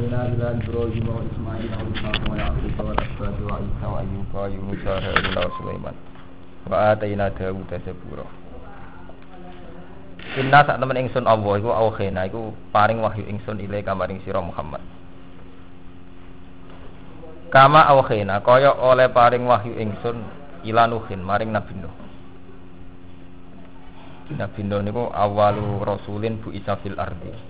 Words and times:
وأوحينا 0.00 0.20
إلى 0.32 0.46
إبراهيم 0.64 1.06
وإسماعيل 1.16 1.70
وإسحاق 1.76 2.20
ويعقوب 2.32 2.76
والأسباط 2.86 3.36
وعيسى 3.44 3.86
وأيوب 3.92 4.28
ويونس 4.34 4.82
وهارون 4.88 5.36
وسليمان 5.44 5.94
وآتينا 6.70 7.26
داود 7.36 7.70
زبورا 7.86 8.28
Inna 10.36 10.60
sak 10.68 10.76
temen 10.76 11.06
ingsun 11.06 11.24
Allah 11.24 11.54
iku 11.56 11.70
auhena 11.72 12.28
iku 12.28 12.52
paring 12.68 13.00
wahyu 13.00 13.24
ingsun 13.24 13.56
ile 13.62 13.80
kamaring 13.80 14.20
sira 14.20 14.42
Muhammad. 14.42 14.84
Kama 17.48 17.86
auhena 17.88 18.42
kaya 18.44 18.74
oleh 18.74 19.08
paring 19.16 19.48
wahyu 19.48 19.72
ingsun 19.80 20.20
ila 20.66 20.90
Nuhin 20.92 21.24
maring 21.24 21.54
Nabi 21.56 21.72
Nuh. 21.80 21.94
Nabi 24.36 24.60
Nuh 24.66 24.80
niku 24.84 25.08
awalu 25.08 25.80
rasulin 25.88 26.36
bu 26.42 26.52
isa 26.52 26.74
fil 26.84 26.98
ardi. 27.00 27.49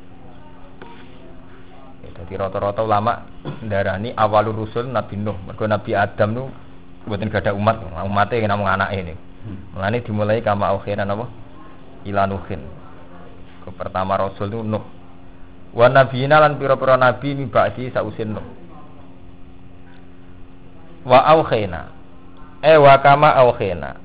Jadi 2.01 2.33
rata-rata 2.33 2.81
ulama 2.81 3.29
ndarani 3.61 4.13
awalu 4.17 4.65
rusul 4.65 4.89
Nabi 4.89 5.17
Nuh. 5.17 5.37
Mergo 5.45 5.65
Nabi 5.69 5.93
Adam 5.93 6.29
nu 6.33 6.43
mboten 7.05 7.29
gada 7.29 7.53
umat, 7.53 7.81
umate 8.05 8.37
namung 8.45 8.69
anake 8.69 8.97
ini. 9.01 9.13
Mulane 9.73 10.05
dimulai 10.05 10.41
kama 10.45 10.69
auhena 10.69 11.01
napa? 11.05 11.25
ila 12.05 12.25
Nuhin. 12.25 12.61
Ke 13.65 13.69
pertama 13.73 14.17
rasul 14.17 14.49
itu 14.49 14.61
Nuh. 14.61 14.81
Wa 15.71 15.87
nabiyina 15.87 16.41
lan 16.41 16.59
pira-pira 16.59 16.97
nabi 16.97 17.37
mi 17.37 17.45
ba'di 17.45 17.93
sausin 17.93 18.33
Nuh. 18.37 18.47
Wa 21.05 21.25
auhena. 21.25 21.89
Eh 22.61 22.77
wa 22.77 22.97
kama 23.01 23.33
auhena. 23.33 23.97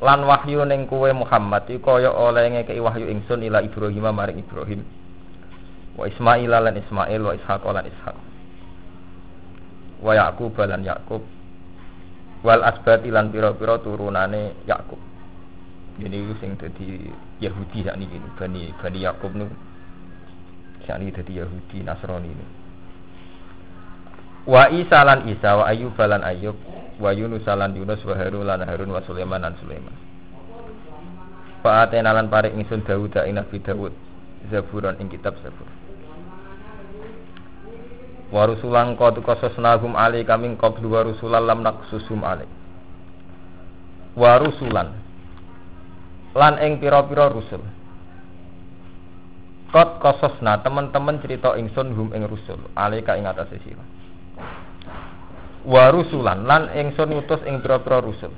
Lan 0.00 0.24
wahyu 0.24 0.64
ning 0.64 0.88
kuwe 0.88 1.12
Muhammad 1.12 1.68
iku 1.68 2.00
kaya 2.00 2.08
oleh 2.08 2.48
ngekeki 2.48 2.80
wahyu 2.80 3.08
ingsun 3.08 3.44
ila 3.44 3.60
Ibrahim 3.60 4.04
maring 4.12 4.40
Ibrahim. 4.40 4.80
Wa 5.94 6.10
Ismail 6.10 6.50
lan 6.50 6.74
Ismail 6.74 7.20
wa 7.22 7.32
Ishaq 7.38 7.62
lan 7.70 7.86
Ishaq. 7.86 8.16
Wa 10.02 10.12
Yaqub 10.18 10.54
lan 10.58 10.82
Yaqub. 10.82 11.22
Wal 12.44 12.60
asbat 12.60 13.06
lan 13.08 13.32
pira-pira 13.32 13.80
turunane 13.80 14.52
Yaqub. 14.68 15.00
Jadi 15.94 16.18
sing 16.42 16.58
dadi 16.58 17.06
Yahudi 17.38 17.86
sak 17.86 17.94
niki 17.94 18.18
Bani 18.34 18.74
Bani 18.82 18.98
Yakub 18.98 19.30
nu 19.38 19.46
sak 20.82 20.98
niki 20.98 21.14
dadi 21.22 21.38
Yahudi 21.38 21.86
Nasrani 21.86 22.34
ini. 22.34 22.46
Wa 24.44 24.68
Isa 24.74 25.06
lan 25.06 25.30
Isa 25.30 25.54
wa 25.54 25.70
Ayyub 25.70 25.94
lan 25.94 26.26
Ayyub 26.26 26.58
wa 26.98 27.10
Yunus 27.14 27.46
lan 27.46 27.72
Yunus 27.78 28.02
wa 28.02 28.14
Harun 28.18 28.42
lan 28.42 28.66
Harun 28.66 28.90
wa 28.90 29.00
Sulaiman 29.06 29.38
lan 29.38 29.54
Sulaiman. 29.62 29.94
Fa 31.62 31.86
atena 31.86 32.10
lan 32.12 32.26
paring 32.28 32.58
ingsun 32.58 32.82
Dawud 32.84 33.14
ing 33.24 33.38
Nabi 33.38 33.56
Dawud 33.62 33.94
Zaburan 34.52 35.00
ing 35.00 35.08
kitab 35.08 35.38
Zabur. 35.40 35.83
Wa 38.34 38.50
rusulan 38.50 38.98
qad 38.98 39.14
qasasnahum 39.22 39.94
ali 39.94 40.26
kaming 40.26 40.58
qablu 40.58 40.90
wa 40.90 41.06
rusulan 41.06 41.46
lam 41.46 41.62
naqsusum 41.62 42.26
ali. 42.26 42.50
Wa 44.18 44.42
rusulan 44.42 44.90
lan 46.34 46.58
ing 46.58 46.82
pira-pira 46.82 47.30
rusul. 47.30 47.62
Kot 49.70 49.98
kososna 49.98 50.62
teman-teman 50.62 51.18
cerita 51.18 51.58
ingsun 51.58 51.94
hum 51.98 52.14
ing 52.14 52.26
rusul, 52.30 52.62
alika 52.78 53.18
ing 53.18 53.26
atase 53.26 53.58
sira. 53.62 53.82
Wa 55.66 55.90
rusulan 55.90 56.46
lan 56.46 56.70
ingsun 56.70 57.10
utus 57.14 57.42
ing 57.42 57.58
pira-pira 57.58 57.98
rusul. 57.98 58.30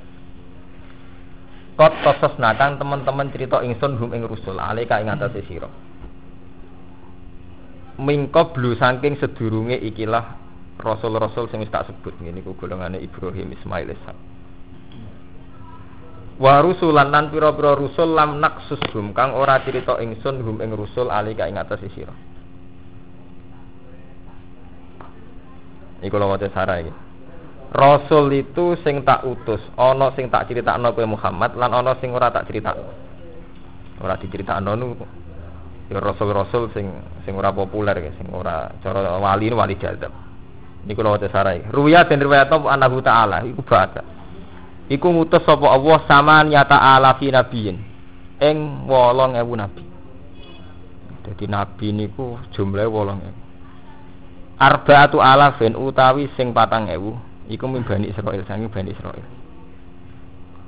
Kot 1.77 1.93
kososna 2.01 2.57
kang 2.57 2.81
teman-teman 2.81 3.29
cerita 3.29 3.61
ingsun 3.61 4.01
hum 4.01 4.17
ing 4.17 4.25
rusul, 4.25 4.57
alika 4.57 4.97
ing 4.97 5.13
atase 5.13 5.45
sira. 5.45 5.69
Mingko 7.97 8.53
blu 8.53 8.77
saking 8.77 9.17
sedurunge 9.17 9.73
ikilah 9.73 10.37
rasul-rasul 10.77 11.49
sing 11.49 11.65
tak 11.73 11.89
sebut 11.89 12.13
ngene 12.21 12.45
iku 12.45 12.53
golongane 12.53 13.01
Ibrahim 13.01 13.57
Ismail 13.57 13.89
Ishak. 13.89 14.17
Wa 16.37 16.61
rusulan 16.61 17.09
lan 17.09 17.33
pira-pira 17.33 17.73
rusul 17.73 18.13
lam 18.13 18.37
naksushum 18.37 19.17
kang 19.17 19.33
ora 19.33 19.65
crita 19.65 19.97
ingsun 19.97 20.45
hum 20.45 20.61
ing 20.61 20.69
rusul 20.77 21.09
ali 21.09 21.33
ka 21.33 21.49
ing 21.49 21.57
atas 21.57 21.81
sira. 21.89 22.13
Iku 26.05 26.13
lho 26.13 26.37
sarah 26.53 26.77
iki. 26.77 26.93
Rasul 27.73 28.31
itu 28.37 28.77
sing 28.85 29.01
tak 29.01 29.25
utus, 29.25 29.59
ana 29.75 30.13
sing 30.13 30.29
tak 30.29 30.47
critakno 30.47 30.93
kowe 30.93 31.03
Muhammad 31.03 31.57
lan 31.57 31.73
ana 31.73 31.97
sing 31.97 32.13
ora 32.13 32.29
tak 32.29 32.45
critakno. 32.45 32.93
Ora 33.97 34.13
diceritakno 34.21 34.77
nu 34.77 34.93
ya 35.87 35.99
rasul-rasul 36.03 36.71
sing 36.75 36.91
sing 37.23 37.33
ora 37.35 37.51
populer 37.55 37.95
ya, 37.99 38.11
sing 38.19 38.27
ora 38.31 38.71
cara 38.83 39.17
wali 39.19 39.51
wali 39.51 39.75
jadab. 39.79 40.11
Niku 40.87 41.03
waca 41.03 41.27
sarah 41.27 41.55
iki. 41.55 41.67
Ruya 41.67 42.07
den 42.07 42.23
riwayat 42.23 42.47
anahu 42.47 43.03
ta'ala 43.03 43.43
iku 43.43 43.59
baca 43.59 44.17
iku 44.87 45.11
ngutus 45.11 45.43
sapa 45.43 45.67
Allah 45.67 45.99
sama 46.07 46.43
nyata 46.47 46.79
ala 46.79 47.19
fi 47.19 47.27
nabiyin 47.27 47.77
ing 48.39 48.57
8000 48.87 49.59
nabi. 49.59 49.83
Dadi 51.27 51.45
nabi 51.51 51.87
niku 51.91 52.39
jumlahe 52.55 52.87
8000. 52.87 54.57
Arba'atu 54.57 55.21
alafin 55.21 55.77
utawi 55.77 56.31
sing 56.33 56.49
4000 56.55 57.51
iku 57.51 57.65
min 57.69 57.83
Bani 57.85 58.09
Israil 58.09 58.41
sangi 58.47 58.71
Bani 58.71 58.89
Israil. 58.95 59.27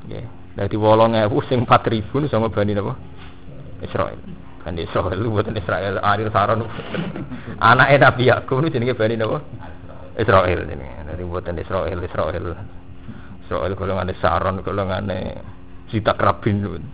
Nggih. 0.05 0.25
Dadi 0.59 0.75
8000 0.75 1.31
sing 1.47 1.59
4000 1.63 2.27
sanga 2.29 2.51
Bani 2.51 2.75
napa? 2.75 2.93
Israil. 3.79 4.19
Bani 4.69 4.85
Israil 4.85 5.17
lu 5.17 5.33
boten 5.33 5.57
Israil 5.57 5.97
Aril 5.97 6.29
Saron. 6.29 6.61
Anake 7.57 7.97
Nabi 7.97 8.29
Yakub 8.29 8.61
niku 8.61 8.77
jenenge 8.77 8.93
Bani 8.93 9.17
napa? 9.17 9.41
Israil 10.13 10.69
jenenge. 10.69 11.09
Dadi 11.09 11.25
boten 11.25 11.57
Israil 11.57 11.97
Israil. 12.05 12.53
Soal 13.49 13.73
golongan 13.73 14.13
saron, 14.21 14.61
golongan 14.61 15.09
cita 15.89 16.13
kerabin 16.13 16.61
pun. 16.61 16.85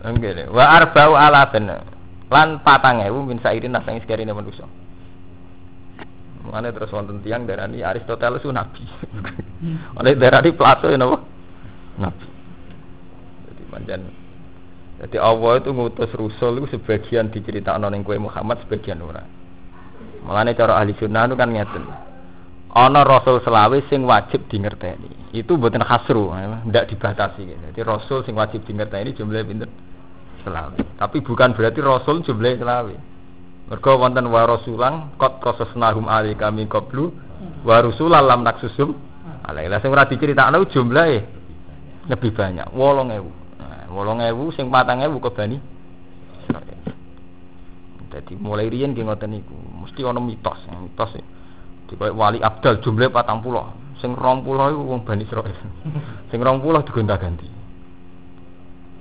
Enggak 0.00 0.48
Wa 0.48 0.80
arba'u 0.80 1.12
alaben 1.12 1.68
lan 2.32 2.64
patang 2.64 3.04
ewu 3.04 3.20
min 3.28 3.36
sairin 3.44 3.76
nasang 3.76 4.00
sekarine 4.00 4.32
manusia. 4.32 4.64
Mana 6.40 6.72
terus 6.72 6.88
wonten 6.88 7.20
tiang 7.20 7.44
darani 7.44 7.84
Aristoteles 7.84 8.40
itu 8.40 8.48
nabi. 8.48 8.80
Oleh 10.00 10.16
darani 10.16 10.56
Plato 10.56 10.88
ya 10.88 10.96
napa? 10.96 11.20
Nabi. 12.00 12.26
Jadi 13.44 13.62
manjan 13.68 14.00
jadi 15.00 15.16
Allah 15.16 15.64
itu 15.64 15.72
ngutus 15.72 16.12
Rasul 16.12 16.60
itu 16.60 16.76
sebagian 16.76 17.32
diceritakan 17.32 17.88
oleh 17.88 18.04
kue 18.04 18.20
Muhammad 18.20 18.60
sebagian 18.68 19.00
ora. 19.00 19.24
Mulane 20.20 20.52
cara 20.52 20.76
ahli 20.76 20.92
sunnah 21.00 21.24
itu 21.24 21.36
kan 21.40 21.48
ngeten 21.48 21.84
ana 22.70 23.02
rasul 23.02 23.42
selawe 23.42 23.74
sing 23.90 24.06
wajib 24.06 24.46
dingerteni. 24.46 25.34
Itu 25.34 25.58
mboten 25.58 25.82
khasru, 25.82 26.30
ndak 26.66 26.90
dibatasi. 26.90 27.42
Jadi 27.70 27.80
rasul 27.82 28.22
sing 28.22 28.38
wajib 28.38 28.62
dingerteni 28.62 29.14
jumlahe 29.14 29.42
pinten? 29.42 29.70
Selawe. 30.46 30.78
Tapi 30.96 31.18
bukan 31.20 31.52
berarti 31.52 31.80
rasul 31.82 32.22
jumlahe 32.22 32.56
selawe. 32.56 32.94
Mergo 33.70 33.92
wonten 34.02 34.26
wa 34.30 34.42
rasulang 34.46 35.14
qad 35.14 35.38
qasasnahum 35.38 36.10
ali 36.10 36.34
kami 36.34 36.66
qablu 36.66 37.14
wa 37.62 37.76
rusulan 37.82 38.26
lam 38.26 38.42
naksusum 38.42 38.94
alaihi. 39.46 39.70
Sing 39.78 39.90
ora 39.90 40.06
diceritakno 40.06 40.66
jumlahe 40.70 41.18
lebih 42.10 42.32
banyak, 42.34 42.74
8000. 42.74 43.39
Nah, 43.90 44.30
8000 44.30 44.54
sing 44.54 44.70
4000 44.70 45.18
kebani. 45.18 45.58
Jadi 48.10 48.34
mulai 48.38 48.66
riyen 48.66 48.90
nggih 48.90 49.06
ngoten 49.06 49.30
niku, 49.30 49.54
mesti 49.54 50.02
ana 50.02 50.18
mitos, 50.18 50.58
mitos. 50.66 51.14
Ya. 51.14 51.22
Dikoy 51.90 52.10
wali 52.10 52.38
abdal 52.42 52.82
patang 53.10 53.38
pulau. 53.42 53.70
Sing 54.02 54.18
rong 54.18 54.42
pulau 54.42 54.66
itu 54.70 54.82
wong 54.82 55.06
Bani 55.06 55.22
Israel. 55.22 55.54
Sing 56.30 56.38
rong 56.42 56.58
pulau 56.58 56.82
digonta-ganti. 56.82 57.46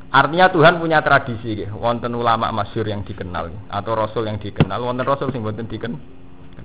Artinya 0.09 0.49
Tuhan 0.49 0.81
punya 0.81 1.01
tradisi 1.05 1.57
gitu. 1.57 1.73
Wonten 1.78 2.13
ulama 2.17 2.49
masyur 2.49 2.85
yang 2.85 3.05
dikenal 3.05 3.69
atau 3.69 3.94
rasul 3.94 4.25
yang 4.25 4.41
dikenal, 4.41 4.81
wonten 4.81 5.05
rasul 5.05 5.29
sing 5.29 5.46
wonten 5.46 5.69
dikenal. 5.69 6.02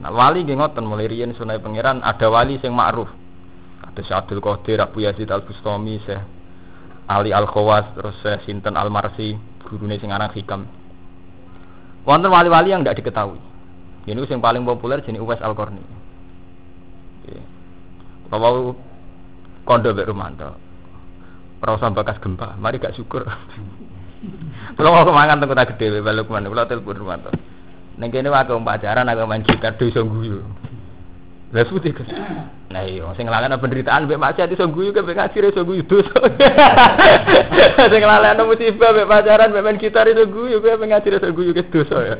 Wali 0.00 0.44
nggih 0.44 0.56
ngoten 0.56 0.84
mulai 0.84 1.08
riyen 1.08 1.36
sunai 1.36 1.60
pangeran 1.60 2.00
ada 2.00 2.28
wali 2.28 2.56
sing 2.60 2.72
ma'ruf. 2.72 3.08
Ada 3.84 4.00
Syaikhul 4.00 4.40
Qadir, 4.40 4.80
Abu 4.80 5.04
Yazid 5.04 5.28
Al 5.28 5.44
Bustami, 5.44 6.00
Syekh 6.04 6.43
Ali 7.04 7.36
Al 7.36 7.44
Khawas, 7.44 7.92
terus 7.92 8.16
Syekh 8.24 8.48
Sinten 8.48 8.80
Al 8.80 8.88
Marsi, 8.88 9.36
gurune 9.68 10.00
sing 10.00 10.08
aran 10.08 10.32
Hikam. 10.32 10.64
Wonten 12.04 12.32
wali-wali 12.32 12.72
yang 12.72 12.84
tidak 12.84 13.00
diketahui. 13.00 13.40
Ini 14.04 14.20
yang 14.20 14.40
paling 14.44 14.64
populer 14.64 15.00
jenis 15.00 15.20
Uwais 15.24 15.40
Al 15.40 15.56
Qarni. 15.56 15.80
Kalau 18.28 18.76
kondo 19.64 19.88
Mbak 19.92 20.08
Rumanto. 20.08 20.50
Ora 21.64 21.80
bakas 21.80 22.20
gempa, 22.20 22.60
mari 22.60 22.76
gak 22.76 22.92
syukur. 22.92 23.24
Kalau 24.76 24.92
mau 24.92 25.04
kemangan 25.04 25.40
teng 25.40 25.48
kota 25.48 25.68
gede 25.68 26.00
balik 26.00 26.28
mana, 26.28 26.48
kalau 26.48 26.68
telepon 26.68 26.96
Rumanto. 26.96 27.32
Ning 28.00 28.08
kene 28.08 28.32
wae 28.32 28.48
pacaran 28.48 29.08
aku 29.08 29.28
main 29.28 29.44
gitar 29.44 29.76
iso 29.80 30.00
guyu. 30.04 30.40
Lah 31.52 31.66
putih 31.68 31.92
Gus. 31.92 32.08
Nah 32.72 32.82
iya 32.82 33.06
sing 33.14 33.28
nglalekno 33.28 33.60
penderitaan 33.62 34.08
mbek 34.08 34.18
maksiat 34.18 34.50
iso 34.50 34.66
guyu 34.66 34.90
ke 34.90 35.04
mbek 35.04 35.14
ngaji 35.14 35.36
iso 35.52 35.62
guyu 35.62 35.84
dosa. 35.86 36.18
Sing 37.92 38.00
nglalekno 38.02 38.42
musibah 38.48 38.90
mbek 38.90 39.06
pacaran 39.06 39.52
mbek 39.54 39.62
main 39.62 39.78
gitar 39.78 40.08
iso 40.10 40.26
guyu 40.26 40.58
kowe 40.58 40.74
mbek 40.74 40.88
ngaji 40.90 41.08
iso 41.14 41.28
guyu 41.30 41.52
ke 41.54 41.62
dosa 41.70 41.96
ya. 42.02 42.16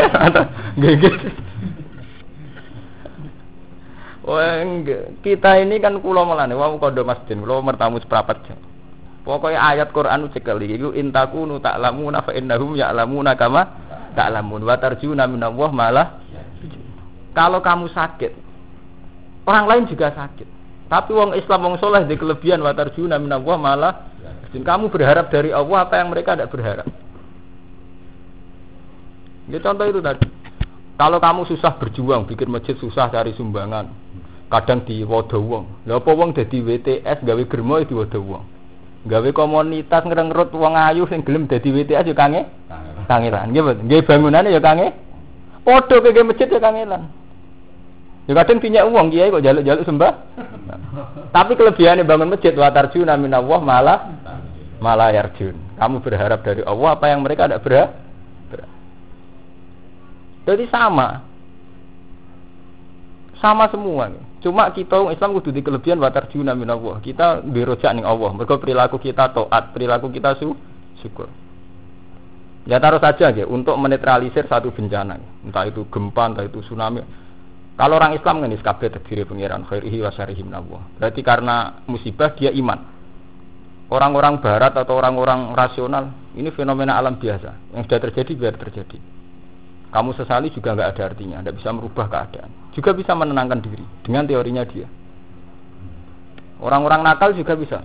Nggih 0.78 1.10
Wah, 4.20 4.62
kita 5.26 5.58
ini 5.58 5.80
kan 5.82 5.98
kulo 5.98 6.22
melane 6.22 6.54
wau 6.54 6.76
kondo 6.78 7.02
masjid, 7.02 7.34
kulo 7.34 7.64
mertamu 7.64 7.98
seprapat 7.98 8.46
jam. 8.46 8.60
Pokoknya 9.26 9.58
ayat 9.58 9.90
Quran 9.92 10.32
cekel 10.32 10.60
iki 10.64 10.80
iku 10.80 10.88
intakunu 10.96 11.60
ta'lamuna 11.60 12.24
fa 12.24 12.32
innahum 12.32 12.72
ya'lamuna 12.72 13.36
kama 13.36 13.62
ta'lamun 14.16 14.64
wa 14.64 14.76
tarjuna 14.80 15.28
minallah 15.28 15.70
malah 15.72 16.06
kalau 17.36 17.60
kamu 17.60 17.92
sakit 17.92 18.49
orang 19.50 19.66
lain 19.66 19.82
juga 19.90 20.14
sakit. 20.14 20.46
Tapi 20.86 21.10
wong 21.14 21.34
Islam 21.34 21.60
wong 21.66 21.76
soleh 21.82 22.06
di 22.06 22.14
kelebihan 22.14 22.62
wa 22.62 22.70
tarjuna 22.70 23.18
minallah 23.18 23.58
malah. 23.58 23.94
Dan 24.50 24.66
kamu 24.66 24.90
berharap 24.90 25.30
dari 25.30 25.54
Allah 25.54 25.86
apa 25.86 25.94
yang 25.98 26.10
mereka 26.10 26.34
tidak 26.34 26.50
berharap? 26.50 26.86
Ini 29.46 29.58
contoh 29.62 29.86
itu 29.86 30.02
tadi. 30.02 30.26
Kalau 30.98 31.18
kamu 31.22 31.46
susah 31.46 31.78
berjuang 31.78 32.26
bikin 32.26 32.50
masjid 32.50 32.74
susah 32.78 33.08
cari 33.10 33.30
sumbangan 33.34 33.90
kadang 34.50 34.82
di 34.82 35.06
wadah 35.06 35.38
wong. 35.38 35.86
Lha 35.86 36.02
apa 36.02 36.10
wong 36.10 36.34
dadi 36.34 36.58
WTS 36.58 37.22
gawe 37.22 37.42
germo 37.46 37.78
di 37.86 37.94
wadah 37.94 38.22
wong. 38.22 38.44
Gawe 39.06 39.28
komunitas 39.30 40.02
ngrengrut 40.02 40.50
wong 40.50 40.74
ayu 40.74 41.06
sing 41.06 41.22
gelem 41.22 41.46
dadi 41.46 41.70
WTS 41.70 42.10
yo 42.10 42.14
kange? 42.18 42.50
Kangelan. 43.06 43.54
Nggih 43.54 44.02
bangunane 44.02 44.50
ya 44.50 44.58
kange? 44.58 44.90
Padha 45.62 46.02
kaya 46.02 46.26
masjid 46.26 46.50
ya 46.50 46.58
kangelan 46.58 47.19
ya 48.30 48.32
kadang 48.38 48.62
punya 48.62 48.86
uang 48.86 49.10
kiai 49.10 49.34
kok 49.34 49.42
jaluk-jaluk 49.42 49.82
sembah. 49.82 50.12
Tapi 51.34 51.52
kelebihannya 51.58 52.06
bangun 52.06 52.30
masjid 52.30 52.54
wa 52.54 52.70
tarjuna 52.70 53.18
minallah 53.18 53.58
malah 53.58 53.98
malah 54.78 55.10
yarjun. 55.10 55.58
Kamu 55.74 55.98
berharap 55.98 56.46
dari 56.46 56.62
Allah 56.62 56.94
apa 56.94 57.10
yang 57.10 57.26
mereka 57.26 57.50
tidak 57.50 57.66
berharap 57.66 57.90
jadi 60.50 60.64
sama. 60.72 61.26
Sama 63.40 63.72
semua 63.72 64.12
cuma 64.40 64.72
kita 64.72 64.96
orang 64.96 65.12
Islam 65.12 65.36
kudu 65.36 65.52
di 65.52 65.60
kelebihan 65.60 66.00
wa 66.00 66.08
tarjuna 66.08 66.56
minallah 66.56 67.00
kita 67.00 67.44
dirojak 67.44 67.92
ning 67.92 68.06
Allah. 68.06 68.30
Mereka 68.36 68.60
perilaku 68.60 68.96
kita 69.00 69.32
taat 69.32 69.74
perilaku 69.74 70.08
kita 70.12 70.36
su 70.40 70.56
syukur. 71.00 71.28
Ya 72.68 72.76
taruh 72.76 73.00
saja 73.00 73.32
ya 73.32 73.48
untuk 73.48 73.72
menetralisir 73.80 74.44
satu 74.44 74.68
bencana, 74.68 75.16
entah 75.40 75.64
itu 75.64 75.88
gempa, 75.88 76.28
entah 76.28 76.44
itu 76.44 76.60
tsunami. 76.60 77.00
Kalau 77.80 77.96
orang 77.96 78.12
Islam 78.12 78.44
ngenis 78.44 78.60
kabeh 78.60 78.92
terdiri 78.92 79.24
pengiran 79.24 79.64
khairihi 79.64 80.04
wa 80.04 80.12
syarihi 80.12 80.44
minallah. 80.44 80.84
Berarti 81.00 81.24
karena 81.24 81.80
musibah 81.88 82.36
dia 82.36 82.52
iman. 82.52 82.76
Orang-orang 83.88 84.44
barat 84.44 84.76
atau 84.76 85.00
orang-orang 85.00 85.56
rasional 85.56 86.12
ini 86.36 86.52
fenomena 86.52 87.00
alam 87.00 87.16
biasa 87.16 87.72
yang 87.72 87.88
sudah 87.88 88.00
terjadi 88.04 88.32
biar 88.36 88.54
terjadi. 88.60 89.00
Kamu 89.96 90.12
sesali 90.12 90.52
juga 90.52 90.76
nggak 90.76 90.92
ada 90.92 91.02
artinya, 91.08 91.40
tidak 91.40 91.56
bisa 91.56 91.72
merubah 91.72 92.06
keadaan. 92.06 92.52
Juga 92.76 92.92
bisa 92.92 93.16
menenangkan 93.16 93.64
diri 93.64 93.82
dengan 94.04 94.28
teorinya 94.28 94.62
dia. 94.68 94.86
Orang-orang 96.60 97.00
nakal 97.00 97.32
juga 97.32 97.56
bisa 97.56 97.80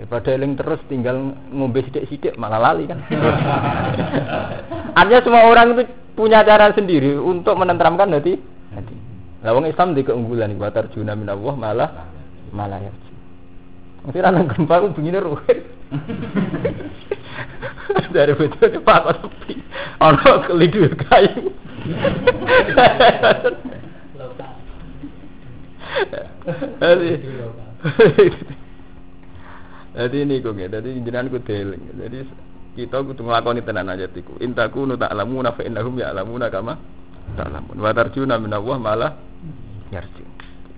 Daripada 0.00 0.32
eling 0.32 0.56
terus 0.56 0.80
tinggal 0.88 1.36
ngombe 1.52 1.84
sidik-sidik 1.84 2.32
malah 2.40 2.72
lali 2.72 2.88
kan. 2.88 3.04
Artinya 5.00 5.20
semua 5.20 5.44
orang 5.44 5.76
itu 5.76 5.84
punya 6.16 6.40
cara 6.40 6.72
sendiri 6.72 7.20
untuk 7.20 7.52
menenteramkan 7.60 8.08
hati. 8.08 8.40
hati. 8.72 9.09
Lah 9.40 9.56
wong 9.56 9.64
Islam 9.64 9.96
di 9.96 10.04
keunggulan 10.04 10.52
wa 10.60 10.68
tarjuna 10.68 11.16
minallah 11.16 11.56
malah 11.56 11.90
malah 12.52 12.80
ya. 12.80 12.92
Mesti 14.04 14.20
ana 14.20 14.44
gempa 14.44 14.84
ku 14.84 14.92
begini 14.96 15.18
ruwet. 15.20 15.60
Dari 18.14 18.32
betul 18.36 18.68
cepat 18.80 19.20
sepi. 19.20 19.54
Ono 20.00 20.30
kelidu 20.48 20.88
kayu. 21.08 21.52
Jadi 26.80 27.12
jadi 29.90 30.16
ini 30.22 30.38
kok 30.40 30.56
jadi 30.56 30.88
jenengan 31.00 31.28
ku 31.28 31.38
deling. 31.40 31.82
Jadi 31.96 32.18
kita 32.76 33.02
kudu 33.04 33.24
nglakoni 33.24 33.62
tenan 33.64 33.92
aja 33.92 34.08
tiku. 34.08 34.32
Intaku 34.40 34.86
nu 34.86 34.96
ta'lamuna 34.96 35.52
fa 35.52 35.62
innahum 35.66 35.98
ya'lamuna 35.98 36.48
kama 36.48 36.78
ta'lamun. 37.36 37.76
Wa 37.76 37.92
tarjuna 37.92 38.38
minallah 38.40 38.78
malah 38.80 39.12
yarji. 39.90 40.24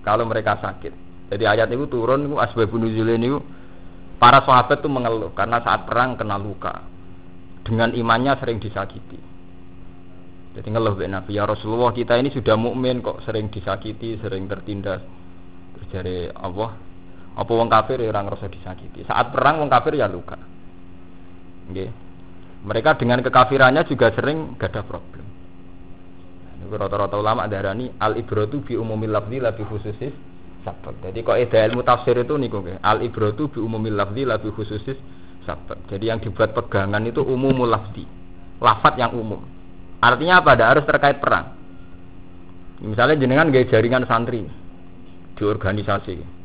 Kalau 0.03 0.27
mereka 0.27 0.59
sakit. 0.59 0.93
Jadi 1.31 1.43
ayat 1.47 1.71
itu 1.71 1.87
turun 1.87 2.27
itu 2.27 2.35
asbabun 2.37 2.85
nuzul 2.85 3.09
ini 3.09 3.29
para 4.19 4.43
sahabat 4.43 4.83
itu 4.83 4.89
mengeluh 4.91 5.31
karena 5.33 5.63
saat 5.63 5.87
perang 5.87 6.19
kena 6.19 6.35
luka. 6.37 6.83
Dengan 7.63 7.95
imannya 7.95 8.35
sering 8.43 8.59
disakiti. 8.59 9.15
Jadi 10.53 10.67
ngeluh 10.69 10.93
be 10.93 11.07
Nabi 11.07 11.39
ya 11.39 11.47
Rasulullah 11.47 11.95
kita 11.95 12.19
ini 12.19 12.29
sudah 12.29 12.53
mukmin 12.59 13.01
kok 13.01 13.23
sering 13.25 13.49
disakiti, 13.49 14.19
sering 14.19 14.45
tertindas. 14.45 15.01
Terus 15.73 15.87
dari 15.89 16.17
Allah 16.29 16.75
apa 17.33 17.49
wong 17.49 17.65
kafir 17.65 17.97
ya 17.97 18.13
orang 18.13 18.29
ngerasa 18.29 18.51
disakiti. 18.51 19.01
Saat 19.07 19.33
perang 19.33 19.63
wong 19.63 19.71
kafir 19.71 19.97
ya 19.97 20.05
luka. 20.05 20.37
Nggih. 21.71 21.89
Mereka 22.63 22.95
dengan 22.95 23.19
kekafirannya 23.25 23.83
juga 23.89 24.13
sering 24.15 24.55
gak 24.55 24.71
ada 24.71 24.81
problem. 24.87 25.32
Rata-rata 26.73 27.15
ulama 27.15 27.45
darani 27.45 27.89
al 28.01 28.17
ibratu 28.17 28.65
bi 28.65 28.73
umumil 28.73 29.13
lafzi 29.13 29.37
la 29.37 29.53
bi 29.53 29.61
khususis 29.61 30.13
sabab. 30.65 30.97
Jadi 31.05 31.21
kok 31.21 31.37
eda 31.37 31.63
ilmu 31.69 31.85
tafsir 31.85 32.17
itu 32.17 32.33
niku 32.35 32.65
nggih. 32.65 32.81
Al 32.81 33.05
ibratu 33.05 33.49
bi 33.53 33.59
umumil 33.61 33.93
lafzi 33.93 34.25
la 34.25 34.41
bi 34.41 34.49
khususis 34.49 34.97
sabab. 35.45 35.77
Jadi 35.87 36.09
yang 36.09 36.19
dibuat 36.19 36.57
pegangan 36.57 37.03
itu 37.05 37.21
umumul 37.21 37.69
lafzi. 37.69 38.03
Lafat 38.57 38.97
yang 38.97 39.13
umum. 39.13 39.43
Artinya 40.01 40.41
apa? 40.41 40.55
Ada 40.57 40.65
harus 40.73 40.85
terkait 40.87 41.21
perang. 41.21 41.55
Misalnya 42.83 43.15
jenengan 43.15 43.47
gaya 43.47 43.63
jaringan 43.69 44.03
santri 44.03 44.43
di 45.33 45.43
organisasi 45.43 46.43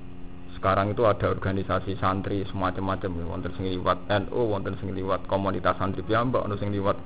sekarang 0.59 0.91
itu 0.91 1.07
ada 1.07 1.31
organisasi 1.31 1.95
santri 2.03 2.43
semacam-macam 2.51 3.31
wonten 3.31 3.55
sing 3.55 3.71
liwat 3.71 4.11
NU, 4.11 4.43
wonten 4.51 4.75
sing 4.83 4.91
liwat 4.91 5.23
komunitas 5.31 5.79
santri 5.79 6.03
piyambak, 6.03 6.43
wonten 6.43 6.59
sing 6.59 6.75
liwat 6.75 6.99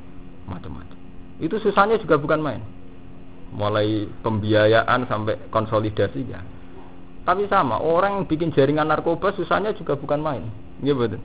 macam-macam. 0.48 0.96
Itu 1.36 1.60
susahnya 1.60 2.00
juga 2.00 2.16
bukan 2.16 2.40
main. 2.40 2.64
Mulai 3.52 4.08
pembiayaan 4.24 5.04
sampai 5.06 5.48
konsolidasi 5.52 6.20
ya. 6.24 6.40
Tapi 7.22 7.46
sama, 7.46 7.78
orang 7.78 8.22
yang 8.22 8.26
bikin 8.26 8.50
jaringan 8.50 8.88
narkoba 8.88 9.30
susahnya 9.36 9.76
juga 9.76 9.94
bukan 9.94 10.18
main. 10.18 10.44
Iya 10.82 10.96
betul. 10.96 11.22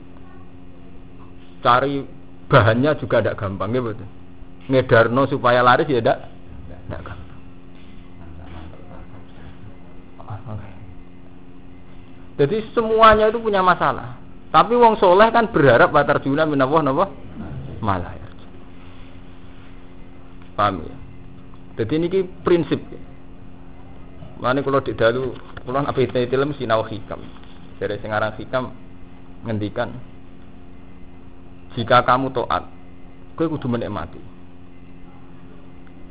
Cari 1.58 2.06
bahannya 2.46 2.94
juga 3.02 3.18
tidak 3.18 3.40
gampang, 3.40 3.74
iya 3.74 3.82
betul. 3.82 4.08
Ngedarno 4.68 5.22
supaya 5.26 5.64
laris 5.64 5.90
ya 5.90 5.98
tidak 5.98 6.28
tidak 6.86 7.02
gampang. 7.02 7.28
Jadi 12.38 12.56
semuanya 12.70 13.26
itu 13.34 13.42
punya 13.42 13.58
masalah. 13.66 14.14
Tapi 14.54 14.78
wong 14.78 14.94
soleh 15.02 15.28
kan 15.34 15.50
berharap 15.50 15.90
batar 15.90 16.22
juna 16.22 16.46
minallah 16.46 16.80
napa? 16.86 17.10
Malah 17.82 18.14
ya. 18.14 18.28
Paham 20.54 20.86
ya? 20.86 20.94
Jadi 21.78 21.92
ini 21.94 22.08
prinsip. 22.42 22.82
Mana 24.38 24.62
kalau 24.62 24.82
di 24.82 24.94
dalu, 24.94 25.34
kalau 25.62 25.82
apa 25.82 25.98
itu 25.98 26.26
film 26.26 26.50
sinau 26.58 26.82
hikam. 26.82 27.22
Dari 27.78 27.94
sengarang 28.02 28.34
hikam 28.34 28.74
ngendikan, 29.46 29.94
jika 31.78 32.02
kamu 32.02 32.34
toat, 32.34 32.66
kue 33.38 33.46
kudu 33.46 33.70
menikmati. 33.70 34.18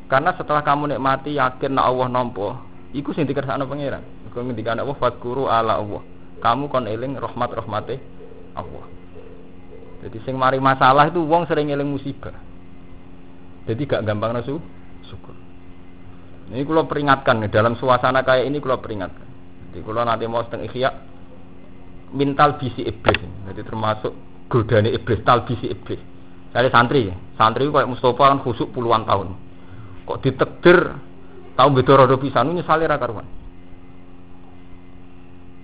Karena 0.08 0.32
setelah 0.40 0.64
kamu 0.64 0.96
nikmati 0.96 1.36
yakin 1.36 1.76
na 1.76 1.84
Allah 1.84 2.08
nompo, 2.08 2.56
iku 2.96 3.12
sing 3.12 3.28
dikersakno 3.28 3.68
pangeran. 3.68 4.00
Kau 4.32 4.40
ngendikan 4.40 4.80
Allah 4.80 4.96
fakuru 4.96 5.52
ala 5.52 5.76
Allah 5.76 6.00
kamu 6.42 6.70
kon 6.70 6.86
eling 6.86 7.18
rahmat 7.18 7.50
rahmate 7.54 7.98
Allah. 8.54 8.86
Jadi 10.06 10.18
sing 10.24 10.38
mari 10.38 10.62
masalah 10.62 11.10
itu 11.10 11.22
wong 11.26 11.50
sering 11.50 11.74
eling 11.74 11.90
musibah. 11.90 12.34
Jadi 13.66 13.82
gak 13.90 14.06
gampang 14.06 14.38
nasu 14.38 14.62
syukur. 15.10 15.34
Ini 16.48 16.64
kalau 16.64 16.88
peringatkan 16.88 17.44
dalam 17.52 17.76
suasana 17.76 18.24
kayak 18.24 18.48
ini 18.48 18.64
kalau 18.64 18.80
peringatkan. 18.80 19.28
Jadi 19.72 19.84
kalau 19.84 20.02
nanti 20.08 20.24
mau 20.32 20.44
setengah 20.48 20.68
ikhya 20.72 20.90
mental 22.16 22.56
bisi 22.56 22.88
iblis. 22.88 23.20
Jadi 23.52 23.62
termasuk 23.68 24.14
godane 24.48 24.96
iblis, 24.96 25.20
tal 25.28 25.44
bisi 25.44 25.68
iblis. 25.68 26.00
Saya 26.56 26.72
santri, 26.72 27.12
santri 27.36 27.68
kayak 27.68 27.92
Mustafa 27.92 28.32
kan 28.32 28.40
khusuk 28.40 28.72
puluhan 28.72 29.04
tahun. 29.04 29.36
Kok 30.08 30.20
ditekdir 30.24 30.96
tahu 31.60 31.70
betul 31.76 32.00
rodo 32.00 32.16
pisan 32.16 32.56
nyesali 32.56 32.88
ra 32.88 32.96
karuan. 32.96 33.28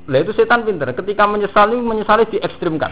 Lah 0.04 0.20
itu 0.20 0.36
setan 0.36 0.68
pinter. 0.68 0.92
Ketika 0.92 1.24
menyesali, 1.24 1.80
menyesali 1.80 2.28
diekstrimkan. 2.28 2.92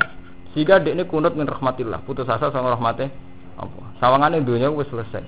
Sehingga 0.56 0.80
dia 0.80 0.96
ini 0.96 1.04
kunut 1.04 1.36
min 1.36 1.48
rahmatillah, 1.48 2.08
putus 2.08 2.28
asa 2.28 2.52
sama 2.56 2.72
rahmatnya 2.72 3.12
apa. 3.60 4.00
Sawangannya 4.00 4.44
dunia 4.44 4.72
selesai. 4.72 5.24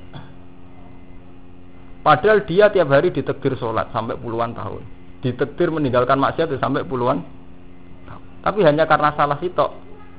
Padahal 2.03 2.43
dia 2.43 2.67
tiap 2.67 2.91
hari 2.91 3.15
ditekdir 3.15 3.55
sholat 3.55 3.87
sampai 3.95 4.19
puluhan 4.19 4.51
tahun. 4.51 4.83
Ditekdir 5.23 5.71
meninggalkan 5.71 6.19
maksiat 6.19 6.51
sampai 6.59 6.83
puluhan 6.83 7.23
tahun. 7.23 8.23
Tapi 8.43 8.59
hanya 8.67 8.83
karena 8.83 9.15
salah 9.15 9.39
sitok 9.39 9.71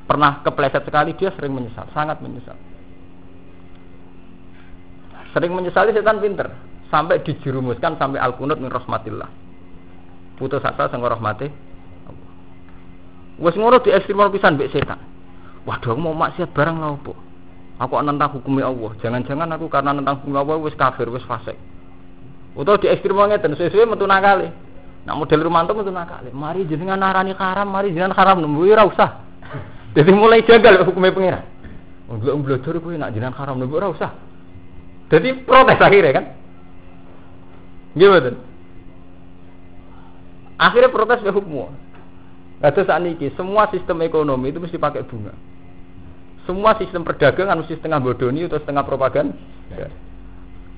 pernah 0.09 0.41
kepleset 0.41 0.81
sekali 0.89 1.13
dia 1.13 1.29
sering 1.37 1.53
menyesal, 1.53 1.85
sangat 1.93 2.25
menyesal. 2.25 2.57
Sering 5.37 5.53
menyesali 5.53 5.93
setan 5.93 6.25
pinter 6.25 6.49
sampai 6.89 7.21
dijerumuskan 7.21 8.01
sampai 8.01 8.17
al 8.17 8.33
kunut 8.41 8.57
min 8.57 8.73
rahmatillah. 8.73 9.29
Putus 10.41 10.65
asa 10.65 10.89
sang 10.89 11.05
rahmati. 11.05 11.53
Wes 13.45 13.59
ngono 13.61 13.83
di 13.85 13.93
ekstrim 13.93 14.25
pisan 14.33 14.57
mbek 14.57 14.73
setan. 14.73 15.05
Waduh 15.69 15.93
aku 15.93 16.01
mau 16.01 16.17
maksiat 16.17 16.49
barang 16.49 16.77
lha 16.81 16.89
opo? 16.97 17.13
Aku 17.83 17.99
nentang 18.01 18.31
hukumnya 18.39 18.71
Allah. 18.71 18.95
Jangan-jangan 19.03 19.49
aku 19.59 19.67
karena 19.67 19.91
nentang 19.93 20.23
hukum 20.23 20.39
Allah 20.39 20.57
wis 20.63 20.79
kafir, 20.79 21.11
wis 21.11 21.27
fasik. 21.27 21.59
Utawa 22.55 22.79
di 22.79 22.87
ekstrim 22.87 23.19
ngeten 23.19 23.59
sesuai 23.59 23.91
metu 23.91 24.07
nakale. 24.07 24.55
Nak 25.05 25.15
model 25.19 25.43
rumanto 25.43 25.75
metu 25.75 25.91
nakale. 25.91 26.31
Mari 26.31 26.71
jenengan 26.71 27.03
narani 27.03 27.35
haram, 27.35 27.67
mari 27.67 27.91
jenengan 27.91 28.15
haram 28.15 28.39
nembu 28.39 28.63
ora 28.71 28.87
usah. 28.87 29.11
Jadi 29.99 30.11
mulai 30.15 30.47
jagal 30.47 30.87
hukumnya 30.87 31.11
pengiran. 31.11 31.45
Untuk 32.07 32.39
belajar 32.47 32.75
kuwi 32.79 32.95
nak 32.95 33.11
jenengan 33.11 33.35
haram 33.35 33.59
nembu 33.59 33.75
ora 33.75 33.91
usah. 33.91 34.11
Jadi 35.11 35.43
protes 35.43 35.83
akhirnya 35.83 36.15
kan. 36.15 36.25
Gimana? 37.99 38.39
Akhirnya 40.59 40.91
protes 40.95 41.23
ke 41.27 41.31
hukum. 41.35 41.75
Kata 42.63 42.81
saat 42.87 43.03
ini 43.03 43.29
semua 43.35 43.69
sistem 43.69 44.01
ekonomi 44.07 44.55
itu 44.55 44.63
mesti 44.63 44.79
pakai 44.79 45.05
bunga. 45.05 45.35
Semua 46.47 46.77
sistem 46.79 47.03
perdagangan 47.03 47.61
mesti 47.61 47.77
setengah 47.77 48.01
bodoni 48.01 48.47
atau 48.47 48.63
setengah 48.63 48.85
propaganda. 48.87 49.37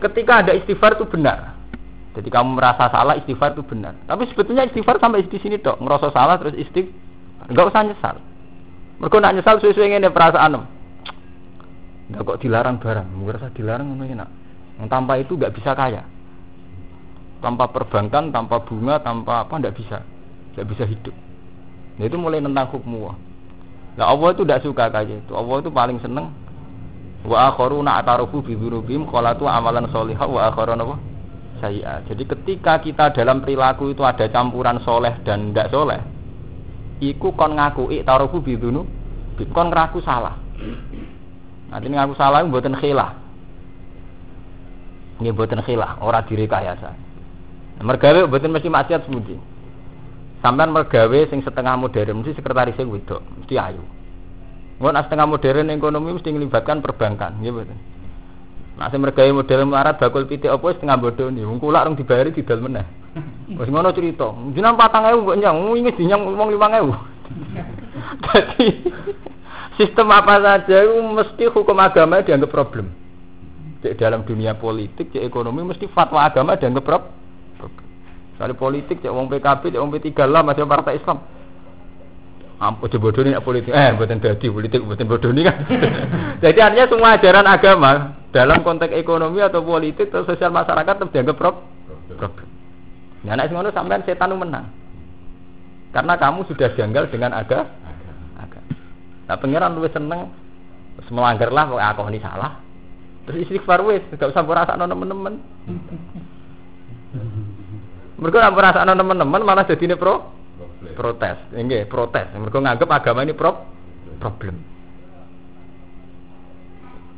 Ketika 0.00 0.44
ada 0.44 0.52
istighfar 0.56 0.98
itu 0.98 1.06
benar. 1.08 1.55
Jadi 2.16 2.28
kamu 2.32 2.56
merasa 2.56 2.88
salah 2.88 3.12
istighfar 3.20 3.52
itu 3.52 3.60
benar. 3.60 3.92
Tapi 4.08 4.24
sebetulnya 4.32 4.64
istighfar 4.64 4.96
sampai 4.96 5.28
di 5.28 5.36
sini 5.36 5.60
dok. 5.60 5.76
Ngerasa 5.84 6.08
salah 6.16 6.40
terus 6.40 6.56
istighfar. 6.56 7.52
Enggak 7.52 7.68
usah 7.70 7.82
nyesal. 7.84 8.16
Mereka 8.96 9.16
nak 9.20 9.32
nyesal 9.36 9.56
sesuai 9.60 9.92
ini 9.92 10.08
perasaan. 10.08 10.64
Enggak 12.08 12.22
kok 12.24 12.38
dilarang 12.40 12.80
barang. 12.80 13.08
Merasa 13.20 13.52
dilarang 13.52 13.86
ngono 13.92 14.04
enak. 14.08 14.28
Yang 14.80 14.88
tanpa 14.88 15.12
itu 15.20 15.36
enggak 15.36 15.52
bisa 15.52 15.70
kaya. 15.76 16.02
Tanpa 17.44 17.68
perbankan, 17.68 18.32
tanpa 18.32 18.64
bunga, 18.64 18.96
tanpa 19.04 19.44
apa 19.44 19.54
enggak 19.60 19.76
bisa. 19.76 20.00
Enggak 20.56 20.66
bisa 20.72 20.84
hidup. 20.88 21.14
Nah, 21.96 22.04
itu 22.08 22.16
mulai 22.16 22.40
tentang 22.40 22.68
hukum 22.72 22.92
Allah. 23.04 23.16
Allah 23.96 24.28
itu 24.32 24.42
tidak 24.44 24.60
suka 24.64 24.84
kayak 24.92 25.24
itu. 25.24 25.32
Allah 25.32 25.56
itu 25.60 25.70
paling 25.72 26.00
seneng 26.00 26.28
wa 27.24 27.48
akharuna 27.50 27.98
atarufu 28.00 28.44
bi 28.44 28.52
dzunubihim 28.52 29.08
khalatu 29.08 29.48
amalan 29.48 29.88
sholihah 29.88 30.28
wa 30.28 30.40
akharuna 30.52 30.84
apa? 30.84 30.96
Sayyi'at. 31.58 32.08
Jadi 32.08 32.22
ketika 32.24 32.78
kita 32.80 33.12
dalam 33.16 33.40
perilaku 33.40 33.92
itu 33.92 34.04
ada 34.04 34.28
campuran 34.28 34.80
soleh 34.84 35.20
dan 35.24 35.50
tidak 35.50 35.72
soleh, 35.72 36.00
iku 37.00 37.32
kon 37.32 37.56
ngaku 37.56 37.92
tarufu 38.04 38.44
bi 38.44 38.56
dzunub, 38.56 38.86
kon 39.52 39.68
ngaku 39.72 39.98
salah. 40.04 40.36
Nanti 41.72 41.86
ngaku 41.90 42.14
salah 42.14 42.44
mboten 42.44 42.76
khilah. 42.76 43.12
Ini 45.16 45.32
mboten 45.32 45.64
khilah, 45.64 46.04
ora 46.04 46.20
direkayasa. 46.24 46.92
Mergawe 47.80 48.28
mboten 48.28 48.52
mesti 48.52 48.68
maksiat 48.68 49.08
semudi. 49.08 49.36
Sampai 50.44 50.68
mergawe 50.68 51.20
sing 51.32 51.40
setengah 51.40 51.74
modern 51.80 52.20
mesti 52.20 52.36
sekretaris 52.36 52.76
sing 52.76 52.88
wedok, 52.92 53.24
mesti 53.40 53.56
ayu. 53.56 53.80
Ngon 54.76 54.96
setengah 55.08 55.24
modern 55.24 55.72
ekonomi 55.72 56.12
mesti 56.12 56.28
melibatkan 56.32 56.84
perbankan, 56.84 57.40
betul. 57.40 57.95
Nah, 58.76 58.92
sing 58.92 59.00
mergawe 59.00 59.32
modern 59.32 59.72
melarat 59.72 59.96
bakul 59.96 60.28
pitik 60.28 60.52
apa 60.52 60.76
setengah 60.76 61.00
bodoh 61.00 61.32
nih, 61.32 61.48
wong 61.48 61.56
kula 61.56 61.88
rong 61.88 61.96
dibayari 61.96 62.28
didol 62.28 62.60
meneh. 62.60 62.84
Wis 63.56 63.72
ngono 63.72 63.88
cerita. 63.96 64.28
Jenengan 64.52 64.76
4000 64.76 65.24
mbok 65.24 65.36
nyang, 65.40 65.56
wingi 65.72 65.96
dinyang 65.96 66.20
wong 66.36 66.52
5000. 66.52 67.16
Jadi 68.20 68.68
sistem 69.80 70.12
apa 70.12 70.44
saja 70.44 70.76
itu 70.84 71.00
mesti 71.00 71.44
hukum 71.48 71.80
agama 71.80 72.20
dianggap 72.20 72.52
problem. 72.52 72.92
Cek 73.80 73.96
dalam 73.96 74.28
dunia 74.28 74.52
politik, 74.60 75.08
cek 75.08 75.24
ekonomi 75.24 75.64
mesti 75.64 75.88
fatwa 75.88 76.28
agama 76.28 76.60
dianggap 76.60 76.84
problem. 76.84 77.12
Kali 78.36 78.52
politik 78.52 79.00
cek 79.00 79.08
wong 79.08 79.32
PKB, 79.32 79.72
cek 79.72 79.80
wong 79.80 79.88
P3 79.96 80.12
lah 80.28 80.44
masih 80.44 80.68
partai 80.68 81.00
Islam. 81.00 81.24
Ampun 82.60 82.88
bodoh 83.00 83.20
ini 83.24 83.36
politik. 83.40 83.72
Eh, 83.72 83.92
buatan 83.96 84.20
dadi 84.20 84.48
politik, 84.48 84.80
buatan 84.84 85.08
bodoh 85.08 85.32
ini 85.32 85.44
kan. 85.44 85.56
Jadi 86.44 86.58
artinya 86.60 86.88
semua 86.88 87.16
ajaran 87.16 87.48
agama 87.48 87.92
dalam 88.36 88.60
konteks 88.60 88.92
ekonomi 88.92 89.40
atau 89.40 89.64
politik 89.64 90.12
atau 90.12 90.28
sosial 90.28 90.52
masyarakat 90.52 90.92
tetap 91.00 91.08
dianggap 91.08 91.36
problem. 91.40 91.64
Nah, 93.24 93.32
anak 93.32 93.48
ngono 93.48 93.72
sampean 93.72 94.04
setan 94.04 94.36
menang. 94.36 94.68
Karena 95.96 96.20
kamu 96.20 96.44
sudah 96.44 96.68
janggal 96.76 97.08
dengan 97.08 97.32
aga 97.32 97.64
aga. 98.36 98.60
Nah, 99.24 99.36
pangeran 99.40 99.72
lebih 99.80 99.96
seneng 99.96 100.28
melanggar 101.08 101.48
lah 101.48 101.64
aku 101.96 102.04
ini 102.12 102.20
salah. 102.20 102.60
Terus 103.24 103.48
istighfar 103.48 103.80
wis, 103.88 104.04
gak 104.20 104.30
usah 104.30 104.44
merasa 104.44 104.76
teman-teman. 104.76 105.40
Mereka 108.20 108.36
nak 108.36 108.54
merasa 108.54 108.84
teman-teman 108.84 109.40
malah 109.42 109.64
jadi 109.64 109.88
ini 109.88 109.96
pro 109.96 110.36
protes. 110.92 111.40
Enggak, 111.56 111.88
protes. 111.88 112.28
Mereka 112.36 112.60
nganggap 112.60 112.88
agama 112.92 113.24
ini 113.24 113.32
pro 113.32 113.64
problem. 114.20 114.75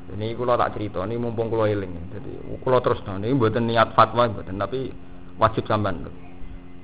Ini 0.09 0.33
kalau 0.33 0.57
tak 0.57 0.73
cerita, 0.73 1.05
ini 1.05 1.21
mumpung 1.21 1.53
kalau 1.53 1.69
eling. 1.69 1.93
Jadi 2.09 2.33
kalau 2.65 2.81
terus 2.81 3.05
ini 3.05 3.37
buatan 3.37 3.69
niat 3.69 3.93
fatwa 3.93 4.25
buatan, 4.25 4.57
tapi 4.57 4.89
wajib 5.37 5.69
sampean. 5.69 6.09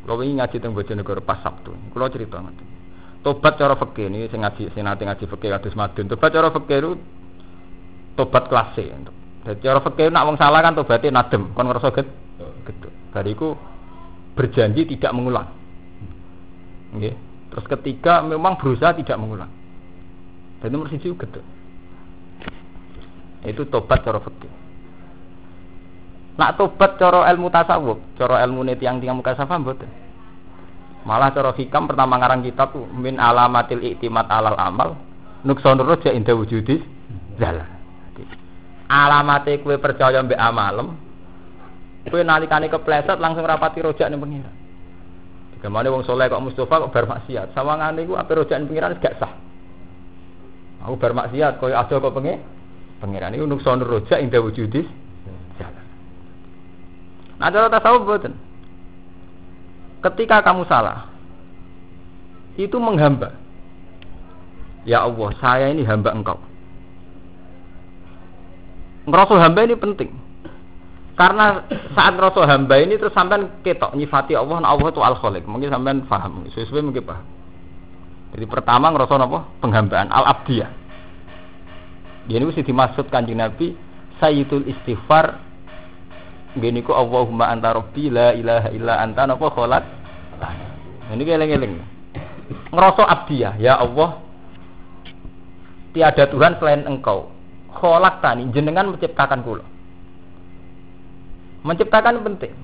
Kalau 0.05 0.21
ini 0.21 0.37
ngaji 0.37 0.57
tentang 0.61 0.77
negara 0.77 1.25
pas 1.25 1.41
Sabtu, 1.41 1.73
kalau 1.73 2.13
cerita 2.13 2.37
nanti. 2.37 2.65
Tobat 3.25 3.57
cara 3.57 3.73
fakir 3.81 4.13
ini 4.13 4.29
saya 4.29 4.45
ngaji, 4.45 4.69
saya 4.77 4.85
nanti 4.85 5.09
ngaji 5.09 5.25
fakir 5.25 5.49
kados 5.57 5.73
madun. 5.73 6.05
Tobat 6.13 6.29
cara 6.29 6.53
fakir 6.53 6.85
itu 6.85 6.93
tobat 8.21 8.45
kelas 8.53 8.77
C. 8.77 8.85
Jadi 9.49 9.65
cara 9.65 9.81
fakir 9.81 10.13
nak 10.13 10.29
wong 10.29 10.37
salah 10.37 10.61
kan 10.61 10.77
tobatnya 10.77 11.25
nadem, 11.25 11.49
kon 11.57 11.65
ngerasa 11.65 11.89
get, 11.97 12.05
gitu. 12.69 12.89
Bariku 13.17 13.57
berjanji 14.37 14.85
tidak 14.85 15.17
mengulang. 15.17 15.49
Okay. 16.93 17.17
Terus 17.49 17.67
ketiga 17.71 18.21
memang 18.21 18.61
berusaha 18.61 18.93
tidak 18.93 19.17
mengulang. 19.17 19.49
Dan 20.61 20.69
nomor 20.77 20.93
juga 20.93 21.41
Itu 23.45 23.69
tobat 23.69 24.01
cara 24.01 24.19
fikih. 24.19 24.53
Nak 26.35 26.59
tobat 26.59 26.99
cara 26.99 27.29
ilmu 27.31 27.53
tasawuf, 27.53 28.01
cara 28.19 28.43
ilmu 28.43 28.67
yang 28.67 28.99
tiang 28.99 29.21
muka 29.21 29.39
safa 29.39 29.55
mboten. 29.61 29.87
Malah 31.05 31.31
cara 31.37 31.53
hikam 31.53 31.85
pertama 31.85 32.17
ngarang 32.17 32.41
kitab 32.41 32.73
min 32.97 33.21
alamatil 33.21 33.85
iktimat 33.85 34.25
alal 34.33 34.57
amal 34.57 34.97
nukson 35.45 35.77
roja 35.77 36.11
inda 36.11 36.33
wujudis 36.33 36.81
jalan. 37.37 37.69
Alamate 38.89 39.61
kue 39.61 39.77
percaya 39.81 40.21
mbek 40.25 40.41
amalem 40.41 40.97
Kowe 42.05 42.21
nalikane 42.21 42.69
kepleset 42.69 43.17
langsung 43.17 43.49
rapati 43.49 43.81
rojak 43.81 44.13
ning 44.13 44.21
pengiran. 44.21 44.53
Ke 45.57 45.73
mana 45.73 45.89
wong 45.89 46.05
soleh 46.05 46.29
kok 46.29 46.45
Mustafa 46.45 46.85
kok 46.85 46.93
bar 46.93 47.09
maksiat. 47.09 47.57
Sawangane 47.57 48.05
iku 48.05 48.21
ape 48.21 48.33
rojak 48.37 48.61
ning 48.61 48.69
pengiran 48.69 49.01
gak 49.01 49.17
sah. 49.17 49.33
Aku 50.85 51.01
bar 51.01 51.17
maksiat 51.17 51.57
koyo 51.57 51.73
aja 51.81 51.97
kok 51.97 52.13
pengen 52.13 52.45
pengiran 53.05 53.37
iku 53.37 53.45
nukson 53.45 53.85
rojak 53.85 54.25
indah 54.25 54.41
wujudis. 54.41 54.89
Nah, 57.37 57.53
ada 57.53 57.69
tasawuf 57.69 58.09
boten. 58.09 58.33
Ketika 60.01 60.41
kamu 60.41 60.65
salah, 60.65 61.13
itu 62.57 62.81
menghamba. 62.81 63.37
Ya 64.89 65.05
Allah, 65.05 65.29
saya 65.41 65.69
ini 65.73 65.85
hamba 65.85 66.13
engkau. 66.13 66.41
Ngerasa 69.05 69.35
hamba 69.41 69.61
ini 69.65 69.77
penting. 69.77 70.11
Karena 71.15 71.65
saat 71.95 72.17
rasa 72.17 72.43
hamba 72.49 72.81
ini 72.81 72.97
terus 72.99 73.15
sampean 73.15 73.63
ketok 73.65 73.97
nyifati 73.97 74.35
Allah, 74.35 74.61
nah 74.61 74.73
Allah 74.77 74.89
itu 74.93 75.01
al 75.01 75.17
khaliq. 75.21 75.45
Mungkin 75.45 75.73
sampean 75.73 76.05
paham, 76.05 76.45
sesuai 76.53 76.85
mungkin 76.85 77.05
paham. 77.05 77.25
Jadi 78.35 78.45
pertama 78.51 78.91
ngerasa 78.93 79.15
apa? 79.21 79.41
Penghambaan 79.63 80.11
al 80.11 80.27
Ini 82.25 82.41
mesti 82.41 82.65
dimaksud 82.65 83.13
kanjeng 83.13 83.41
Nabi 83.41 83.77
Sayyidul 84.17 84.65
istighfar 84.71 85.45
Gini 86.55 86.87
ku 86.87 86.95
Allahumma 86.95 87.51
anta 87.51 87.75
rabbi 87.75 88.07
la 88.15 88.31
ilaha 88.31 88.71
illa 88.71 89.03
anta 89.03 89.27
napa 89.27 89.51
kholak 89.51 89.83
Ini 91.11 91.21
eling-eling. 91.21 91.75
Ngerasa 92.73 93.03
abdiyah, 93.05 93.55
ya 93.61 93.77
Allah 93.77 94.23
tiada 95.93 96.25
Tuhan 96.31 96.57
selain 96.59 96.87
Engkau. 96.89 97.29
Kholak 97.75 98.23
tani 98.23 98.49
jenengan 98.55 98.89
menciptakan 98.89 99.43
kula. 99.45 99.67
Menciptakan 101.67 102.23
penting. 102.23 102.55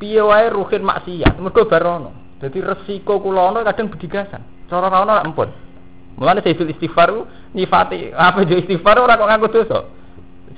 Piye 0.00 0.22
wae 0.22 0.50
ruhin 0.50 0.82
maksiat, 0.86 1.36
mergo 1.38 1.66
barono. 1.66 2.14
Jadi 2.40 2.58
resiko 2.58 3.22
kula 3.22 3.60
kadang 3.66 3.90
bedigasan. 3.90 4.42
Cara 4.70 4.88
ra 4.88 5.20
ampun. 5.20 5.50
Mulane 6.16 6.44
saya 6.44 6.54
istighfar 6.54 7.08
nyifati 7.56 8.12
apa 8.12 8.44
jo 8.44 8.60
istighfar 8.60 9.00
ora 9.00 9.16
kok 9.16 9.52
dosa. 9.52 9.78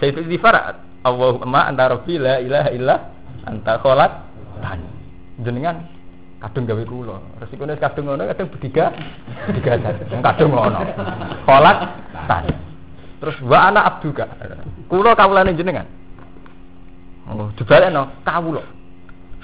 Saya 0.02 0.10
istighfar 0.10 0.54
Allahumma 1.04 1.68
anta 1.68 1.94
rabbi 1.94 2.18
la 2.18 2.40
ilaha 2.40 2.70
illa 2.74 2.96
anta 3.46 3.78
kholak 3.78 4.12
tani. 4.58 4.88
Jenengan 5.40 5.84
kadung 6.42 6.64
gawe 6.66 6.82
kula. 6.84 7.16
Resikone 7.38 7.78
kadung 7.78 8.10
ngono 8.10 8.26
kadung 8.34 8.48
bediga 8.50 8.90
bediga 9.46 9.78
kadung 10.24 10.50
ngono. 10.52 10.80
Kholak 11.46 11.78
tani. 12.26 12.52
Terus 13.22 13.36
wa 13.46 13.58
ana 13.70 13.80
abduka. 13.88 14.26
Kula 14.90 15.14
kawulane 15.14 15.54
jenengan. 15.54 15.86
Oh, 17.24 17.48
dibalekno 17.56 18.20
kawula. 18.26 18.64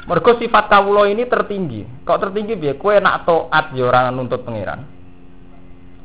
Mergo 0.04 0.36
sifat 0.36 0.68
kawula 0.68 1.08
ini 1.08 1.24
tertinggi. 1.24 2.04
Kok 2.04 2.18
tertinggi 2.18 2.58
piye? 2.58 2.74
Kowe 2.76 2.96
nak 3.00 3.24
taat 3.24 3.72
ya 3.76 3.88
ora 3.88 4.10
nuntut 4.10 4.42
pangeran. 4.44 4.99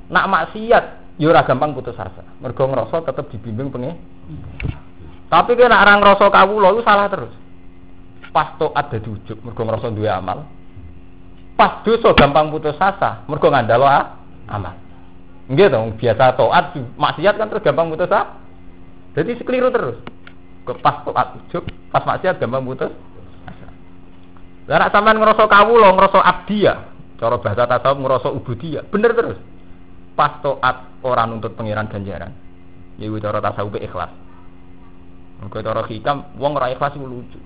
Nak 0.09 0.25
maksiat 0.29 0.85
ya 1.17 1.25
ora 1.31 1.47
gampang 1.47 1.73
putus 1.73 1.97
asa. 1.97 2.21
Mergo 2.43 2.69
ngrasa 2.69 3.01
tetep 3.01 3.31
dibimbing 3.33 3.71
pengen. 3.71 3.97
Tapi 5.31 5.57
kowe 5.57 5.65
nak 5.65 5.83
ora 5.85 5.93
ngrasa 5.97 6.25
kawula 6.29 6.67
iku 6.75 6.81
salah 6.85 7.07
terus. 7.09 7.33
Pas 8.29 8.53
taat 8.59 8.85
dadi 8.91 9.09
ujug 9.09 9.39
mergo 9.41 9.61
ngrasa 9.63 9.89
duwe 9.89 10.11
amal. 10.11 10.45
Pas 11.55 11.81
dosa 11.87 12.11
gampang 12.13 12.51
putus 12.51 12.77
asa 12.77 13.25
mergo 13.25 13.47
ngandalo 13.49 13.87
amal. 14.45 14.75
Nggih 15.45 15.69
to, 15.69 15.79
biasa 15.97 16.35
taat 16.37 16.65
maksiat 16.97 17.33
kan 17.37 17.47
terus 17.49 17.65
gampang 17.65 17.89
putus 17.89 18.11
asa. 18.11 18.37
Jadi 19.15 19.39
sekeliru 19.39 19.71
terus. 19.71 19.97
Pas 20.83 21.01
taat 21.01 21.27
ujug, 21.41 21.63
pas 21.89 22.03
maksiat 22.05 22.37
gampang 22.37 22.61
putus 22.61 22.91
asa. 23.49 23.67
Lah 24.69 24.77
nek 24.81 24.91
sampean 24.93 25.17
ngrasa 25.17 25.45
kawula, 25.45 25.93
ngrasa 25.93 26.19
abdi 26.25 26.65
ya, 26.65 26.89
cara 27.21 27.37
bahasa 27.37 27.69
tasawuf 27.69 28.01
ngrasa 28.01 28.29
ubudiyah, 28.33 28.83
bener 28.89 29.13
terus. 29.13 29.37
Pas 30.15 30.39
taat 30.39 31.03
ora 31.03 31.27
nuntut 31.27 31.53
pangeran 31.53 31.91
ganjaran. 31.91 32.31
Iku 32.95 33.19
cara 33.19 33.43
tasawuf 33.43 33.75
ikhlas. 33.75 34.11
Engko 35.43 35.59
cara 35.59 35.83
hikam 35.83 36.31
wong 36.39 36.55
ora 36.55 36.71
ikhlas 36.71 36.95
iku 36.95 37.07
lucu. 37.07 37.39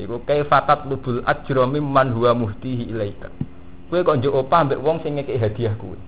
Iku 0.00 0.24
kaifatat 0.24 0.88
lubul 0.88 1.20
ajra 1.28 1.68
mimman 1.68 2.16
huwa 2.16 2.32
muhtihi 2.32 2.88
ilaika. 2.88 3.28
Kowe 3.92 4.00
kok 4.00 4.16
njuk 4.24 4.32
opah 4.32 4.64
mbek 4.64 4.80
wong 4.80 5.04
sing 5.04 5.20
ngekek 5.20 5.36
hadiah 5.36 5.76
kowe. 5.76 6.00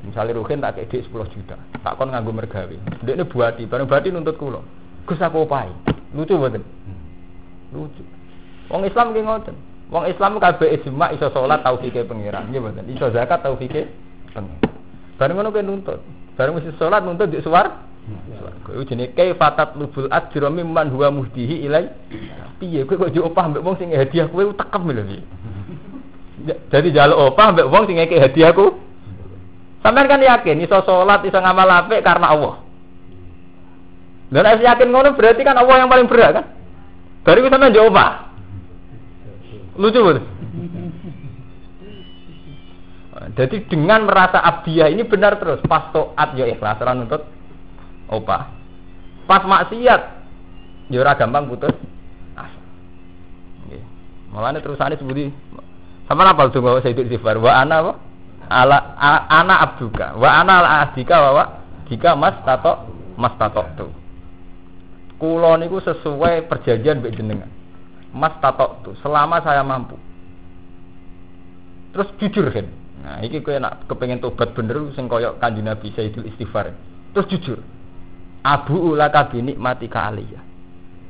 Misalnya 0.00 0.32
Ruhin 0.40 0.64
tak 0.64 0.80
kayak 0.80 1.12
10 1.12 1.12
juta, 1.12 1.60
tak 1.84 1.92
kon 2.00 2.08
nganggo 2.08 2.32
mergawe. 2.32 2.72
Dia 3.04 3.12
ini 3.12 3.24
buati, 3.28 3.68
bareng 3.68 3.84
buati 3.84 4.08
nuntut 4.08 4.40
kulo. 4.40 4.64
Gus 5.04 5.20
aku 5.20 5.44
opahi. 5.44 5.68
Lucu 6.16 6.40
betul. 6.40 6.64
Lucu. 7.76 8.00
Wong 8.72 8.88
Islam 8.88 9.12
ki 9.12 9.20
ngoten. 9.20 9.56
Wong 9.92 10.08
Islam 10.08 10.40
kabeh 10.40 10.80
ijma 10.80 11.12
iso 11.12 11.28
salat 11.28 11.60
taufike 11.60 12.08
pangeran, 12.08 12.48
nggih 12.48 12.64
mboten. 12.64 12.88
Iso 12.88 13.12
zakat 13.12 13.44
taufike 13.44 13.92
pangeran. 14.32 14.69
Bareng 15.20 15.36
ngono 15.36 15.52
kowe 15.52 15.60
nuntut. 15.60 16.00
Bareng 16.32 16.56
mesti 16.56 16.72
salat 16.80 17.04
nuntut 17.04 17.28
di 17.28 17.44
suar. 17.44 17.84
Kowe 18.64 18.80
jenenge 18.88 19.12
kaifatat 19.12 19.76
lubul 19.76 20.08
ajra 20.08 20.48
mimman 20.48 20.88
huwa 20.88 21.12
muhdihi 21.12 21.68
ilai. 21.68 21.92
Piye 22.56 22.88
kowe 22.88 22.96
kok 22.96 23.12
opah 23.12 23.52
mbek 23.52 23.60
wong 23.60 23.76
sing 23.76 23.92
hadiah 23.92 24.32
kowe 24.32 24.48
tekem 24.56 24.88
lho 24.88 25.04
piye. 25.04 25.22
Jadi 26.72 26.88
jaluk 26.96 27.36
opah 27.36 27.52
mbek 27.52 27.68
wong 27.68 27.84
sing 27.84 28.00
ngekek 28.00 28.32
hadiahku. 28.32 28.80
Sampeyan 29.84 30.08
kan 30.08 30.24
yakin 30.24 30.64
iso 30.64 30.80
salat, 30.88 31.20
iso 31.28 31.36
ngamal 31.36 31.68
apik 31.68 32.00
karena 32.00 32.32
Allah. 32.32 32.54
Dan 34.32 34.44
nek 34.48 34.64
yakin 34.64 34.88
ngono 34.88 35.12
berarti 35.12 35.44
kan 35.44 35.60
Allah 35.60 35.84
yang 35.84 35.92
paling 35.92 36.08
berat 36.08 36.32
kan? 36.32 36.44
Dari 37.28 37.44
kita 37.44 37.60
sampeyan 37.60 37.76
jawab 37.76 38.08
Lucu 39.76 40.00
betul. 40.00 40.39
Jadi 43.36 43.68
dengan 43.70 44.08
merasa 44.08 44.42
abdiyah 44.42 44.90
ini 44.90 45.06
benar 45.06 45.38
terus. 45.38 45.62
Pas 45.66 45.92
toat 45.94 46.34
ya 46.34 46.48
ikhlas. 46.50 46.80
Ora 46.82 46.96
nuntut. 46.96 47.22
Opah. 48.10 48.50
Pas 49.28 49.42
maksiat 49.46 50.02
ya 50.90 50.98
ora 50.98 51.14
gampang 51.14 51.46
putus. 51.46 51.74
Asa. 52.34 52.60
Nggih. 53.68 53.82
Mulane 54.34 54.58
terusane 54.58 54.98
sebuti 54.98 55.30
sama 56.10 56.26
apa 56.26 56.50
tuh 56.50 56.58
bahwa 56.58 56.82
saya 56.82 56.90
itu 56.90 57.06
istighfar? 57.06 57.38
Wa 57.38 57.62
ana 57.62 57.86
apa? 57.86 57.92
ala 58.50 58.78
ana 59.30 59.62
abduka. 59.62 60.18
Wa 60.18 60.42
ana 60.42 60.58
ala 60.58 60.90
wa 61.30 61.44
jika 61.86 62.18
mas 62.18 62.34
tato 62.42 62.90
mas 63.14 63.30
tato 63.38 63.62
tu 63.78 63.86
kulo 65.22 65.54
niku 65.54 65.78
sesuai 65.78 66.50
perjanjian 66.50 66.98
mbek 66.98 67.14
jenengan. 67.14 67.46
Mas 68.10 68.34
tato 68.42 68.82
tu 68.82 68.90
selama 69.06 69.38
saya 69.46 69.62
mampu. 69.62 69.94
Terus 71.94 72.10
jujur 72.18 72.50
kan 72.50 72.66
nah 73.00 73.18
iki 73.24 73.40
kowe 73.40 73.56
nak 73.56 73.88
kepengen 73.88 74.20
tobat 74.20 74.52
bener 74.52 74.92
sing 74.92 75.08
koyo 75.08 75.36
kanjeng 75.40 75.66
Nabi 75.66 75.92
Sayyidul 75.96 76.28
Istighfar 76.28 76.72
terus 77.16 77.26
jujur 77.32 77.58
abu 78.44 78.96
ulaka 78.96 79.28
bi 79.32 79.40
nikmatika 79.40 80.12
aliyah 80.12 80.42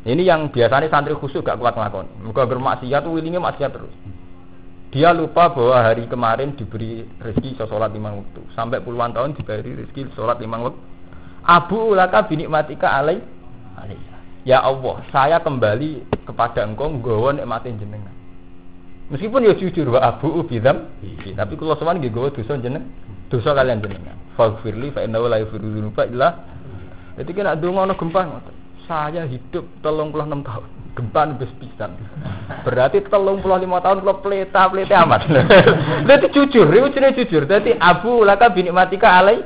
ini 0.06 0.24
yang 0.24 0.48
biasanya 0.48 0.88
santri 0.88 1.12
khusus 1.18 1.44
gak 1.44 1.60
kuat 1.60 1.76
ngelakon 1.76 2.08
muka 2.24 2.46
bermaksiat 2.48 3.04
wilingnya 3.04 3.42
maksiat 3.42 3.74
terus 3.74 3.92
dia 4.90 5.14
lupa 5.14 5.54
bahwa 5.54 5.78
hari 5.86 6.10
kemarin 6.10 6.50
diberi 6.58 7.06
rezeki 7.22 7.54
sholat 7.62 7.94
lima 7.94 8.10
waktu. 8.10 8.42
Sampai 8.58 8.82
puluhan 8.82 9.14
tahun 9.14 9.38
diberi 9.38 9.78
rezeki 9.78 10.18
sholat 10.18 10.42
lima 10.42 10.58
waktu. 10.58 10.82
Abu 11.46 11.94
ulaka 11.94 12.26
binikmatika 12.26 12.98
alai 12.98 13.22
Ya 14.42 14.64
Allah, 14.64 15.04
saya 15.12 15.36
kembali 15.38 16.24
kepada 16.24 16.64
engkau 16.64 16.88
nggawa 16.88 17.36
nikmatin 17.36 17.76
jenengan. 17.76 18.12
Meskipun 19.10 19.42
ya 19.42 19.58
jujur 19.58 19.90
wa 19.90 20.00
abu 20.06 20.46
bidam, 20.46 20.86
tapi 21.34 21.58
kalau 21.58 21.74
sowan 21.74 21.98
nggih 21.98 22.14
gawa 22.14 22.30
dosa 22.30 22.54
jeneng, 22.62 22.86
dosa 23.26 23.58
kalian 23.58 23.82
jenengan. 23.82 24.14
Faghfirli 24.38 24.94
fa 24.94 25.02
innahu 25.02 25.26
la 25.26 25.42
yaghfiru 25.42 25.66
dzunuba 25.66 26.06
illa. 26.06 26.28
Jadi 27.18 27.30
kena 27.34 27.58
donga 27.58 27.90
ana 27.90 27.94
gempa 27.98 28.22
saya 28.86 29.26
hidup 29.26 29.66
telung 29.82 30.14
puluh 30.14 30.30
enam 30.30 30.46
tahun. 30.46 30.66
Gempa 30.94 31.26
nubes 31.26 31.50
pisan. 31.58 31.98
Berarti 32.62 33.02
telung 33.10 33.42
puluh 33.42 33.58
lima 33.58 33.82
tahun 33.82 34.02
kalau 34.06 34.22
peleta 34.22 34.70
amat. 35.02 35.26
Berarti 36.06 36.26
jujur 36.30 36.70
itu 36.70 36.88
jenis 36.94 37.18
jujur. 37.18 37.42
Jadi 37.50 37.74
abu 37.82 38.22
laka 38.22 38.46
binikmatika 38.50 39.10
alai 39.10 39.42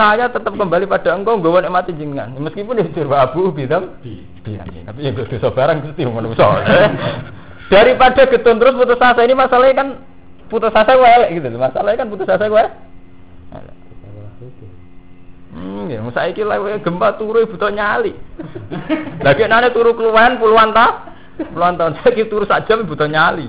saya 0.00 0.32
tetap 0.32 0.56
kembali 0.56 0.88
pada 0.88 1.12
engkau 1.12 1.36
gue 1.40 1.60
nikmati 1.60 1.92
jenengan. 1.92 2.32
Meskipun 2.40 2.80
itu 2.80 2.88
jujur 2.96 3.12
abu 3.12 3.52
bidam 3.52 4.00
tapi 4.44 5.00
ya 5.00 5.10
gue 5.16 5.24
dosa 5.24 5.48
barang 5.48 5.92
mesti 5.92 6.04
manusia 6.04 6.44
daripada 7.72 8.28
getun 8.28 8.60
terus 8.60 8.76
putus 8.76 9.00
asa 9.00 9.24
ini 9.24 9.34
masalahnya 9.36 9.74
kan 9.76 9.88
putus 10.52 10.74
asa 10.74 10.92
gue 10.92 11.14
gitu 11.40 11.48
masalahnya 11.56 12.04
kan 12.04 12.08
putus 12.10 12.28
asa 12.28 12.46
gue 12.48 12.64
Hmm, 15.54 15.86
ya, 15.86 16.02
saya 16.10 16.34
kira 16.34 16.58
gempa 16.82 17.14
turu 17.14 17.46
butuh 17.46 17.70
nyali. 17.70 18.10
Lagi 19.22 19.46
nane 19.46 19.70
turu 19.70 19.94
keluhan 19.94 20.42
puluhan 20.42 20.74
tahun, 20.74 20.94
puluhan 21.54 21.74
tahun 21.78 21.92
saya 22.02 22.26
turu 22.26 22.42
saja 22.42 22.74
butuh 22.82 23.06
nyali. 23.06 23.46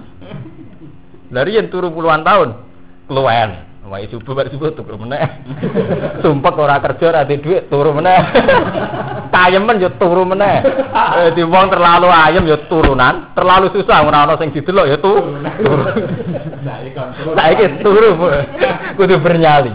Dari 1.34 1.58
yang 1.58 1.74
turu 1.74 1.90
puluhan 1.90 2.22
tahun, 2.22 2.62
keluhan. 3.10 3.58
Wah, 3.86 4.02
subuh 4.10 4.34
bar 4.34 4.50
subuh 4.50 4.74
turu 4.74 4.98
meneh. 4.98 5.22
Sumpah 6.26 6.58
orang 6.58 6.82
kerja 6.82 7.06
ora 7.14 7.22
duit 7.22 7.70
turu 7.70 7.94
meneh. 7.94 8.18
Tayemen 9.34 9.78
yo 9.78 9.94
turu 10.02 10.26
meneh. 10.26 10.66
Eh 11.16 11.32
di 11.38 11.46
wong 11.46 11.70
terlalu 11.70 12.10
ayam 12.10 12.50
yo 12.50 12.66
turunan, 12.66 13.36
terlalu 13.38 13.70
susah 13.72 14.02
ora 14.02 14.26
ana 14.26 14.40
sing 14.42 14.50
didelok 14.50 14.90
yo 14.90 14.98
turu. 14.98 15.38
Nah 17.38 17.46
iki 17.54 17.86
turu. 17.86 18.10
Kudu 18.98 19.16
bernyali. 19.22 19.70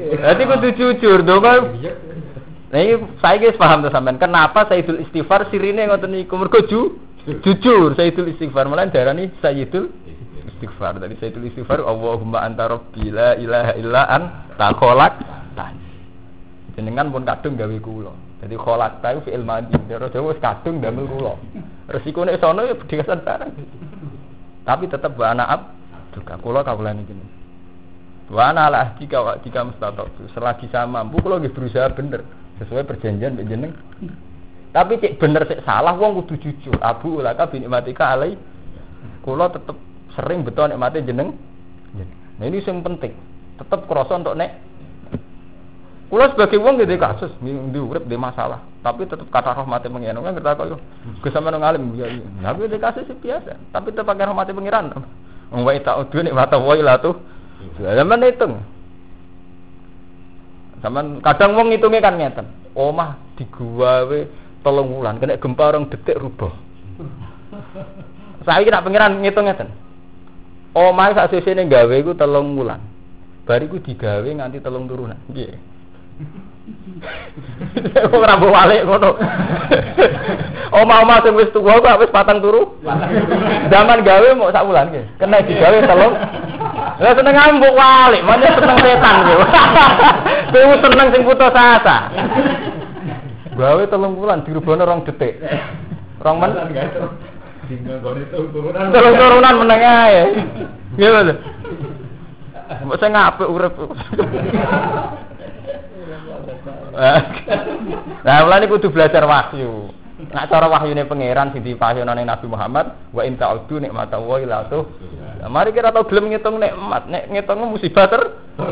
Jadi 0.00 0.42
kudu 0.48 0.68
jujur 0.72 1.20
dong 1.20 1.44
kan. 1.44 1.76
Nah 2.70 2.80
ini 2.80 2.96
saya 3.20 3.36
guys 3.36 3.60
paham 3.60 3.84
tuh 3.84 3.92
sampean. 3.92 4.16
Kenapa 4.16 4.64
Sayyidul 4.72 5.04
Istighfar 5.04 5.52
sirine 5.52 5.84
ngoten 5.84 6.16
niku 6.16 6.38
mergo 6.40 6.64
ju 6.64 6.96
jujur 7.44 7.92
Sayyidul 7.92 8.32
Istighfar 8.32 8.72
malah 8.72 8.88
darani 8.88 9.28
Sayyidul 9.44 9.90
Istighfar. 10.60 11.00
Tadi 11.00 11.16
Sayyidul 11.16 11.48
Istighfar 11.48 11.80
Allahumma 11.80 12.44
anta 12.44 12.68
rabbi 12.68 13.08
la 13.08 13.32
ilaha 13.40 13.72
illa 13.80 14.04
anta 14.12 14.68
kholak 14.76 15.16
Jenengan 16.76 17.08
pun 17.08 17.24
kadung 17.24 17.56
gawe 17.56 17.76
kula. 17.80 18.12
Jadi 18.44 18.54
kholak 18.60 19.00
ta 19.00 19.16
fi'il 19.24 19.40
madhi. 19.40 19.74
Cara 19.88 20.12
Jawa 20.12 20.36
kadung 20.36 20.84
damel 20.84 21.08
kula. 21.08 21.34
Resikone 21.88 22.36
sono 22.36 22.68
ya 22.68 22.76
bediasan 22.76 23.24
barang. 23.24 23.52
Tapi 24.68 24.84
tetap 24.86 25.16
wa 25.16 25.32
anak 25.32 25.48
juga 26.12 26.36
kula 26.38 26.60
kawulane 26.60 27.02
jenengan. 27.08 27.40
Wa 28.30 28.54
ana 28.54 28.70
ala 28.70 28.94
jika 29.00 29.42
jika 29.42 29.66
mustatok. 29.66 30.12
Selagi 30.36 30.70
saya 30.70 30.86
mampu 30.86 31.18
kalau 31.18 31.42
nggih 31.42 31.50
berusaha 31.50 31.90
bener 31.90 32.22
sesuai 32.62 32.86
perjanjian 32.86 33.34
mbek 33.34 33.48
jeneng. 33.50 33.72
Tapi 34.70 35.02
cek 35.02 35.18
bener 35.18 35.42
cek 35.50 35.66
salah 35.66 35.98
wong 35.98 36.22
kudu 36.22 36.38
jujur. 36.38 36.78
Abu 36.78 37.18
ulaka 37.18 37.50
bin 37.50 37.66
imatika 37.66 38.14
alai. 38.14 38.38
Kula 39.26 39.50
tetep 39.50 39.74
sering 40.16 40.46
betul 40.46 40.70
nikmati 40.70 41.04
jeneng. 41.04 41.36
Nah 42.40 42.44
ini 42.48 42.64
yang 42.64 42.80
penting. 42.80 43.12
Tetep 43.60 43.84
krasa 43.84 44.16
untuk 44.16 44.36
nek 44.38 44.70
Kula 46.10 46.26
sebagai 46.26 46.58
wong 46.58 46.82
gede 46.82 46.98
kasus, 46.98 47.30
di 47.38 47.78
urip 47.78 48.02
di 48.10 48.18
masalah, 48.18 48.66
tapi 48.82 49.06
tetap 49.06 49.30
kata 49.30 49.62
rahmati 49.62 49.86
pengiran. 49.86 50.18
Kan 50.18 50.34
kita 50.34 50.58
kok 50.58 50.66
yo, 50.66 50.76
gue 51.06 51.30
sama 51.30 51.54
ngalim 51.54 51.94
ya. 51.94 52.10
Tapi 52.50 52.66
di 52.66 52.82
kasus 52.82 53.06
biasa, 53.06 53.54
tapi 53.70 53.94
tetap 53.94 54.10
pakai 54.10 54.26
rahmati 54.26 54.50
pengiran. 54.50 54.90
Wong 55.54 55.62
wae 55.62 55.78
tak 55.78 56.10
nih 56.10 56.34
mata 56.34 56.58
wae 56.58 56.82
lah 56.82 56.98
tuh. 56.98 57.14
Zaman 57.78 58.26
hitung. 58.26 58.58
Zaman 60.82 61.22
kadang 61.22 61.54
wong 61.54 61.70
ngitungnya 61.70 62.02
kan 62.02 62.18
ngeten. 62.18 62.46
Omah 62.74 63.14
we 64.10 64.26
Tolong 64.60 64.92
wulan 64.92 65.16
kena 65.16 65.40
gempa 65.40 65.72
orang 65.72 65.88
detik 65.88 66.20
rubah. 66.20 66.52
Saya 68.44 68.60
kira 68.60 68.84
pangeran 68.84 69.24
ngitung 69.24 69.48
ngeten. 69.48 69.72
Omahe 70.70 71.18
sak 71.18 71.34
sesene 71.34 71.66
gawe 71.66 71.94
iku 71.98 72.14
telung 72.14 72.54
wulan. 72.54 72.78
Bariku 73.42 73.82
digawe 73.82 74.26
nganti 74.26 74.62
telung 74.62 74.86
turunan. 74.86 75.18
Nggih. 75.26 75.50
Kok 78.10 78.14
ora 78.14 78.38
mbok 78.38 78.54
walik 78.54 78.86
ngono. 78.86 79.18
Omah-omah 80.70 81.18
sing 81.26 81.34
wis 81.34 81.50
tuwa 81.50 81.82
kok 81.82 81.98
wis 81.98 82.14
patang 82.14 82.38
turu. 82.44 82.78
Zaman 83.66 84.06
gawe 84.06 84.28
mau 84.38 84.54
sak 84.54 84.62
wulan 84.62 84.94
nggih. 84.94 85.02
Kena 85.18 85.42
digawe 85.42 85.78
telung. 85.82 86.14
Lah 87.00 87.16
seneng 87.16 87.34
ambuk 87.34 87.74
walik, 87.74 88.22
mana 88.22 88.54
seneng 88.54 88.78
setan 88.78 89.16
kowe. 89.24 89.44
Kowe 90.52 90.76
seneng 90.78 91.08
sing 91.10 91.22
putus 91.26 91.56
asa. 91.56 91.96
Gawe 93.58 93.82
telung 93.90 94.14
wulan 94.14 94.46
dirubahno 94.46 94.86
rong 94.86 95.02
detik. 95.08 95.42
Rong 96.22 96.38
men. 96.38 96.54
Telung 98.90 99.14
turunan 99.14 99.54
meneng 99.62 99.82
ae. 99.82 100.20
Nggih, 100.98 101.10
Mas. 101.10 101.28
Mbok 102.86 102.98
sing 102.98 103.12
apik 103.14 103.50
urip. 103.50 103.74
Nah, 108.26 108.38
mulane 108.44 108.66
kudu 108.66 108.90
belajar 108.90 109.22
wahyu. 109.26 109.94
Nak 110.28 110.52
cara 110.52 110.68
wahyune 110.68 111.08
pangeran 111.08 111.56
sing 111.56 111.64
dipasyono 111.64 112.12
ning 112.12 112.28
Nabi 112.28 112.44
Muhammad, 112.44 112.92
wa 113.16 113.22
in 113.24 113.40
ta'udu 113.40 113.80
nikmatallahi 113.80 114.44
la 114.44 114.68
tuh. 114.68 114.84
Mari 115.48 115.72
kita 115.72 115.88
tau 115.88 116.04
gelem 116.04 116.28
ngitung 116.28 116.60
nikmat, 116.60 117.08
nek 117.08 117.32
ngitung 117.32 117.64
musibah 117.72 118.04
ter 118.12 118.22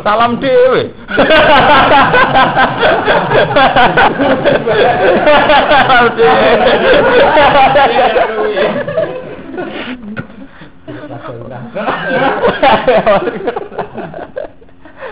salam 0.04 0.36
dhewe. 0.36 0.92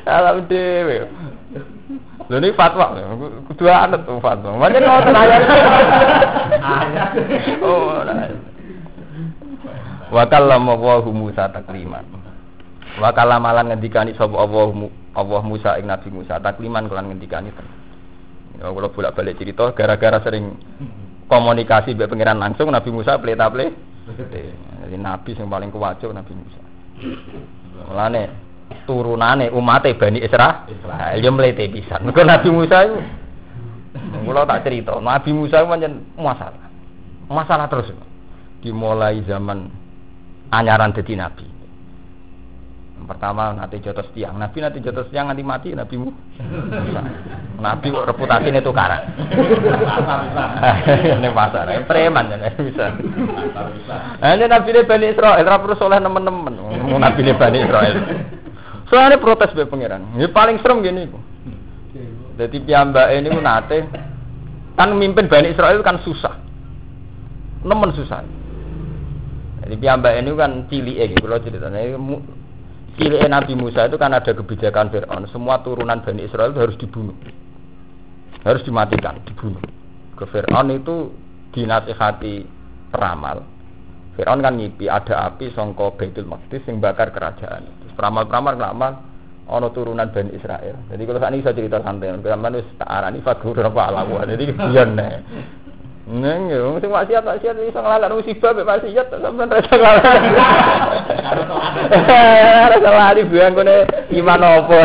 Salam 0.04 0.44
dhewe. 0.44 0.98
Lho 2.26 2.42
ini 2.42 2.50
fatwa, 2.58 2.90
kudu 3.46 3.70
anut 3.70 4.02
tuh 4.02 4.18
fatwa. 4.18 4.58
Macam 4.58 4.82
ngoten 4.82 5.14
ayat. 5.14 5.42
Oh. 7.62 8.02
Wa 10.10 10.26
kallama 10.26 10.74
Allahu 10.74 11.10
Musa 11.14 11.46
takliman. 11.50 12.02
Wa 12.98 13.14
kallama 13.14 13.54
lan 13.54 13.70
ngendikani 13.70 14.14
sapa 14.18 14.34
Allah 14.38 14.90
Allah 15.14 15.42
Musa 15.46 15.78
ing 15.78 15.86
Nabi 15.86 16.08
Musa 16.10 16.42
takliman 16.42 16.90
kelan 16.90 17.14
ngendikani. 17.14 17.50
Ya 18.58 18.72
kula 18.74 18.88
bolak-balik 18.90 19.36
cerita 19.38 19.70
gara-gara 19.76 20.18
sering 20.24 20.56
komunikasi 21.30 21.92
mbek 21.94 22.10
pangeran 22.10 22.42
langsung 22.42 22.70
Nabi 22.74 22.90
Musa 22.90 23.18
pleta-ple. 23.22 23.70
Jadi 24.86 24.96
Nabi 24.98 25.30
yang 25.34 25.50
paling 25.50 25.70
kuwajo 25.70 26.10
Nabi 26.14 26.32
Musa. 26.34 26.60
Mulane 27.90 28.45
turunane 28.86 29.50
umate 29.50 29.92
Bani 29.98 30.22
Isra 30.22 30.64
Israil 30.70 31.20
ya 31.20 31.30
mlete 31.34 31.66
pisan. 31.68 32.06
Mergo 32.06 32.22
Nabi 32.22 32.48
Musa 32.48 32.86
itu 32.86 32.98
kula 34.24 34.46
tak 34.46 34.64
cerita, 34.64 34.96
Nabi 35.02 35.30
Musa 35.34 35.60
itu 35.60 35.68
pancen 35.68 35.92
masalah. 36.16 36.66
Masalah 37.26 37.66
terus. 37.66 37.90
Dimulai 38.62 39.20
zaman 39.26 39.68
anyaran 40.50 40.94
dadi 40.94 41.18
nabi. 41.18 41.46
Pertama 42.96 43.52
nanti 43.52 43.76
jotos 43.84 44.08
tiang, 44.16 44.40
Nabi 44.40 44.56
nanti 44.64 44.80
jotos 44.80 45.12
tiang 45.12 45.28
nanti 45.28 45.44
mati 45.44 45.68
Nabi 45.76 46.00
mu. 46.00 46.10
Nabi 47.60 47.92
kok 47.92 48.08
reputasi 48.08 48.48
itu 48.48 48.72
karan. 48.72 49.02
Ini 51.20 51.28
pasar, 51.30 51.68
ini 51.76 51.84
preman 51.84 52.32
ya 52.32 52.50
bisa. 52.56 52.96
Ini 54.16 54.44
Nabi 54.48 54.68
ini 54.72 54.80
Bani 54.88 55.06
Israel, 55.12 55.44
perlu 55.44 55.76
soleh 55.76 56.00
teman-teman. 56.00 56.56
Nabi 56.96 57.20
ini 57.20 57.32
Bani 57.36 57.58
Israel. 57.68 57.96
Soalnya 58.86 59.18
protes 59.18 59.50
be 59.54 59.66
pangeran. 59.66 60.14
Ini 60.14 60.30
paling 60.30 60.62
serem 60.62 60.82
gini. 60.82 61.10
Jadi 62.36 62.56
piyambak 62.62 63.10
ini 63.16 63.28
pun 63.32 63.42
nate 63.42 63.78
kan 64.76 64.92
mimpin 64.94 65.26
Bani 65.26 65.50
Israel 65.50 65.80
kan 65.82 65.98
susah. 66.04 66.36
Nemen 67.66 67.90
susah. 67.96 68.22
Jadi 69.64 69.74
piyambak 69.80 70.14
ini 70.22 70.30
kan 70.38 70.70
cili 70.70 71.00
gitu 71.02 71.26
kalau 71.26 71.42
ceritanya 71.42 71.82
cili 72.94 73.16
Nabi 73.26 73.52
Musa 73.58 73.90
itu 73.90 73.98
kan 73.98 74.14
ada 74.14 74.30
kebijakan 74.30 74.92
Fir'aun. 74.94 75.26
Semua 75.34 75.58
turunan 75.66 76.04
Bani 76.04 76.22
Israel 76.22 76.54
itu 76.54 76.60
harus 76.62 76.76
dibunuh. 76.78 77.16
Harus 78.46 78.62
dimatikan, 78.62 79.18
dibunuh. 79.26 79.58
Ke 80.14 80.30
Fir'aun 80.30 80.70
itu 80.70 81.10
dinasihati 81.50 82.46
peramal. 82.94 83.42
Fir'aun 84.14 84.44
kan 84.44 84.54
ngipi 84.54 84.86
ada 84.86 85.26
api 85.26 85.50
songko 85.56 85.98
Baitul 85.98 86.30
Maqdis 86.30 86.62
yang 86.70 86.78
bakar 86.78 87.10
kerajaan. 87.10 87.85
Peramal-peramal 87.96 88.54
ngelamal 88.60 88.92
ono 89.46 89.70
turunan 89.70 90.10
Bani 90.10 90.34
Israel. 90.34 90.76
Jadi 90.90 91.02
kalau 91.06 91.18
saat 91.22 91.32
ini 91.32 91.42
saya 91.46 91.54
cerita 91.54 91.78
santai, 91.80 92.18
kalau 92.18 92.58
wis 92.58 92.66
tak 92.76 92.90
arani 92.90 93.22
fagur 93.22 93.54
apa 93.62 93.80
alamu. 93.88 94.18
Jadi 94.32 94.44
biar 94.52 94.88
nih. 94.90 95.22
Neng, 96.06 96.46
ya, 96.46 96.62
mesti 96.70 96.86
maksiat 96.86 97.26
maksiat 97.26 97.58
bisa 97.58 97.82
ngelalak 97.82 98.14
musibah, 98.14 98.54
be 98.54 98.62
maksiat 98.62 99.10
sampean 99.10 99.50
rasa 99.50 99.74
ngelalak. 99.74 100.22
Rasa 102.70 102.90
lari 102.94 103.22
biang 103.26 103.58
kene 103.58 103.76
iman 104.14 104.42
opo. 104.46 104.78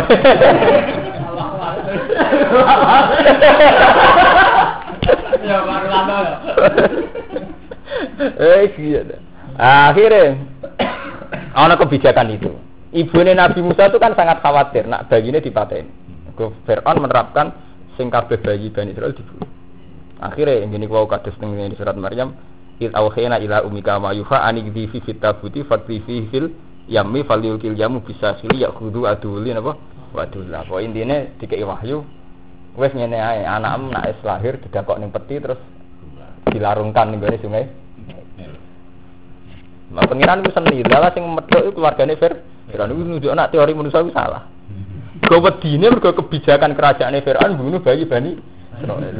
Ya 5.46 5.58
baru 5.62 5.88
lama. 5.90 6.18
Eh, 8.42 8.66
iya. 8.82 9.02
Akhirnya, 9.62 10.42
ana 11.54 11.78
kebijakan 11.78 12.34
itu. 12.34 12.50
Ibunya 12.92 13.32
Nabi 13.32 13.64
Musa 13.64 13.88
itu 13.88 13.96
kan 14.04 14.12
sangat 14.20 14.44
khawatir 14.44 14.84
nak 14.84 15.08
bayinya 15.08 15.40
dipaten. 15.40 15.88
Ke 16.36 16.52
Fir'aun 16.68 17.00
menerapkan 17.00 17.56
sing 17.96 18.12
kabeh 18.12 18.36
bayi 18.44 18.68
Bani 18.68 18.92
Israel 18.92 19.16
dibunuh. 19.16 19.48
Akhirnya 20.20 20.60
yang 20.60 20.76
gini 20.76 20.86
kau 20.92 21.08
kados 21.08 21.34
teng 21.40 21.56
di 21.56 21.76
surat 21.80 21.96
Maryam, 21.96 22.36
"Id 22.84 22.92
awhayna 22.92 23.40
ila 23.40 23.64
umika 23.64 23.96
ma 23.96 24.12
yufa 24.12 24.44
anikdi 24.44 24.92
fi 24.92 25.00
fitabuti 25.02 25.64
fatri 25.64 26.04
fi 26.04 26.28
fil 26.30 26.52
yammi 26.92 27.24
falyukil 27.24 27.80
yamu 27.80 28.04
bisa 28.04 28.36
sili 28.44 28.62
yakhudhu 28.62 29.08
adulin 29.08 29.64
apa? 29.64 29.80
Waduh 30.12 30.44
lah, 30.52 30.68
poin 30.68 30.92
intine 30.92 31.32
dikei 31.40 31.64
wahyu 31.64 32.04
wes 32.76 32.92
ngene 32.92 33.16
ae, 33.16 33.48
anakmu 33.48 33.96
nak 33.96 34.12
wis 34.12 34.20
lahir 34.28 34.60
didakok 34.60 35.00
ning 35.00 35.12
peti 35.12 35.40
terus 35.40 35.60
dilarungkan 36.52 37.16
ning 37.16 37.24
sungai. 37.40 37.72
Nah, 39.92 40.08
pengiran 40.08 40.40
itu 40.40 40.56
sendiri, 40.56 40.88
lah 40.88 41.12
sing 41.12 41.28
medhok 41.28 41.68
itu 41.68 41.72
keluargane 41.76 42.16
Fir 42.16 42.40
Fir'aun 42.72 42.96
itu 42.96 43.04
nunjuk 43.04 43.32
anak 43.36 43.52
teori 43.52 43.76
manusia 43.76 44.02
itu 44.02 44.16
salah. 44.16 44.48
Kau 45.28 45.44
wedine 45.44 45.92
mergo 45.92 46.16
kebijakan 46.18 46.74
kerajaan 46.74 47.14
Fir'aun 47.22 47.60
bunuh 47.60 47.84
bayi 47.84 48.08
bani. 48.08 48.40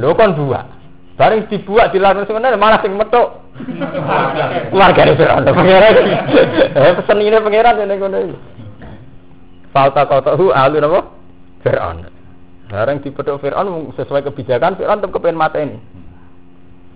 Lo 0.00 0.16
kan 0.18 0.34
dua. 0.34 0.66
Bareng 1.14 1.46
dibuat 1.46 1.92
dilarang 1.92 2.26
sebenarnya 2.26 2.58
malah 2.58 2.80
sing 2.82 2.96
metok. 2.96 3.44
Keluarga 4.72 5.12
Fir'aun 5.14 5.46
pangeran. 5.46 5.94
Eh 6.72 6.92
pesen 6.98 7.22
ini 7.22 7.38
pangeran 7.38 7.84
ini 7.84 7.94
kono 8.00 8.18
iki. 8.18 8.36
Falta 9.70 10.02
qatahu 10.08 10.50
alu 10.50 10.76
napa? 10.82 11.00
Fir'aun. 11.62 12.08
Bareng 12.72 12.98
dipethuk 13.04 13.38
Fir'aun 13.38 13.92
sesuai 13.94 14.26
kebijakan 14.32 14.74
Fir'aun 14.80 14.98
tetep 14.98 15.14
kepen 15.14 15.38
mata 15.38 15.62
ini. 15.62 15.78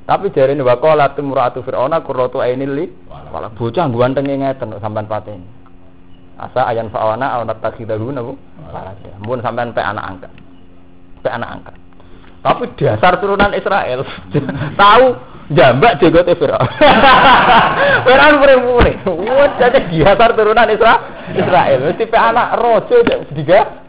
Tapi 0.07 0.31
dari 0.31 0.55
ini 0.55 0.63
wakola 0.65 1.15
timuratu 1.15 1.63
Fir'auna 1.63 2.03
kurrotu 2.03 2.43
ainil 2.43 2.73
li. 2.75 2.87
Walah 3.07 3.55
bocah 3.55 3.87
ganteng 3.87 4.27
ngeten 4.27 4.75
sampean 4.83 5.07
pateni 5.07 5.56
asa 6.37 6.69
ayan 6.69 6.93
fa'wana 6.93 7.37
aw 7.37 7.41
natakhidahu 7.49 8.13
nabu 8.13 8.37
mun 9.25 9.41
sampean 9.41 9.73
pe 9.73 9.81
anak 9.81 10.05
angkat. 10.05 10.33
Pe 11.25 11.29
anak 11.33 11.51
angkat. 11.61 11.75
Tapi 12.45 12.65
dasar 12.79 13.19
turunan 13.19 13.57
Israel. 13.57 14.05
Tahu 14.81 15.07
jambak 15.57 15.99
jegote 15.99 16.37
Firaun. 16.37 16.69
Firaun 18.07 18.35
pure-pure 18.43 18.93
wah 19.09 19.49
jadi 19.57 19.81
dasar 19.89 20.37
turunan 20.37 20.69
Israel 20.69 21.01
Israel. 21.33 21.79
Mesti 21.89 22.05
pe 22.05 22.19
anak 22.21 22.61
rojo 22.61 22.97
sediga 23.03 23.87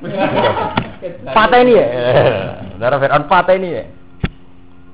patah 1.36 1.60
ini 1.62 1.74
ya? 1.76 1.88
Darah 2.80 2.98
Firaun 2.98 3.26
patah 3.28 3.56
ini 3.60 3.70
ya? 3.76 3.84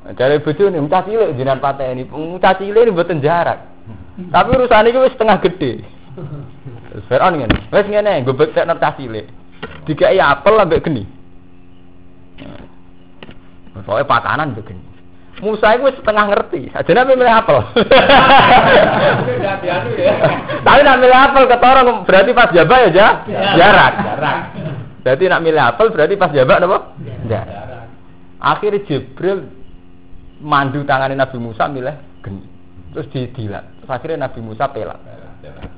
Dari 0.03 0.43
bojo 0.43 0.67
nih, 0.67 0.83
mucah 0.83 0.99
cilik 1.07 1.31
jenengan 1.39 1.79
ini, 1.79 2.03
mucah 2.11 2.51
cilik 2.59 2.83
ini 2.83 2.91
buatan 2.91 3.23
jarak. 3.23 3.71
Tapi 4.19 4.49
urusan 4.51 4.91
ini 4.91 4.99
setengah 5.15 5.39
gede. 5.39 5.79
Fir'aun 7.10 7.41
ngene. 7.41 7.58
Wis 7.73 7.88
ngene, 7.89 8.21
gue 8.21 8.36
bektekno 8.38 8.78
cilik. 8.78 9.26
Dikai 9.88 10.19
apel 10.19 10.60
ambek 10.60 10.84
geni. 10.86 11.04
Soalnya 13.84 14.06
pakanan 14.06 14.54
ambek 14.54 14.69
geni. 14.69 14.84
Musa 15.41 15.76
itu 15.76 15.89
setengah 15.99 16.30
ngerti, 16.30 16.71
aja 16.71 16.91
nabi 16.93 17.19
milih 17.19 17.36
apel. 17.36 17.58
Tapi 20.63 20.80
nak 20.86 20.97
milih 21.04 21.19
apel 21.19 21.43
ketorong 21.49 22.06
berarti 22.06 22.32
pas 22.32 22.54
jabak 22.54 22.80
ya 22.88 22.89
jarak. 22.93 23.93
Jarak. 23.97 24.41
Berarti 25.04 25.23
nak 25.28 25.41
milih 25.43 25.60
apel 25.60 25.91
berarti 25.91 26.15
pas 26.15 26.32
jabak 26.32 26.63
apa? 26.63 26.95
Jarak. 27.28 27.65
Akhirnya 28.39 28.86
Jibril 28.88 29.52
mandu 30.39 30.86
tangane 30.88 31.17
Nabi 31.17 31.36
Musa 31.41 31.67
milih 31.67 31.97
geni. 32.23 32.45
Terus 32.93 33.10
didilat. 33.12 33.65
Terus 33.84 33.89
akhirnya 33.89 34.30
Nabi 34.30 34.39
Musa 34.39 34.69
pelat. 34.69 35.02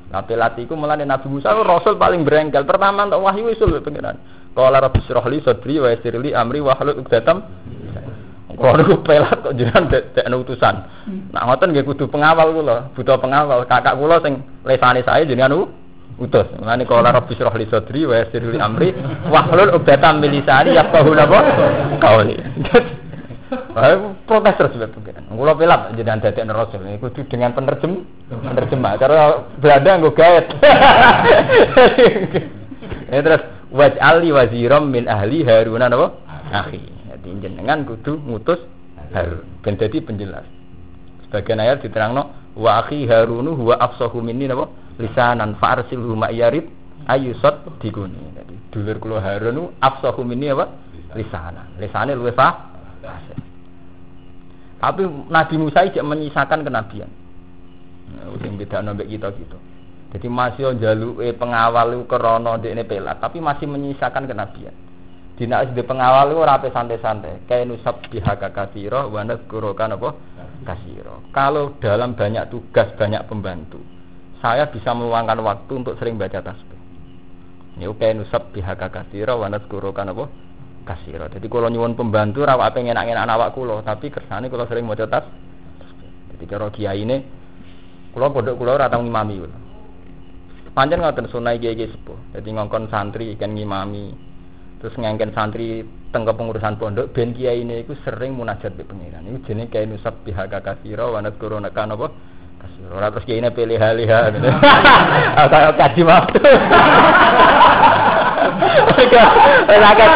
Nah 0.09 0.21
pelat 0.21 0.57
iku 0.61 0.77
Nabi 0.77 1.27
Musa 1.27 1.51
rasul 1.51 1.97
paling 1.97 2.21
berengkel. 2.21 2.63
Pertama 2.63 3.09
untuk 3.09 3.25
wahyu 3.25 3.49
usul 3.51 3.81
pengiran. 3.81 4.17
Qala 4.55 4.79
rabbi 4.79 5.03
shrah 5.03 5.25
li 5.27 5.43
sadri 5.43 5.81
wa 5.81 5.91
yassir 5.91 6.15
li 6.15 6.31
amri 6.31 6.63
wa 6.63 6.77
hlul 6.79 7.03
'uqdatam 7.03 7.43
kalau 8.55 8.79
niku 8.79 9.03
pelat 9.03 9.43
kok 9.43 9.53
jenengan 9.59 9.91
dek 9.91 10.15
utusan. 10.31 10.75
Nak 11.35 11.43
ngoten 11.43 11.75
nggih 11.75 11.83
kudu 11.83 12.07
pengawal 12.07 12.55
kula, 12.55 12.77
butuh 12.95 13.19
pengawal. 13.19 13.67
Kakak 13.67 13.99
kula 13.99 14.23
sing 14.23 14.39
lesane 14.63 15.03
saya 15.03 15.27
jenengan 15.27 15.67
utus. 16.15 16.47
Mulane 16.55 16.87
kala 16.87 17.11
rabbi 17.11 17.35
shrah 17.35 17.51
li 17.51 17.67
sadri 17.67 18.07
wa 18.07 18.15
yassir 18.15 18.39
li 18.47 18.55
amri 18.55 18.95
wa 19.27 19.43
hlul 19.51 19.75
'uqdatam 19.75 20.23
min 20.23 20.39
lisani 20.39 20.71
napa 20.71 21.03
qauli. 21.99 22.39
Protes 24.23 24.55
terus 24.55 24.71
sebab 24.71 24.89
pengiran. 24.95 25.35
Kula 25.35 25.53
pelat 25.59 25.91
jenengan 25.99 26.23
dadekne 26.23 26.55
rasul 26.55 26.79
niku 26.79 27.11
kudu 27.11 27.27
dengan 27.27 27.51
penerjem 27.51 28.07
penerjemah. 28.31 28.95
Cara 28.95 29.43
Belanda 29.59 29.99
nggo 29.99 30.15
gaet. 30.15 30.47
Ya 33.05 33.21
terus 33.21 33.43
waj'ali 33.73 34.29
waziram 34.29 34.89
min 34.89 35.09
ahli 35.09 35.45
Harun 35.45 35.81
napa? 35.81 36.21
Akhi. 36.53 36.81
Jadi 36.85 37.29
jenengan 37.41 37.85
kudu 37.85 38.21
ngutus 38.21 38.61
Harun 39.13 39.45
ben 39.61 39.77
dadi 39.77 40.01
penjelas. 40.01 40.45
Sebagian 41.25 41.61
ayat 41.61 41.81
diterangno 41.81 42.53
wa 42.57 42.81
akhi 42.81 43.09
Harunu 43.09 43.57
huwa 43.57 43.77
afsahu 43.81 44.21
minni 44.21 44.49
napa? 44.49 44.69
Lisanan 45.01 45.57
farsilhu 45.57 46.13
ma'yarid 46.13 46.65
ayusat 47.09 47.65
diguni. 47.81 48.17
Jadi 48.37 48.55
dulur 48.73 48.97
kula 49.01 49.17
Harun 49.21 49.73
afsahu 49.81 50.21
minni 50.25 50.49
apa? 50.49 50.69
Lisanan. 51.17 51.77
Lisane 51.77 52.13
luwih 52.13 52.33
fasih. 52.37 53.44
Tapi 54.85 55.01
Nabi 55.33 55.55
Musa 55.57 55.81
tidak 55.89 56.05
menyisakan 56.05 56.61
kenabian. 56.61 57.09
Nah, 58.13 58.37
sing 58.37 58.53
beda 58.53 58.85
nombek 58.85 59.09
kita 59.09 59.33
gitu. 59.33 59.57
Jadi 60.13 60.29
masih 60.29 60.77
jaluke 60.77 61.25
pengawal 61.41 61.97
itu 61.97 62.05
krana 62.05 62.61
ini 62.61 62.85
pelat, 62.85 63.17
tapi 63.17 63.41
masih 63.41 63.65
menyisakan 63.65 64.29
kenabian. 64.29 64.77
Dina 65.35 65.65
di 65.65 65.83
pengawal 65.83 66.31
itu 66.31 66.39
rapi 66.39 66.69
santai-santai. 66.69 67.49
Kayak 67.49 67.73
nusab 67.73 67.99
bihaka 68.07 68.53
kasiro, 68.53 69.09
wana 69.09 69.35
kurokan 69.49 69.97
apa? 69.97 70.15
Kasiro. 70.63 71.25
Kalau 71.33 71.75
dalam 71.81 72.13
banyak 72.15 72.47
tugas, 72.47 72.93
banyak 72.95 73.25
pembantu, 73.27 73.81
saya 74.39 74.69
bisa 74.69 74.93
meluangkan 74.93 75.41
waktu 75.41 75.73
untuk 75.81 75.97
sering 75.99 76.15
baca 76.15 76.39
tasbih. 76.39 76.79
Ini 77.75 77.91
kayak 77.91 78.21
nusab 78.21 78.53
bihaka 78.53 78.87
kasiro, 78.87 79.41
wana 79.41 79.59
kurokan 79.65 80.13
apa? 80.13 80.29
Kasiro. 80.85 81.25
Jadi 81.27 81.49
kalau 81.49 81.67
nyuwun 81.73 81.97
pembantu, 81.97 82.45
rawa 82.45 82.69
pengen 82.69 82.93
enak 82.93 83.25
awak 83.25 83.57
kulo, 83.57 83.81
tapi 83.81 84.13
kersane 84.13 84.47
kalau 84.53 84.69
sering 84.69 84.85
baca 84.85 85.09
tas. 85.09 85.25
Jadi 86.37 86.45
kalau 86.45 86.69
kiai 86.69 87.01
ini, 87.01 87.17
kulo 88.13 88.29
pondok 88.29 88.53
kulo 88.53 88.77
ratang 88.77 89.01
ngimami 89.01 89.35
kulo. 89.41 89.57
Panjang 90.77 91.01
ngoten 91.01 91.31
sunai 91.31 91.57
kiai 91.57 91.73
kiai 91.73 91.89
sepuh. 91.89 92.37
Jadi 92.37 92.49
ngongkon 92.53 92.91
santri 92.93 93.33
ikan 93.33 93.57
ngimami. 93.57 94.13
Terus 94.77 94.93
ngengken 94.99 95.31
santri 95.33 95.81
tengke 96.13 96.35
pengurusan 96.35 96.77
pondok 96.77 97.09
ben 97.15 97.33
kiai 97.33 97.63
ini 97.65 97.81
iku 97.81 97.97
sering 98.05 98.37
munajat 98.37 98.75
be 98.77 98.85
pengiran. 98.85 99.25
Iku 99.25 99.39
jenenge 99.49 99.71
kiai 99.71 99.89
nusab 99.89 100.21
pihak 100.21 100.51
kasira 100.51 101.09
wa 101.09 101.23
nadkuru 101.23 101.57
kan 101.71 101.95
apa? 101.95 102.11
Kasira. 102.61 102.91
Ora 102.91 103.07
terus 103.09 103.25
kiai 103.25 103.39
ini 103.39 103.49
pilih 103.55 103.79
haliha. 103.79 104.19
Kayak 105.51 105.73
kaji 105.79 106.01
waktu. 106.03 106.39
Rakyat. 109.69 110.11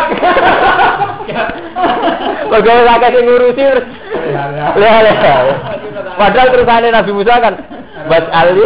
Pegawai 2.49 2.83
rakyat 2.89 3.11
yang 3.13 3.25
ngurusi 3.29 3.63
Lihat, 4.79 5.05
Padahal 6.17 6.47
terusannya 6.49 6.89
Nabi 6.89 7.11
Musa 7.13 7.37
kan 7.37 7.53
Buat 8.09 8.25
Ali 8.33 8.65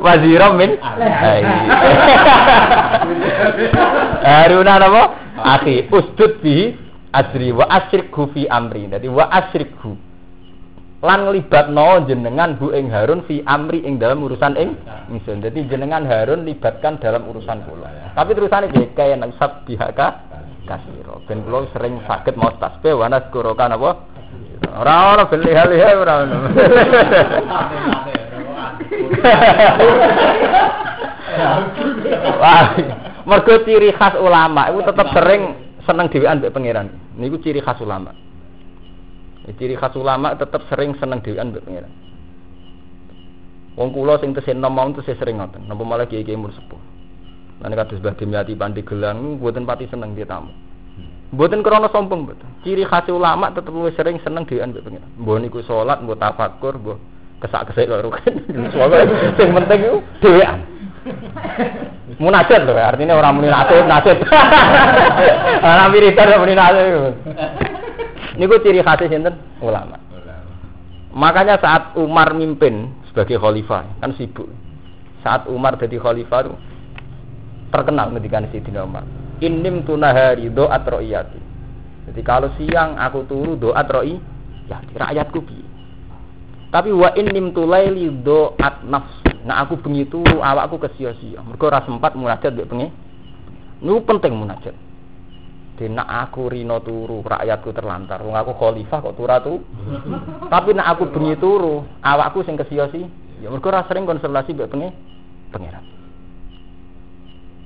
Waziram 0.00 0.56
min 0.56 0.78
Haruna 4.22 4.78
apa? 4.78 5.02
Akhi 5.36 5.90
usdud 5.90 6.38
bi 6.40 6.72
asri 7.10 7.50
wa 7.50 7.66
asrikhu 7.66 8.30
fi 8.30 8.46
amri. 8.46 8.86
Jadi 8.86 9.10
wa 9.10 9.26
asrikhu 9.26 9.98
lan 11.04 11.28
no 11.76 11.88
jenengan 12.08 12.56
bu 12.56 12.72
ing 12.72 12.88
Harun 12.88 13.20
fi 13.28 13.44
amri 13.44 13.84
ing 13.84 14.00
dalam 14.00 14.24
urusan 14.24 14.56
ing 14.56 14.80
ingsun. 15.12 15.44
Jadi 15.44 15.68
jenengan 15.68 16.08
Harun 16.08 16.48
libatkan 16.48 16.96
dalam 16.96 17.28
urusan 17.28 17.60
kula. 17.68 18.16
Tapi 18.16 18.32
terusane 18.32 18.72
piye 18.72 18.96
kaya 18.96 19.12
nang 19.16 19.36
bihaka 19.68 20.24
kasiro. 20.64 21.20
Ben 21.28 21.44
kula 21.44 21.68
sering 21.76 22.00
sakit 22.08 22.32
mau 22.40 22.48
tasbih 22.56 22.96
wa 22.96 23.12
naskurokan 23.12 23.76
apa? 23.76 23.90
Ora 24.72 24.94
ora 25.12 25.28
ben 25.28 25.40
liha-liha 25.44 25.88
ora 26.00 26.14
ono. 26.24 26.38
Wah, 32.40 32.72
mergo 33.28 33.54
ciri 33.68 33.92
khas 33.92 34.16
ulama 34.16 34.72
itu 34.72 34.80
tetap 34.80 35.12
sering 35.12 35.42
seneng 35.84 36.08
dhewean 36.08 36.40
mbek 36.40 36.56
pangeran. 36.56 36.88
Niku 37.20 37.36
ciri 37.44 37.60
khas 37.60 37.76
ulama. 37.84 38.25
Ciri 39.54 39.78
khas 39.78 39.94
ulama 39.94 40.34
tetap 40.34 40.66
sering 40.66 40.98
seneng 40.98 41.22
dhewean 41.22 41.54
mbek 41.54 41.62
pangeran. 41.62 41.92
Wong 43.78 43.94
kula 43.94 44.18
sing 44.18 44.34
tesih 44.34 44.58
nom 44.58 44.74
mau 44.74 44.90
tesih 44.90 45.14
sering 45.14 45.38
ngoten. 45.38 45.70
Napa 45.70 45.86
malah 45.86 46.08
kiai-kiai 46.10 46.34
mur 46.34 46.50
sepuh. 46.50 46.80
Lan 47.62 47.72
kados 47.78 48.02
Mbah 48.02 48.18
Dimyati 48.18 48.58
Pandeglang 48.58 49.38
mboten 49.38 49.62
pati 49.62 49.86
seneng 49.86 50.18
dia 50.18 50.26
tamu. 50.26 50.50
Mboten 51.30 51.62
krana 51.62 51.86
sombong 51.94 52.26
mboten. 52.26 52.48
Ciri 52.66 52.82
khas 52.82 53.06
ulama 53.06 53.54
tetep 53.54 53.70
luwih 53.70 53.94
sering 53.94 54.18
seneng 54.26 54.42
dhewean 54.50 54.74
mbek 54.74 54.82
pangeran. 54.82 55.10
Mbah 55.14 55.36
niku 55.38 55.62
salat, 55.62 56.02
mbah 56.02 56.18
tafakur, 56.18 56.74
mbah 56.82 56.98
kesak-kesek 57.38 57.86
karo 57.86 58.02
rukin. 58.10 58.34
Sing 59.38 59.48
penting 59.54 59.80
dhewean. 60.18 60.75
Munajat 62.22 62.60
lho, 62.64 62.74
artinya 62.74 63.14
orang 63.18 63.34
muni 63.38 63.48
nasib, 63.50 63.84
nasib. 63.86 64.18
Orang 65.66 65.90
wiridan 65.92 66.38
muni 66.40 66.54
nasib. 66.54 67.14
Niku 68.36 68.60
ciri 68.60 68.80
khas 68.84 69.00
sinten? 69.06 69.34
Ulama. 69.62 69.96
Makanya 71.16 71.56
saat 71.56 71.96
Umar 71.96 72.36
mimpin 72.36 72.92
sebagai 73.08 73.40
khalifah, 73.40 74.04
kan 74.04 74.12
sibuk. 74.20 74.52
Saat 75.24 75.48
Umar 75.48 75.80
jadi 75.80 75.96
khalifah 75.96 76.44
itu 76.44 76.52
terkenal 77.72 78.12
ketika 78.20 78.44
Sayyidina 78.52 78.84
Umar. 78.84 79.04
Inim 79.40 79.84
tunahari 79.84 80.52
doa 80.52 80.76
ro'iyati. 80.76 81.40
Jadi 82.12 82.20
kalau 82.20 82.52
siang 82.60 83.00
aku 83.00 83.24
turu 83.24 83.56
doa 83.56 83.82
ro'i, 83.84 84.20
ya 84.68 84.80
rakyatku 84.80 85.40
bi. 85.44 85.58
Tapi 86.68 86.92
wa 86.92 87.08
inim 87.16 87.52
tulaili 87.56 88.12
doat 88.20 88.84
nafsi. 88.84 89.25
Nah 89.46 89.62
aku 89.62 89.78
bengi 89.78 90.10
turu 90.10 90.42
awakku 90.42 90.82
kesia-sia. 90.82 91.38
Mergo 91.46 91.70
ora 91.70 91.78
sempat 91.86 92.18
munajat 92.18 92.50
mbek 92.50 92.66
pengen. 92.66 92.90
Niku 93.78 94.02
penting 94.02 94.34
munajat. 94.34 94.74
Dina 95.78 96.02
aku 96.02 96.50
rino 96.50 96.82
turu, 96.82 97.22
rakyatku 97.22 97.70
terlantar. 97.70 98.26
Wong 98.26 98.34
aku 98.34 98.58
khalifah 98.58 98.98
kok 98.98 99.14
turu 99.14 99.36
tuh. 99.46 99.58
Tapi 100.52 100.74
nak 100.74 100.98
aku 100.98 101.14
bengi 101.14 101.38
turu, 101.38 101.86
awakku 102.02 102.42
sing 102.42 102.58
kesia-sia. 102.58 103.06
Ya 103.38 103.46
mergo 103.46 103.70
ora 103.70 103.86
sering 103.86 104.02
konsultasi 104.02 104.50
mbek 104.50 104.66
pengen 104.66 104.90
pangeran. 105.54 105.86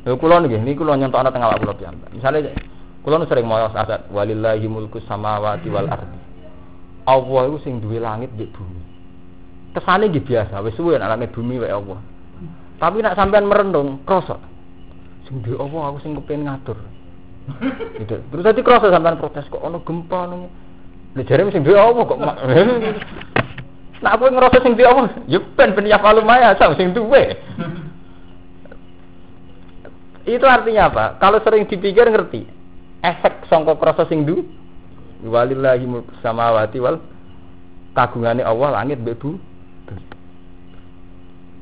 Lha 0.05 0.17
kula 0.21 0.45
nggih 0.45 0.61
niku 0.61 0.85
kula 0.85 1.01
nyontokno 1.01 1.33
teng 1.33 1.49
awak 1.49 1.65
kula 1.65 1.73
piyambak. 1.81 2.13
Misale 2.13 2.53
kula 3.01 3.17
nu 3.17 3.25
sering 3.25 3.49
maos 3.49 3.73
asat 3.73 4.13
walillahi 4.13 4.69
mulku 4.69 5.01
samawati 5.09 5.73
wal 5.73 5.89
ardi. 5.89 6.21
Allah 7.09 7.43
iku 7.49 7.59
sing 7.65 7.81
duwe 7.81 7.97
langit 7.97 8.29
mbek 8.37 8.53
bumi 8.53 8.90
kesane 9.75 10.11
nggih 10.11 10.25
biasa 10.25 10.59
wis 10.63 10.75
suwe 10.75 10.99
nek 10.99 11.31
bumi 11.35 11.63
wae 11.63 11.71
Allah. 11.71 11.99
Tapi 12.81 13.05
nak 13.05 13.17
sampean 13.17 13.45
merenung 13.45 14.01
krasa. 14.09 14.41
Sing 15.29 15.45
duwe 15.45 15.61
Allah 15.61 15.93
aku 15.93 15.99
sing 16.01 16.17
kepengin 16.17 16.49
ngatur. 16.49 16.79
Gitu. 18.01 18.17
Terus 18.19 18.45
tadi 18.45 18.61
krasa 18.65 18.89
sampean 18.89 19.21
protes 19.21 19.47
kok 19.53 19.61
ono 19.61 19.85
gempa 19.85 20.19
ono? 20.27 20.49
Lha 21.15 21.23
jare 21.29 21.45
sing 21.53 21.63
duwe 21.63 21.79
Allah 21.79 22.03
kok 22.09 22.19
Nah 24.01 24.17
aku 24.17 24.33
ngerasa 24.33 24.65
sing 24.65 24.75
duwe 24.75 24.89
Allah 24.89 25.13
ya 25.29 25.39
ben 25.43 25.77
ben 25.77 25.87
ya 25.87 26.01
maya 26.25 26.57
sing 26.75 26.97
duwe. 26.97 27.37
Itu 30.25 30.47
artinya 30.47 30.89
apa? 30.89 31.05
Kalau 31.21 31.41
sering 31.45 31.69
dipikir 31.69 32.07
ngerti 32.09 32.61
efek 33.01 33.49
songkok 33.49 33.81
krasa 33.81 34.05
sing 34.09 34.29
du 34.29 34.45
walillahi 35.25 35.85
mulku 35.85 36.13
samawati 36.25 36.81
wal 36.81 37.01
kagungane 37.93 38.41
Allah 38.45 38.81
langit 38.81 39.01
mbek 39.01 39.21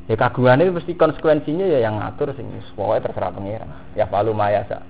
Ya 0.09 0.17
itu 0.17 0.73
mesti 0.73 0.97
konsekuensinya 0.97 1.69
ya 1.69 1.85
yang 1.85 2.01
ngatur 2.01 2.33
sing 2.33 2.49
pokoknya 2.73 3.05
terserah 3.05 3.29
pangeran. 3.29 3.69
Ya 3.93 4.09
palu 4.09 4.33
mayasa. 4.33 4.81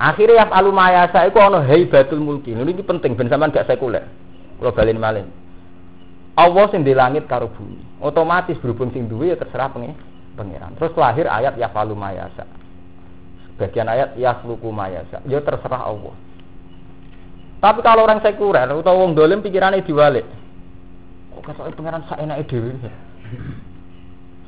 Akhirnya 0.00 0.40
ya 0.40 0.46
palu 0.48 0.72
mayasa 0.72 1.28
itu 1.28 1.36
ono 1.36 1.60
haibatul 1.60 2.24
mulki. 2.24 2.56
Ini 2.56 2.72
penting 2.88 3.12
ben 3.12 3.28
sampean 3.28 3.52
gak 3.52 3.68
sekuler. 3.68 4.08
Kalau 4.56 4.72
balin 4.72 4.96
malin. 4.96 5.28
Allah 6.40 6.64
sing 6.72 6.88
di 6.88 6.96
langit 6.96 7.28
karo 7.28 7.52
bumi. 7.52 8.00
Otomatis 8.00 8.56
berhubung 8.64 8.88
sing 8.96 9.12
duwe 9.12 9.30
ya 9.30 9.36
terserah 9.36 9.68
pangeran. 9.70 10.72
Terus 10.80 10.96
lahir 10.96 11.28
ayat 11.28 11.60
ya 11.60 11.68
palu 11.68 11.92
mayasa. 11.92 12.48
Bagian 13.60 13.92
ayat 13.92 14.16
ya 14.16 14.40
fluku 14.40 14.72
mayasa. 14.72 15.20
Ya 15.28 15.44
terserah 15.44 15.84
Allah. 15.84 16.16
Tapi 17.60 17.84
kalau 17.84 18.08
orang 18.08 18.24
sekuler 18.24 18.72
atau 18.72 18.96
wong 19.04 19.12
dolim 19.12 19.44
pikirannya 19.44 19.84
diwalik. 19.84 20.24
Kok 21.36 21.44
ketok 21.44 21.76
pangeran 21.76 22.08
sak 22.08 22.24
enake 22.24 22.48
dhewe. 22.48 22.72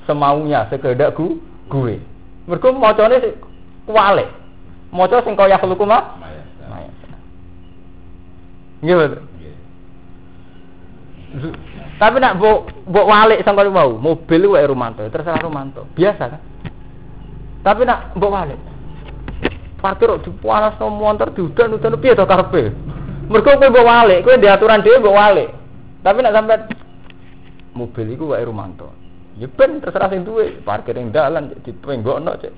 Semaunya 0.06 0.70
sekedak 0.70 1.18
gu, 1.18 1.38
gue. 1.66 1.98
Mergo 2.46 2.70
macane 2.74 3.18
kuwalik. 3.86 4.30
Maca 4.94 5.18
sing 5.26 5.34
kaya 5.34 5.58
khuluku 5.58 5.82
mah. 5.82 6.14
Nggih 8.84 8.96
betul. 8.96 9.22
Tapi 11.96 12.16
nak 12.20 12.36
mbok 12.36 12.86
mbok 12.92 13.08
walik 13.08 13.40
sangka 13.40 13.64
mau, 13.72 13.96
mobil 13.96 14.52
wae 14.52 14.68
Romanto, 14.68 15.00
terserah 15.08 15.40
Romanto. 15.40 15.88
Biasa 15.96 16.22
kan? 16.28 16.40
Tapi 17.64 17.82
nak 17.88 18.12
mbok 18.14 18.32
walik. 18.32 18.60
Parkir 19.80 20.12
di 20.24 20.30
panas 20.40 20.76
no 20.80 20.88
motor 20.92 21.32
diudan-udan 21.32 22.00
piye 22.00 22.16
to 22.16 22.24
karepe? 22.28 22.72
Mergo 23.32 23.48
kowe 23.48 23.68
mbok 23.68 23.88
walik, 23.88 24.22
kowe 24.22 24.36
di 24.36 24.48
aturan 24.48 24.84
dhewe 24.84 25.00
mbok 25.00 25.16
walik. 25.16 25.48
Tapi 26.04 26.18
nak 26.20 26.34
sampai 26.36 26.56
mobil 27.76 28.16
iku 28.16 28.32
wae 28.32 28.42
Romanto. 28.42 28.88
Ya 29.36 29.52
ben 29.52 29.84
terserah 29.84 30.08
sing 30.08 30.24
duwe, 30.24 30.64
parkir 30.64 30.96
ning 30.96 31.12
dalan 31.12 31.52
dipenggokno 31.60 32.40
cek. 32.40 32.52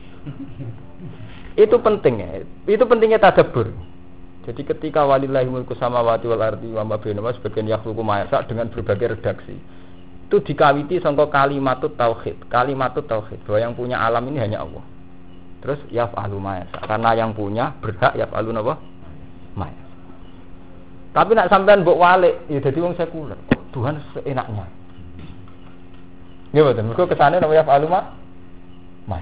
Itu 1.58 1.82
penting 1.82 2.22
ya. 2.22 2.46
Itu 2.70 2.86
pentingnya 2.86 3.18
tadabbur. 3.18 3.74
Jadi 4.46 4.62
ketika 4.62 5.02
walillahi 5.02 5.50
mulku 5.50 5.74
samawati 5.74 6.30
wal 6.30 6.40
ardi 6.40 6.70
wa 6.70 6.86
ma 6.86 6.96
bainahuma 6.96 7.34
sebagian 7.34 7.66
yakhluqu 7.66 8.00
ma 8.00 8.22
dengan 8.46 8.70
berbagai 8.70 9.18
redaksi. 9.18 9.58
Itu 10.30 10.38
dikawiti 10.38 11.02
sangka 11.02 11.26
kalimat 11.34 11.82
tauhid. 11.82 12.46
Kalimat 12.46 12.94
tauhid 12.94 13.42
bahwa 13.42 13.58
yang 13.58 13.74
punya 13.74 13.98
alam 13.98 14.22
ini 14.30 14.38
hanya 14.38 14.62
Allah. 14.62 14.86
Terus 15.58 15.82
yaf'alu 15.90 16.38
ma 16.38 16.62
Karena 16.70 17.10
yang 17.18 17.34
punya 17.34 17.74
berhak 17.82 18.14
yaf'alu 18.14 18.54
napa? 18.54 18.78
Ma 19.58 19.66
Tapi 21.10 21.34
nak 21.34 21.50
sampean 21.50 21.82
mbok 21.82 21.98
walik, 21.98 22.46
ya 22.46 22.62
dadi 22.62 22.78
wong 22.78 22.94
sekuler. 22.94 23.36
Tuhan 23.74 23.98
seenaknya. 24.14 24.77
Ya 26.56 26.64
betul. 26.64 26.84
Mergo 26.88 27.04
kesane 27.04 27.40
napa 27.40 27.54
yaf'alu 27.54 27.86
ma? 27.88 28.00
Ma 29.04 29.18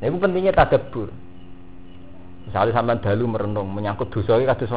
Nah, 0.00 0.08
itu 0.08 0.16
pentingnya 0.16 0.56
tadabbur. 0.56 1.12
Misalnya 2.48 2.72
sampai 2.72 3.04
dalu 3.04 3.24
merenung 3.28 3.68
menyangkut 3.68 4.08
dosa 4.08 4.40
ini 4.40 4.48
kados. 4.48 4.72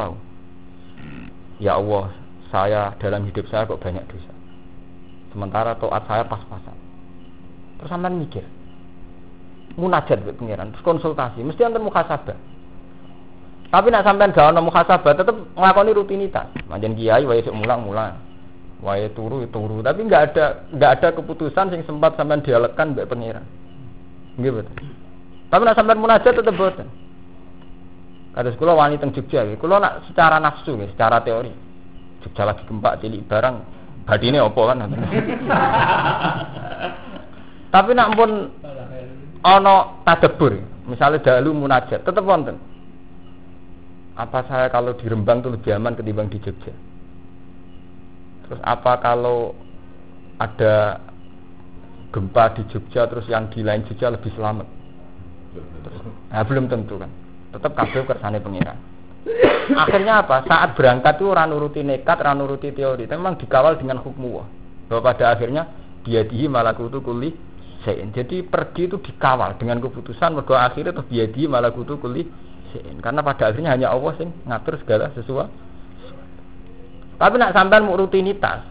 Ya 1.64 1.80
Allah, 1.80 2.12
saya 2.52 2.92
dalam 3.00 3.24
hidup 3.24 3.48
saya 3.48 3.64
kok 3.64 3.80
banyak 3.80 4.04
dosa. 4.12 4.34
Sementara 5.32 5.80
taat 5.80 6.04
saya 6.06 6.28
pas-pasan. 6.28 6.76
Terus 7.80 7.90
sampai 7.90 8.12
mikir. 8.12 8.46
Munajat 9.80 10.22
ke 10.22 10.38
pengiran, 10.38 10.70
terus 10.70 10.86
konsultasi, 10.86 11.42
mesti 11.42 11.66
antar 11.66 11.82
muhasabah. 11.82 12.38
Tapi 13.74 13.88
nak 13.90 14.06
sampean 14.06 14.30
gak 14.30 14.54
ono 14.54 14.70
muhasabah 14.70 15.18
tetap 15.18 15.34
nglakoni 15.58 15.98
rutinitas. 15.98 16.46
Manjen 16.70 16.94
kiai 16.94 17.26
wae 17.26 17.42
mulang-mulang. 17.50 18.22
Wae 18.84 19.08
turu 19.16 19.40
ya 19.40 19.48
turu, 19.48 19.80
tapi 19.80 20.04
nggak 20.04 20.36
ada 20.36 20.68
nggak 20.76 20.92
ada 21.00 21.08
keputusan 21.16 21.72
yang 21.72 21.88
sempat 21.88 22.20
sampean 22.20 22.44
dialekkan 22.44 22.92
mbek 22.92 23.08
pengiran. 23.08 23.48
Nggih 24.36 24.60
betul. 24.60 24.92
Tapi 25.48 25.62
nak 25.64 25.78
sampean 25.80 26.04
munajat 26.04 26.36
tetap 26.36 26.52
boten. 26.52 26.92
Kados 28.36 28.60
kula 28.60 28.76
wani 28.76 29.00
teng 29.00 29.16
Jogja, 29.16 29.48
kula 29.56 29.80
nak 29.80 30.04
secara 30.12 30.36
nafsu 30.36 30.76
ya, 30.76 30.92
secara 30.92 31.24
teori. 31.24 31.56
Jogja 32.28 32.44
lagi 32.44 32.68
gempa 32.68 33.00
cilik 33.00 33.24
barang 33.24 33.56
badine 34.04 34.44
apa 34.44 34.62
kan. 34.68 34.78
Tapi 37.74 37.92
nak 37.96 38.10
pun 38.20 38.52
ana 39.48 40.04
tadabbur, 40.04 40.60
misalnya 40.92 41.24
dalu 41.24 41.56
munajat, 41.56 42.04
tetap 42.04 42.26
wonten. 42.28 42.60
Apa 44.20 44.44
saya 44.46 44.68
kalau 44.68 44.92
di 44.92 45.08
Rembang 45.08 45.40
itu 45.40 45.50
lebih 45.56 45.72
aman 45.72 45.96
ketimbang 45.96 46.28
di 46.28 46.44
Jogja? 46.44 46.76
Terus 48.54 48.70
apa 48.70 49.02
kalau 49.02 49.58
ada 50.38 51.02
gempa 52.14 52.54
di 52.54 52.62
Jogja 52.70 53.10
terus 53.10 53.26
yang 53.26 53.50
di 53.50 53.66
lain 53.66 53.82
Jogja 53.90 54.14
lebih 54.14 54.30
selamat? 54.38 54.70
Nah, 56.30 56.46
belum 56.46 56.70
tentu 56.70 57.02
kan. 57.02 57.10
Tetap 57.50 57.74
kabeh 57.74 58.06
kersane 58.06 58.38
pengiran. 58.38 58.78
Akhirnya 59.74 60.22
apa? 60.22 60.46
Saat 60.46 60.78
berangkat 60.78 61.18
itu 61.18 61.34
ora 61.34 61.50
nuruti 61.50 61.82
nekat, 61.82 62.22
ora 62.22 62.38
nuruti 62.38 62.70
teori, 62.70 63.10
tapi 63.10 63.18
memang 63.18 63.42
dikawal 63.42 63.74
dengan 63.74 63.98
hukum. 64.06 64.46
Bahwa 64.86 65.02
pada 65.02 65.34
akhirnya 65.34 65.66
dia 66.06 66.22
dihi 66.22 66.46
malakutu 66.46 67.02
kuli 67.02 67.34
sein. 67.82 68.14
Jadi 68.14 68.46
pergi 68.46 68.86
itu 68.86 69.02
dikawal 69.02 69.58
dengan 69.58 69.82
keputusan 69.82 70.38
mergo 70.38 70.54
akhirnya 70.54 70.94
terus 70.94 71.10
dia 71.10 71.26
dihi 71.26 71.50
malakutu 71.50 71.98
kuli 71.98 72.30
sein. 72.70 73.02
Karena 73.02 73.26
pada 73.26 73.50
akhirnya 73.50 73.74
hanya 73.74 73.90
Allah 73.90 74.14
sing 74.22 74.30
ngatur 74.46 74.78
segala 74.86 75.10
sesuatu. 75.18 75.73
Tapi 77.24 77.40
nak 77.40 77.56
sampean 77.56 77.88
mau 77.88 77.96
rutinitas, 77.96 78.68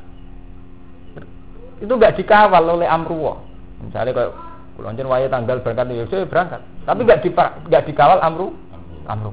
itu 1.81 1.89
enggak 1.89 2.21
dikawal 2.21 2.61
oleh 2.69 2.85
amruwa. 2.85 3.41
Misalnya 3.81 4.13
kayak 4.13 4.33
kulonjen 4.77 5.09
waya 5.09 5.33
tanggal 5.33 5.65
berangkat 5.65 5.89
ya 5.89 6.29
berangkat. 6.29 6.61
Tapi 6.85 7.01
enggak 7.01 7.25
di, 7.25 7.33
enggak 7.33 7.85
dikawal 7.89 8.21
amru 8.21 8.53
amru. 9.09 9.33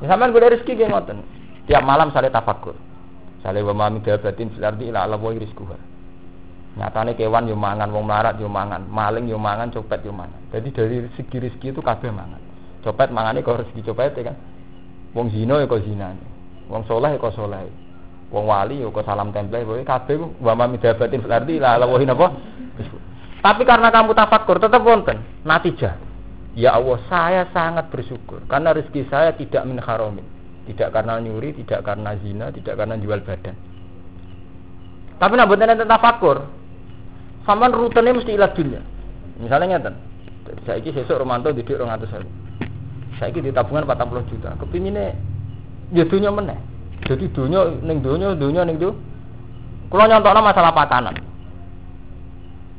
Ya 0.00 0.08
sampean 0.08 0.32
golek 0.32 0.56
rezeki 0.56 0.80
nggih 0.80 0.88
ngoten. 0.88 1.20
Tiap 1.68 1.84
malam 1.84 2.08
sale 2.08 2.32
tafakur. 2.32 2.72
Sale 3.44 3.60
wa 3.60 3.76
mami 3.76 4.00
dabatin 4.00 4.48
fil 4.48 4.64
ardi 4.64 4.88
ila 4.88 5.04
Allah 5.04 5.20
wa 5.20 5.28
rizquha. 5.28 5.76
Nyatane 6.80 7.20
kewan 7.20 7.52
yo 7.52 7.58
mangan, 7.58 7.92
wong 7.92 8.08
melarat 8.08 8.40
yo 8.40 8.48
mangan, 8.48 8.88
maling 8.88 9.28
yo 9.28 9.36
mangan, 9.36 9.68
copet 9.68 10.00
yo 10.08 10.16
mangan. 10.16 10.40
Jadi 10.56 10.72
dari 10.72 10.96
segi 11.20 11.36
rezeki 11.36 11.76
itu 11.76 11.84
kabeh 11.84 12.08
mangan. 12.08 12.40
Copet 12.80 13.12
mangane 13.12 13.44
kok 13.44 13.60
rezeki 13.60 13.92
copet 13.92 14.16
ya 14.16 14.32
kan. 14.32 14.36
Wong 15.12 15.28
zina 15.36 15.60
ya 15.60 15.68
kok 15.68 15.84
zinane. 15.84 16.37
Wong 16.68 16.84
soleh 16.84 17.16
ya 17.16 17.18
kok 17.18 17.34
soleh. 17.34 17.68
Wong 18.28 18.44
wali 18.44 18.84
ya 18.84 18.92
kok 18.92 19.04
salam 19.08 19.32
template, 19.32 19.64
pokoke 19.64 19.88
kabeh 19.88 20.16
wa 20.20 20.52
mami 20.52 20.76
dabatin 20.76 21.24
fil 21.24 21.32
Allah 21.32 21.88
wa 21.88 21.98
napa. 21.98 22.26
Tapi 23.38 23.62
karena 23.64 23.88
kamu 23.88 24.12
tafakur 24.12 24.60
tetap 24.60 24.84
wonten 24.84 25.24
natijah. 25.48 25.96
Ya 26.58 26.74
Allah, 26.74 26.98
saya 27.06 27.46
sangat 27.54 27.88
bersyukur 27.88 28.42
karena 28.50 28.74
rezeki 28.74 29.06
saya 29.08 29.32
tidak 29.32 29.62
min 29.64 29.78
haramin. 29.78 30.26
Tidak 30.68 30.92
karena 30.92 31.16
nyuri, 31.16 31.56
tidak 31.64 31.80
karena 31.80 32.12
zina, 32.20 32.52
tidak 32.52 32.76
karena 32.76 33.00
jual 33.00 33.24
badan. 33.24 33.56
Tapi 35.16 35.32
nak 35.32 35.48
buat 35.48 35.58
nanti 35.64 35.88
tafakur, 35.88 36.44
sampean 37.48 37.72
rutenya 37.72 38.12
mesti 38.12 38.36
ilat 38.36 38.52
dunia. 38.52 38.84
Misalnya 39.40 39.78
ngeten, 39.80 39.94
saya 40.68 40.82
ini 40.82 40.92
sesuk 40.92 41.16
Romanto 41.16 41.54
di 41.54 41.64
orang 41.72 41.96
atas 41.96 42.10
saya. 42.12 42.28
Saya 43.16 43.32
ini 43.32 43.48
di 43.48 43.52
tabungan 43.54 43.88
40 43.88 44.30
juta. 44.30 44.50
Kepinginnya 44.60 45.16
ya 45.92 46.04
dunia 46.04 46.30
meneh. 46.32 46.58
Jadi 47.06 47.30
dunia 47.32 47.68
neng 47.80 48.02
dunia, 48.02 48.34
dunia 48.36 48.62
neng 48.66 48.76
dunia. 48.76 48.96
Kalau 49.88 50.04
nyontoknya 50.04 50.42
masalah 50.44 50.72
pakanan. 50.76 51.16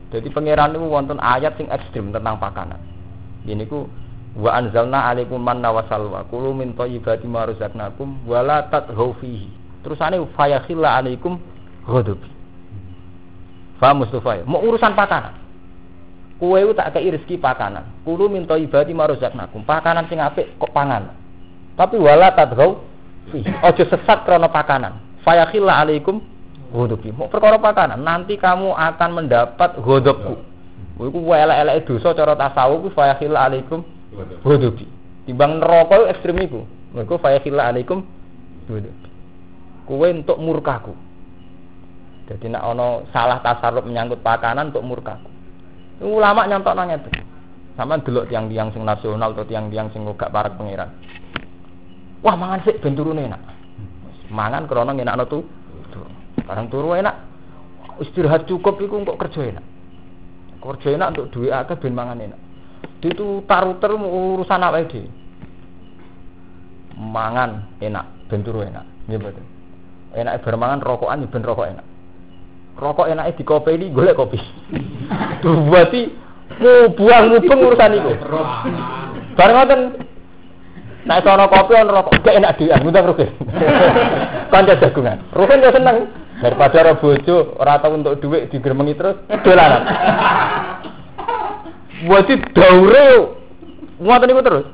Jadi 0.09 0.27
pangeran 0.33 0.73
itu 0.73 0.85
wonten 0.85 1.17
ayat 1.21 1.57
sing 1.57 1.69
ekstrim 1.69 2.13
tentang 2.13 2.37
pakanan. 2.37 2.77
Ini 3.45 3.65
ku 3.65 3.89
wa 4.37 4.57
anzalna 4.57 5.09
alaikum 5.09 5.41
manna 5.41 5.73
wa 5.73 5.85
salwa 5.89 6.21
kulu 6.29 6.53
min 6.53 6.77
thayyibati 6.77 7.25
ma 7.25 7.49
razaqnakum 7.49 8.25
wa 8.29 8.39
la 8.45 8.65
tadghaw 8.69 9.13
fihi. 9.21 9.49
Terusane 9.85 10.21
fayakhilla 10.37 11.01
alaikum 11.01 11.37
ghadab. 11.85 12.21
Fa 13.79 13.95
Mustafa, 13.95 14.41
ya? 14.41 14.43
mau 14.45 14.59
urusan 14.61 14.91
pakanan. 14.91 15.39
Kue 16.35 16.61
tak 16.77 16.93
kei 16.93 17.09
rezeki 17.09 17.41
pakanan. 17.41 17.85
Kulu 18.05 18.29
min 18.29 18.45
thayyibati 18.45 18.93
ma 18.93 19.09
razaqnakum. 19.09 19.65
Pakanan 19.65 20.09
sing 20.09 20.21
apik 20.21 20.57
kok 20.61 20.73
pangan. 20.73 21.13
Tapi 21.73 21.97
wala 21.97 22.33
tadghaw 22.33 22.77
fihi. 22.77 22.88
Ojo 23.37 23.83
sesat 23.85 24.25
krana 24.25 24.49
pakanan. 24.49 25.21
Fayakhilla 25.21 25.83
alaikum 25.83 26.23
ghadab. 26.73 27.01
Mau 27.13 27.29
perkara 27.29 27.57
pakanan, 27.57 27.99
nanti 28.01 28.37
kamu 28.37 28.73
akan 28.73 29.09
mendapat 29.13 29.77
ghadabku. 29.81 30.35
Iku 30.99 31.19
elek-elek 31.31 31.87
dosa 31.87 32.11
cara 32.11 32.35
tasawuf 32.35 32.83
ku 32.83 32.89
fa 32.91 33.15
alaikum 33.15 33.87
hudubi. 34.43 34.83
Timbang 35.23 35.63
neraka 35.63 36.11
ekstrem 36.11 36.43
iku. 36.43 36.67
Mergo 36.91 37.15
fa 37.21 37.31
alaikum 37.39 38.03
hudubi. 38.67 39.07
Kowe 39.87 40.07
untuk 40.11 40.37
murkaku. 40.37 40.93
Jadi 42.29 42.45
nak 42.53 42.61
ono 42.61 43.09
salah 43.09 43.41
tasarruf 43.41 43.89
menyangkut 43.89 44.21
pakanan 44.21 44.69
untuk 44.69 44.85
murkaku. 44.85 45.29
Ulama 46.05 46.45
nyontok 46.45 46.77
nanya 46.77 47.01
itu. 47.01 47.09
Sama 47.73 47.97
delok 47.97 48.27
tiang-tiang 48.29 48.75
sing 48.75 48.83
nasional 48.83 49.31
atau 49.33 49.47
tiang-tiang 49.47 49.89
sing 49.95 50.03
gak 50.03 50.29
parak 50.29 50.59
pangeran. 50.59 50.91
Wah 52.19 52.35
mangan 52.35 52.59
sik 52.67 52.83
ben 52.83 52.95
turune 52.95 53.27
enak. 53.31 53.41
Mangan 54.29 54.67
krana 54.67 54.91
ngenakno 54.91 55.25
tuh. 55.27 55.43
Barang 56.43 56.67
turu 56.67 56.97
enak. 56.97 57.15
Istirahat 57.99 58.47
cukup 58.47 58.79
iku 58.79 59.03
kok 59.03 59.19
kerja 59.27 59.55
enak. 59.55 59.65
Kerja 60.59 60.87
enak 60.95 61.09
untuk 61.15 61.29
duit 61.31 61.51
akeh 61.51 61.79
ben 61.79 61.95
mangan 61.95 62.19
enak. 62.19 62.39
Itu 62.99 63.43
taruter 63.47 63.95
urusan 63.95 64.59
apa 64.59 64.83
dhewe. 64.87 65.07
Mangan 66.99 67.79
enak, 67.79 68.27
ben 68.27 68.43
turu 68.43 68.67
enak. 68.67 68.83
Nggih 69.07 69.19
betul. 69.23 69.45
Enak 70.15 70.43
bermangan 70.43 70.83
rokokan 70.83 71.23
ben 71.31 71.43
rokok 71.43 71.69
enak. 71.69 71.85
Rokok 72.75 73.07
enak 73.11 73.35
di 73.35 73.43
kopi 73.47 73.75
ini 73.75 73.91
golek 73.91 74.19
kopi. 74.19 74.39
Tuh 75.43 75.63
berarti 75.67 76.11
buang 76.95 77.31
mubeng 77.31 77.59
urusan 77.63 77.95
itu. 77.95 78.11
Bareng 79.35 79.55
ngoten 79.55 79.81
Nek 81.07 81.23
sono 81.23 81.47
kopi 81.47 81.79
ono 81.79 81.95
rokok 81.95 82.19
gak 82.19 82.35
enak 82.35 82.59
dhewean 82.59 82.83
ngundang 82.83 83.07
Ruhin. 83.07 83.31
Kanca 84.51 84.75
jagungan. 84.75 85.23
Ruhin 85.31 85.63
yo 85.63 85.71
seneng 85.71 86.11
daripada 86.43 86.75
ora 86.83 86.93
bojo 86.99 87.55
ora 87.55 87.79
tau 87.79 87.95
untuk 87.95 88.19
duit 88.19 88.51
digermengi 88.51 88.99
terus 88.99 89.15
dolanan. 89.47 89.83
Wadi 92.03 92.35
daure 92.51 93.05
ngoten 93.99 94.27
niku 94.27 94.43
terus. 94.43 94.65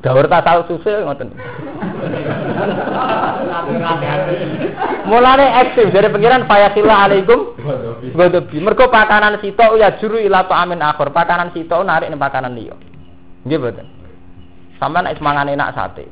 Daur 0.00 0.24
tasal 0.28 0.64
susul 0.68 1.04
ngoten. 1.04 1.36
Mulane 5.04 5.46
ekstrim 5.64 5.92
dari 5.92 6.08
pengiran 6.08 6.48
fayasila 6.48 7.08
alaikum 7.08 7.56
Godobi. 8.16 8.56
Mergo 8.56 8.88
pakanan 8.88 9.36
sitok 9.44 9.76
ya 9.76 10.00
juru 10.00 10.16
ila 10.16 10.48
amin 10.48 10.80
akhir. 10.80 11.12
Pakanan 11.12 11.52
sitok 11.52 11.84
narik 11.84 12.08
ning 12.08 12.20
pakanan 12.20 12.56
liya. 12.56 12.72
Nggih 13.44 13.60
mboten. 13.60 14.03
Sampeyan 14.84 15.08
nek 15.08 15.16
mangan 15.24 15.48
enak 15.48 15.72
sate. 15.72 16.04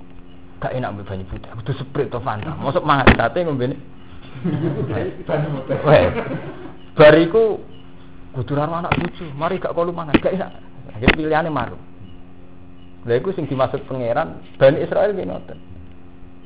Gak 0.65 0.73
enak 0.73 0.97
mbek 0.97 1.05
banyu 1.05 1.29
putih. 1.29 1.53
Kudu 1.61 1.73
seprit 1.77 2.09
to 2.09 2.17
Fanta. 2.25 2.57
Mosok 2.57 2.89
mangan 2.89 3.05
sate 3.13 3.45
ngombene. 3.45 3.77
Weh. 5.85 6.09
Bariku 6.97 7.61
kudu 8.33 8.57
karo 8.57 8.73
anak 8.73 8.97
cucu. 8.97 9.29
Mari 9.37 9.61
gak 9.61 9.77
kolu 9.77 9.93
mangan. 9.93 10.17
Gak 10.25 10.41
enak. 10.41 10.57
Akhirnya 10.89 11.13
pilihannya 11.13 11.53
maru. 11.53 11.77
Lha 13.05 13.21
iku 13.21 13.37
sing 13.37 13.45
dimaksud 13.45 13.85
pangeran 13.85 14.41
Bani 14.57 14.81
Israel 14.81 15.13
ki 15.13 15.29
ngoten. 15.29 15.59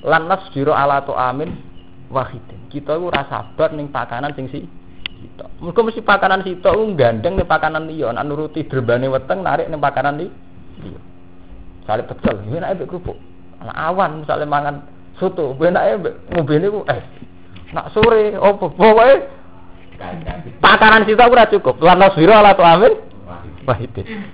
Lan 0.03 0.27
nasjiro 0.27 0.75
ala 0.75 1.07
tu 1.07 1.15
amin 1.15 1.55
wahidin. 2.11 2.59
Kita 2.75 2.99
iku 2.99 3.15
ora 3.15 3.23
sabar 3.31 3.71
ning 3.71 3.95
pakanan 3.95 4.35
sing 4.35 4.51
si 4.51 4.67
kita. 5.23 5.47
Mergo 5.63 5.79
mesti 5.87 6.03
pakanan 6.03 6.43
sitok 6.43 6.75
ku 6.75 6.83
gandeng 6.99 7.39
ning 7.39 7.47
pakanan 7.47 7.87
liya, 7.87 8.11
nek 8.11 8.27
nuruti 8.27 8.67
drebane 8.67 9.07
weteng 9.07 9.47
narik 9.47 9.71
ning 9.71 9.79
pakanan 9.79 10.19
liya. 10.19 10.35
Sale 11.87 12.03
pecel, 12.03 12.43
yo 12.51 12.59
nek 12.59 12.75
mbek 12.77 12.91
kerupuk. 12.91 13.15
Anak 13.63 13.77
awan 13.79 14.27
misalnya 14.27 14.47
mangan 14.47 14.77
soto, 15.23 15.55
benake 15.55 16.03
mbek 16.03 16.15
ngombene 16.35 16.67
ku 16.69 16.83
es. 16.91 17.07
Nak 17.71 17.95
sore 17.95 18.35
opo 18.35 18.75
pokoke 18.75 19.27
pakanan 20.59 21.07
sitok 21.07 21.31
ora 21.31 21.47
cukup. 21.47 21.79
Lan 21.79 22.03
nasjiro 22.03 22.35
ala 22.35 22.59
tu 22.59 22.67
amin 22.67 22.95
wahidin. 23.63 24.27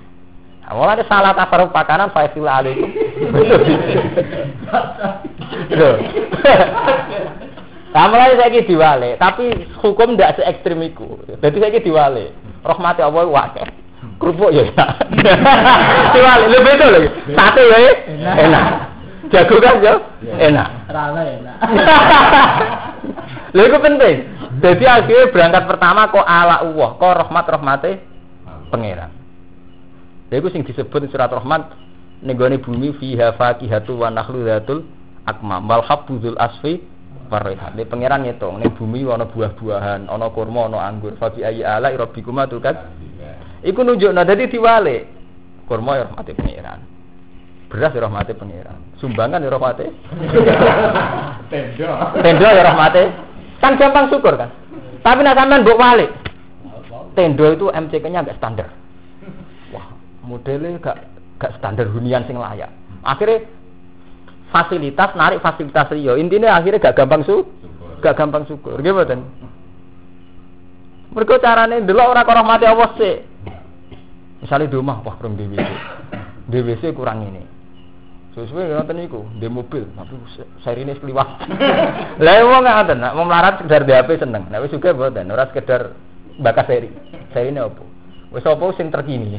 Awalnya 0.62 1.05
ada 1.05 1.05
salah 1.11 1.32
tasarruf 1.36 1.74
pakanan 1.74 2.09
faisil 2.16 2.48
alaikum. 2.48 2.88
Loh. 5.76 5.96
Nah, 7.92 8.09
mulai 8.09 8.40
saya 8.40 8.64
diwale, 8.64 9.20
tapi 9.20 9.53
hukum 9.84 10.16
tidak 10.16 10.40
se 10.40 10.42
ekstrim 10.48 10.80
itu. 10.80 11.05
Jadi 11.44 11.57
saya 11.61 11.76
diwale. 11.76 12.32
Rahmati 12.64 13.05
Allah 13.05 13.28
wakil. 13.28 13.68
Kerupuk 14.18 14.50
ya 14.50 14.66
enak. 14.66 14.88
diwale, 16.14 16.46
lebih 16.50 16.72
itu 16.74 16.86
lagi. 16.86 17.09
Sate 17.34 17.62
ya 17.66 17.78
enak. 18.38 18.64
Jago 19.30 19.57
kan 19.62 19.78
ya 19.82 19.94
enak. 20.38 20.68
Rana 20.90 21.22
enak. 21.22 21.57
Lha 23.55 23.62
itu 23.68 23.78
penting. 23.78 24.16
Jadi 24.62 24.84
akhirnya 24.86 25.28
berangkat 25.28 25.64
pertama 25.68 26.09
kok 26.09 26.24
ala 26.24 26.64
Allah, 26.64 26.90
kok 26.96 27.14
rahmat 27.26 27.44
rahmati 27.46 27.92
pangeran. 28.72 29.11
Lha 30.30 30.34
iku 30.40 30.48
sing 30.50 30.64
disebut 30.64 31.11
surat 31.12 31.28
Rahman 31.28 31.68
ning 32.22 32.38
gone 32.38 32.57
bumi 32.62 32.94
fiha 32.96 33.34
faqihatu 33.34 34.00
wa 34.00 34.09
nakhlu 34.09 34.46
dzatul 34.46 34.86
akmam 35.26 35.66
wal 35.66 35.84
habbul 35.84 36.38
asfi 36.38 36.80
waraihan. 37.28 37.76
Nek 37.76 37.92
pangeran 37.92 38.24
ngitung 38.24 38.61
ning 38.61 38.72
bumi 38.72 39.05
ana 39.09 39.28
buah-buahan, 39.28 40.09
ana 40.09 40.26
kurma, 40.32 40.68
ana 40.68 40.88
anggur. 40.88 41.16
Fa 41.20 41.32
bi 41.32 41.44
ayyi 41.44 41.64
ala 41.64 41.92
rabbikuma 41.92 42.48
tukat. 42.48 42.76
Iku 43.62 43.80
nunjukna 43.82 44.26
dadi 44.26 44.50
diwale. 44.50 44.96
Kurma 45.66 45.98
ya 45.98 46.04
rahmate 46.10 46.34
pangeran. 46.34 46.80
Beras 47.70 47.94
ya 47.94 48.02
rahmate 48.02 48.32
pangeran. 48.34 48.78
Sumbangan 48.98 49.42
ya 49.42 49.50
rahmate. 49.50 49.86
Tenda. 51.52 51.90
Tenda 52.18 52.48
ya 52.50 52.62
rahmate. 52.66 53.02
Kan 53.62 53.78
gampang 53.78 54.10
syukur 54.10 54.34
kan. 54.34 54.50
Tapi 55.06 55.22
nek 55.22 55.38
sampean 55.38 55.62
mbok 55.62 55.78
wale. 55.78 56.06
Tenda 57.14 57.46
itu 57.54 57.70
MCK-nya 57.70 58.26
enggak 58.26 58.38
standar 58.42 58.82
modelnya 60.22 60.78
gak 60.78 60.96
gak 61.38 61.52
standar 61.58 61.90
hunian 61.90 62.24
sing 62.24 62.38
layak. 62.38 62.70
Akhirnya 63.02 63.44
fasilitas 64.54 65.10
narik 65.18 65.42
fasilitas 65.42 65.90
liyo. 65.90 66.14
Intinya 66.14 66.54
akhirnya 66.54 66.78
gak 66.78 66.96
gampang 66.96 67.26
su, 67.26 67.42
gak 68.00 68.14
gampang 68.14 68.46
syukur. 68.46 68.78
Gimana? 68.78 69.18
Mereka 71.12 71.44
carane 71.44 71.84
dulu 71.84 72.00
orang 72.00 72.24
orang 72.24 72.46
mati 72.46 72.64
awas 72.64 72.96
sih. 72.96 73.20
Misalnya 74.43 74.66
di 74.66 74.76
rumah, 74.76 74.99
wah 75.07 75.14
kurang 75.14 75.38
DWC. 75.38 75.70
DWC 76.51 76.84
kurang 76.99 77.22
ini. 77.22 77.47
Sesuai 78.32 78.64
dengan 78.64 78.97
niku, 78.97 79.28
di 79.36 79.45
mobil, 79.45 79.84
tapi 79.93 80.16
ini 80.80 80.97
sekeliwat. 80.97 81.28
Lah 82.24 82.34
wong 82.49 82.64
ngoten, 82.64 82.99
nak 82.99 83.12
mau 83.12 83.28
melarat 83.28 83.61
sekedar 83.61 83.84
di 83.84 83.93
HP 83.93 84.24
seneng. 84.24 84.49
Nek 84.49 84.64
wis 84.64 84.72
juga 84.72 84.97
mboten, 84.97 85.28
ora 85.28 85.45
sekedar 85.53 85.93
bakas 86.40 86.64
seri. 86.64 86.88
Serine 87.36 87.61
opo? 87.61 87.84
Wis 88.32 88.49
opo 88.49 88.72
sing 88.72 88.88
terkini. 88.88 89.36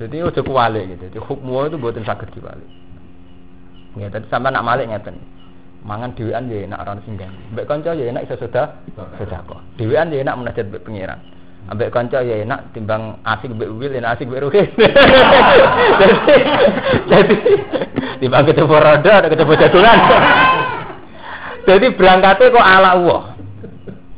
Jadi 0.00 0.16
ojo 0.24 0.40
kuwale 0.42 0.96
gitu. 0.96 1.12
Jadi 1.12 1.18
hukmu 1.20 1.68
itu 1.68 1.76
buatin 1.76 2.08
sakit 2.08 2.28
diwali. 2.34 2.66
Ya, 4.00 4.10
tadi 4.10 4.26
sama 4.32 4.50
nak 4.50 4.66
malik 4.66 4.90
ngeten. 4.90 5.20
Mangan 5.84 6.16
dhewean 6.16 6.48
ya 6.48 6.64
enak 6.64 6.80
ora 6.80 6.96
sing 7.04 7.20
ganggu. 7.20 7.36
Mbek 7.52 7.68
kanca 7.68 7.92
ya 7.92 8.08
enak 8.08 8.24
iso 8.24 8.40
sudah 8.40 8.80
kok. 9.44 9.60
Dhewean 9.76 10.08
ya 10.08 10.24
enak 10.24 10.40
munajat 10.40 10.72
mbek 10.72 10.82
pangeran. 10.88 11.20
Ambek 11.64 11.92
kanca 11.96 12.20
ya 12.20 12.44
enak 12.44 12.76
timbang 12.76 13.16
asik 13.24 13.48
mbek 13.52 13.72
wil 13.72 13.92
enak 13.92 14.20
asik 14.20 14.28
mbek 14.28 14.42
ruhe. 14.44 14.62
jadi 16.00 16.14
jadi 17.08 17.34
timbang 18.20 18.44
ketemu 18.44 18.76
roda 18.76 19.12
ada 19.20 19.28
ketemu 19.32 19.52
jagungan. 19.56 19.98
jadi 21.64 21.86
berangkatnya 21.96 22.52
kok 22.52 22.66
ala 22.68 22.88
Allah. 22.92 23.22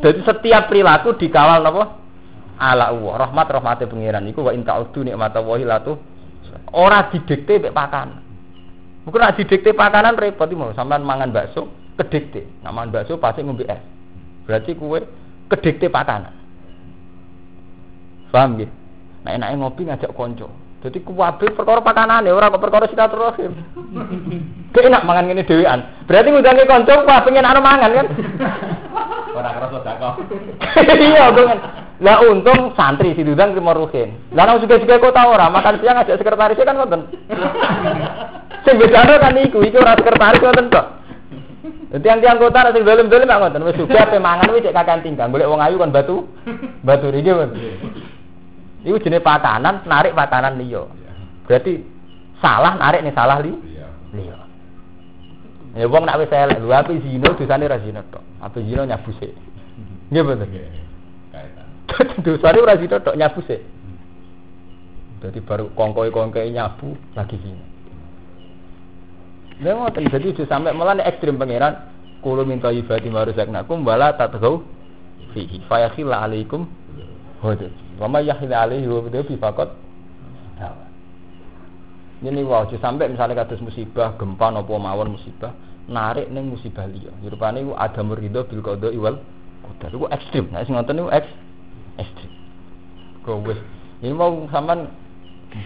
Jadi 0.03 0.19
setiap 0.27 0.69
perilaku 0.69 1.15
dikawal 1.15 1.63
napa? 1.63 2.07
ala 2.57 2.89
Allah 2.93 3.29
rahmat 3.29 3.47
rahmate 3.53 3.85
pangeran 3.85 4.25
iku 4.33 4.41
wa 4.49 4.53
inta 4.53 4.73
udu 4.81 5.05
nikmat 5.05 5.33
Allah 5.37 5.77
latu 5.77 6.01
ora 6.73 7.13
didikte 7.13 7.61
mek 7.61 7.77
pakan 7.77 8.09
mungkin 9.05 9.21
nek 9.21 9.37
didikte 9.37 9.77
pakanan 9.77 10.17
repot 10.17 10.49
mau 10.57 10.73
sampean 10.73 11.05
mangan 11.05 11.31
bakso 11.33 11.69
kedikte 12.01 12.49
nak 12.65 12.73
mangan 12.73 12.91
bakso 13.01 13.21
pasti 13.21 13.45
ngombe 13.45 13.69
es 13.69 13.81
berarti 14.49 14.73
kue 14.73 15.05
kedikte 15.53 15.93
pakanan 15.93 16.33
paham 18.31 18.59
nggih 18.59 18.71
nek 19.27 19.35
enake 19.39 19.55
ngopi 19.59 19.83
ngajak 19.87 20.13
konco 20.15 20.49
jadi 20.85 20.99
kuwabe 21.03 21.51
perkara 21.51 21.83
pakanane 21.83 22.31
ora 22.31 22.53
kok 22.53 22.63
perkara 22.63 22.87
silaturahim 22.87 23.53
Kok 24.77 24.85
enak 24.85 25.09
mangan 25.09 25.25
ngene 25.25 25.49
dhewean. 25.49 25.81
Berarti 26.05 26.29
ngudangi 26.29 26.69
kanca 26.69 27.01
pengen 27.25 27.49
ana 27.49 27.65
mangan 27.65 27.97
kan. 27.97 28.07
Ora 29.41 29.49
kerasa 29.57 29.79
dakok. 29.81 30.15
Iya, 31.01 31.33
kan. 31.33 31.59
Lah 32.05 32.21
untung 32.29 32.77
santri 32.77 33.17
si 33.17 33.25
Dudang 33.25 33.57
terima 33.57 33.73
ruhin. 33.73 34.13
Lah 34.37 34.45
nang 34.45 34.61
juga-juga 34.61 35.01
kok 35.01 35.17
tau 35.17 35.33
ora 35.33 35.49
makan 35.49 35.81
siang 35.81 35.97
ngajak 35.97 36.21
sekretarisnya 36.21 36.69
kan 36.69 36.77
ngoten. 36.77 37.01
Sing 38.69 38.77
bedane 38.77 39.17
kan 39.17 39.33
iku, 39.41 39.65
iki 39.65 39.81
ora 39.81 39.97
sekretaris 39.97 40.45
ngoten 40.45 40.69
kok. 40.69 40.87
Tiang-tiang 41.97 42.37
kota 42.37 42.77
sing 42.77 42.85
dolim-dolim 42.85 43.25
mak 43.25 43.41
ngoten, 43.49 43.65
wis 43.65 43.81
juga 43.81 44.05
ape 44.05 44.21
mangan 44.21 44.53
wis 44.53 44.61
cek 44.61 44.77
kakan 44.77 45.01
tinggal, 45.01 45.33
golek 45.33 45.49
wong 45.49 45.65
ayu 45.65 45.81
kan 45.81 45.89
batu. 45.89 46.29
Batu 46.85 47.09
iki 47.17 47.33
ngoten. 47.33 47.57
Iku 48.87 49.03
jenenge 49.03 49.27
pakanan, 49.27 49.83
narik 49.83 50.15
pakanan 50.15 50.63
liya. 50.63 50.87
Berarti 51.51 51.83
salah 52.39 52.79
narik 52.79 53.03
nih 53.03 53.15
salah 53.19 53.43
li. 53.43 53.51
Liya. 54.15 54.39
Ya 55.75 55.91
wong 55.91 56.07
nak 56.07 56.23
wis 56.23 56.31
elek, 56.31 56.63
lho 56.63 56.71
ape 56.71 56.95
zina 57.03 57.35
dosane 57.35 57.67
ra 57.67 57.83
zina 57.83 58.01
tok. 58.09 58.23
Ape 58.41 58.63
zina 58.63 58.87
nyabuse. 58.87 59.29
Nggih 60.09 60.23
betul. 60.23 60.49
Dosane 62.25 62.59
ora 62.61 62.75
sida 62.79 63.01
tok 63.01 63.17
nyabu 63.17 63.41
sih. 63.47 63.61
Jadi 65.23 65.39
baru 65.43 65.73
kongkoi-kongkoi 65.73 66.53
nyabu 66.53 66.95
lagi 67.17 67.37
sini. 67.41 67.65
Lha 69.65 69.73
ngoten 69.73 70.13
dadi 70.13 70.37
sudah 70.37 70.49
sampai 70.53 70.77
malah 70.77 71.01
ekstrim 71.01 71.41
pangeran 71.41 71.89
kulo 72.21 72.45
minta 72.45 72.69
ibadi 72.69 73.09
maruzaknakum 73.09 73.81
wala 73.89 74.13
tatgau 74.13 74.61
fihi 75.33 75.65
fayakhil 75.65 76.13
alaikum 76.13 76.69
hudud. 77.41 77.73
Wa 77.97 78.07
may 78.09 78.29
yakhil 78.29 78.53
alaihi 78.53 78.87
wa 78.87 79.01
bi 79.05 79.37
faqat 79.37 79.71
ini 82.25 82.41
wow, 82.41 82.65
sampai 82.81 83.13
misalnya 83.13 83.45
kados 83.45 83.61
musibah, 83.61 84.17
gempa 84.17 84.49
nopo 84.49 84.81
mawon 84.81 85.21
musibah, 85.21 85.53
narik 85.85 86.33
neng 86.33 86.49
musibah 86.49 86.89
liya. 86.89 87.13
Rupane 87.21 87.61
iku 87.61 87.77
ada 87.77 88.01
merido 88.01 88.41
bil 88.49 88.65
qada 88.65 88.89
iwal 88.89 89.21
qadar. 89.61 89.93
Iku 89.93 90.09
ekstrim. 90.09 90.49
Nah 90.49 90.65
sing 90.65 90.73
ngoten 90.73 90.97
niku 90.97 91.13
ekstrim 91.13 91.45
ekstrim. 92.01 92.33
Kok 93.21 93.37
wis 93.45 93.61
ini 94.01 94.17
mau 94.17 94.33
sampean 94.49 94.89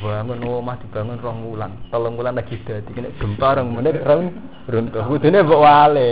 bangun 0.02 0.42
omah 0.42 0.76
dibangun 0.82 1.18
rong 1.22 1.38
wulan, 1.50 1.72
telung 1.90 2.14
wulan 2.18 2.34
lagi 2.34 2.58
dadi 2.66 2.90
kena 2.94 3.14
gempa 3.22 3.58
rong 3.58 3.68
menit 3.70 4.02
rong 4.02 4.34
runtuh. 4.66 5.06
Kudune 5.06 5.38
mbok 5.46 5.60
wale. 5.62 6.08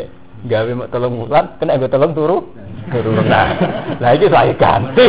Gawe 0.46 0.70
mek 0.70 0.88
telung 0.94 1.18
wulan 1.18 1.58
kena 1.58 1.74
nggo 1.74 1.90
telung 1.90 2.14
turu 2.14 2.38
Turunan. 2.88 3.48
Lah 4.00 4.10
iki 4.16 4.26
saya 4.32 4.52
ganti. 4.56 5.06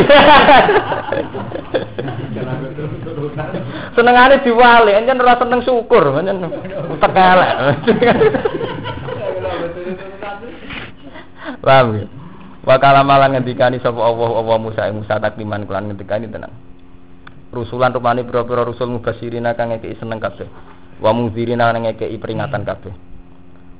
Senengane 3.96 4.44
diwali, 4.44 4.92
encen 4.96 5.20
ora 5.20 5.36
seneng 5.40 5.60
syukur, 5.64 6.20
encen 6.20 6.44
utek 6.92 7.12
elek. 7.16 7.52
Paham 11.60 11.86
ya? 11.98 12.06
Wa 12.60 12.76
kalamalan 12.76 13.40
ngendikani 13.40 13.80
sapa 13.80 14.00
Allah 14.00 14.30
Allah 14.36 14.56
Musa 14.60 14.84
Musa 14.92 15.16
takliman 15.16 15.64
kelan 15.64 15.88
ngendikani 15.92 16.28
tenang. 16.28 16.52
Rusulan 17.50 17.90
rupane 17.90 18.22
pira-pira 18.22 18.62
rusul 18.62 18.94
mubasirina 18.94 19.58
kang 19.58 19.74
ngekeki 19.74 19.98
seneng 19.98 20.22
kabeh. 20.22 20.46
Wa 21.02 21.10
mungzirina 21.10 21.72
kang 21.72 21.82
ngekeki 21.88 22.20
peringatan 22.20 22.62
kabeh. 22.62 23.09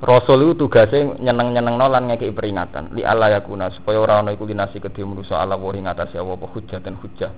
Rasul 0.01 0.48
itu 0.48 0.64
tugasnya 0.64 1.20
nyeneng-nyenengno 1.20 1.84
lan 1.92 2.09
ngekeki 2.09 2.32
peringatan. 2.32 2.96
Li 2.96 3.05
Allah 3.05 3.36
yakuna 3.36 3.68
supaya 3.68 4.01
ora 4.01 4.24
ana 4.24 4.32
iku 4.32 4.48
linasi 4.48 4.80
kedhe 4.80 5.05
manusa 5.05 5.36
ala 5.36 5.61
wa 5.61 5.76
atase 5.76 6.16
Allah 6.16 6.40
apa 6.40 6.46
hujjah 6.48 6.80
dan 6.80 6.96
hujjah. 6.96 7.28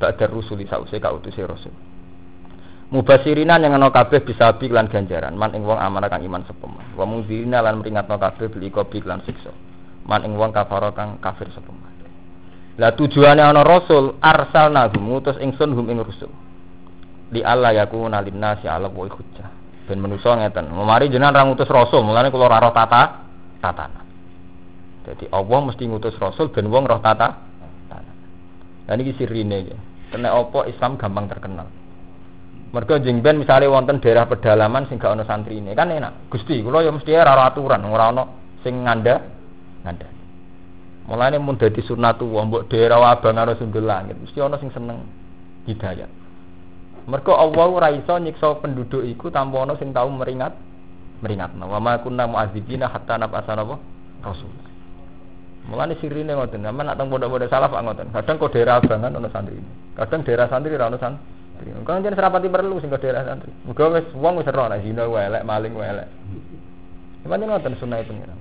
Ba'da 0.00 0.24
rusuli 0.24 0.64
sause 0.64 0.96
kautuse 0.96 1.44
rasul. 1.44 1.74
Mubasirina 2.88 3.60
yang 3.60 3.76
ana 3.76 3.92
kabeh 3.92 4.24
bisa 4.24 4.56
bi 4.56 4.72
lan 4.72 4.88
ganjaran 4.88 5.36
man 5.36 5.52
ing 5.52 5.68
wong 5.68 5.76
amanah 5.76 6.08
kang 6.08 6.24
iman 6.24 6.48
sepeman. 6.48 6.96
Wa 6.96 7.04
mungzirina 7.04 7.60
lan 7.60 7.84
meringatno 7.84 8.16
kabeh 8.16 8.48
bil 8.48 8.64
iqabi 8.64 9.04
lan 9.04 9.20
siksa. 9.28 9.52
Man 10.08 10.24
ing 10.24 10.32
wong 10.40 10.56
kafara 10.56 10.96
kang 10.96 11.20
kafir 11.20 11.52
sepeman. 11.52 11.92
Lah 12.80 12.94
tujuane 12.94 13.44
ana 13.44 13.60
rasul 13.66 14.16
arsalna 14.22 14.88
ngutus 14.88 15.36
ingsun 15.44 15.76
hum 15.76 15.92
ing 15.92 16.00
rusul. 16.00 16.32
Li 17.36 17.44
Allah 17.44 17.84
yakuna 17.84 18.24
linnasi 18.24 18.64
ala 18.64 18.88
wa 18.88 19.04
hujjah. 19.04 19.57
Ben 19.88 20.04
manusa 20.04 20.36
ngeten. 20.36 20.68
Memari 20.68 21.08
jenengan 21.08 21.32
ra 21.32 21.48
ngutus 21.48 21.64
rasul, 21.72 22.04
mulane 22.04 22.28
kula 22.28 22.52
ora 22.52 22.60
roh 22.60 22.76
tata 22.76 23.24
tatanan. 23.64 24.04
Jadi 25.08 25.24
Allah 25.32 25.58
mesti 25.64 25.88
ngutus 25.88 26.12
rasul 26.20 26.52
ben 26.52 26.68
wong 26.68 26.84
roh 26.84 27.00
tata 27.00 27.40
tatanan. 27.88 28.16
Lah 28.84 28.94
niki 29.00 29.16
sirine 29.16 29.64
iki. 29.64 29.74
Kena 30.12 30.36
apa 30.36 30.68
Islam 30.68 31.00
gampang 31.00 31.32
terkenal. 31.32 31.64
Mergo 32.68 33.00
jeng 33.00 33.24
ben 33.24 33.40
misale 33.40 33.64
wonten 33.64 33.96
daerah 33.96 34.28
pedalaman 34.28 34.84
sing 34.92 35.00
gak 35.00 35.16
ana 35.16 35.24
santrine, 35.24 35.72
kan 35.72 35.88
enak. 35.88 36.28
Gusti, 36.28 36.60
kula 36.60 36.84
ya 36.84 36.92
mesti 36.92 37.16
ora 37.16 37.48
aturan, 37.48 37.80
ora 37.88 38.12
ana 38.12 38.28
sing 38.60 38.84
nganda 38.84 39.24
nganda. 39.88 40.08
Mulane 41.08 41.40
mun 41.40 41.56
dadi 41.56 41.80
sunnatu 41.80 42.28
wa 42.28 42.44
mbok 42.44 42.68
daerah 42.68 43.00
abang 43.16 43.40
karo 43.40 43.56
sundul 43.56 43.88
mesti 43.88 44.36
ana 44.44 44.60
sing 44.60 44.68
seneng 44.68 45.08
hidayah. 45.64 46.17
Mergo 47.08 47.32
Allah 47.32 47.66
ora 47.72 47.88
iso 47.88 48.12
nyiksa 48.20 48.60
penduduk 48.60 49.00
iku 49.00 49.32
tanpa 49.32 49.64
ana 49.64 49.74
sing 49.80 49.96
tau 49.96 50.12
meringat 50.12 50.52
meringatno. 51.24 51.64
Wa 51.64 51.80
ma 51.80 51.96
kunna 52.04 52.28
mu'adzibina 52.28 52.92
hatta 52.92 53.16
nab'atsa 53.16 53.56
napa 53.56 53.80
rasul. 54.20 54.52
Mulane 55.68 55.96
sirine 56.00 56.32
ngoten, 56.32 56.64
sampeyan 56.64 56.92
nak 56.92 56.96
teng 56.96 57.08
pondok-pondok 57.12 57.48
salaf 57.52 57.72
ngoten. 57.72 58.08
Kadang 58.12 58.36
kok 58.40 58.52
daerah 58.56 58.80
abangan 58.80 59.20
ana 59.20 59.28
santri. 59.28 59.60
Kadang 59.96 60.20
daerah 60.24 60.46
santri 60.48 60.72
ora 60.76 60.88
ana 60.88 60.96
santri. 61.00 61.68
Kan 61.84 62.04
jeneng 62.04 62.16
serapati 62.16 62.48
perlu 62.48 62.76
sing 62.80 62.88
daerah 62.92 63.24
santri. 63.24 63.52
Muga 63.64 63.84
wis 63.92 64.08
wong 64.12 64.40
wis 64.40 64.48
ero 64.48 64.68
nek 64.68 64.80
zina 64.84 65.04
elek, 65.08 65.42
maling 65.48 65.72
elek. 65.76 66.08
Pancen 67.24 67.48
ngoten 67.48 67.76
sunah 67.76 68.00
pengiran. 68.04 68.40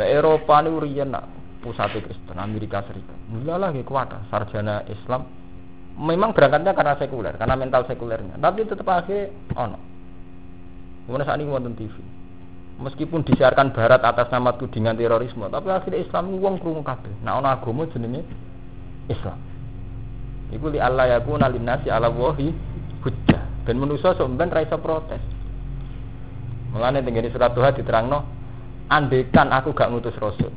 Lah 0.00 0.08
Eropa 0.08 0.64
niku 0.64 0.80
riyen 0.80 1.12
nak 1.12 1.28
pusat 1.60 1.92
Kristen 1.92 2.40
Amerika 2.40 2.80
Serikat. 2.88 3.18
Mulalah 3.28 3.76
nggih 3.76 3.84
kuat 3.84 4.08
sarjana 4.32 4.88
Islam. 4.88 5.28
Memang 5.92 6.32
berangkatnya 6.32 6.72
karena 6.72 6.94
sekuler, 6.96 7.34
karena 7.36 7.54
mental 7.54 7.84
sekulernya. 7.84 8.40
Tapi 8.40 8.64
tetap 8.64 8.88
akhirnya 8.88 9.28
ono. 9.54 9.78
Kemudian 11.04 11.26
saat 11.28 11.38
ini 11.38 11.50
wonten 11.52 11.76
TV. 11.76 11.92
Meskipun 12.80 13.22
disiarkan 13.22 13.76
Barat 13.76 14.00
atas 14.00 14.32
nama 14.32 14.56
tudingan 14.56 14.96
terorisme, 14.96 15.46
tapi 15.52 15.68
akhirnya 15.68 16.00
Islam 16.00 16.32
uang 16.40 16.56
krungu 16.58 16.82
kabeh. 16.82 17.12
Nah 17.20 17.38
ono 17.38 17.52
agama 17.52 17.84
jenenge 17.92 18.24
Islam. 19.12 19.36
Iku 20.52 20.72
li 20.72 20.80
Allah 20.80 21.20
yakuna 21.20 21.48
linnasi 21.52 21.92
ala 21.92 22.08
wahi 22.08 22.52
hujjah. 23.04 23.64
Ben 23.68 23.76
manusa 23.76 24.16
sampean 24.16 24.52
ra 24.52 24.64
iso 24.64 24.80
protes. 24.80 25.20
Mulane 26.72 27.04
tenggene 27.04 27.28
surat 27.28 27.52
Tuhan 27.52 27.76
diterangno 27.76 28.24
andekan 28.88 29.52
aku 29.52 29.76
gak 29.76 29.92
ngutus 29.92 30.16
rasul. 30.16 30.52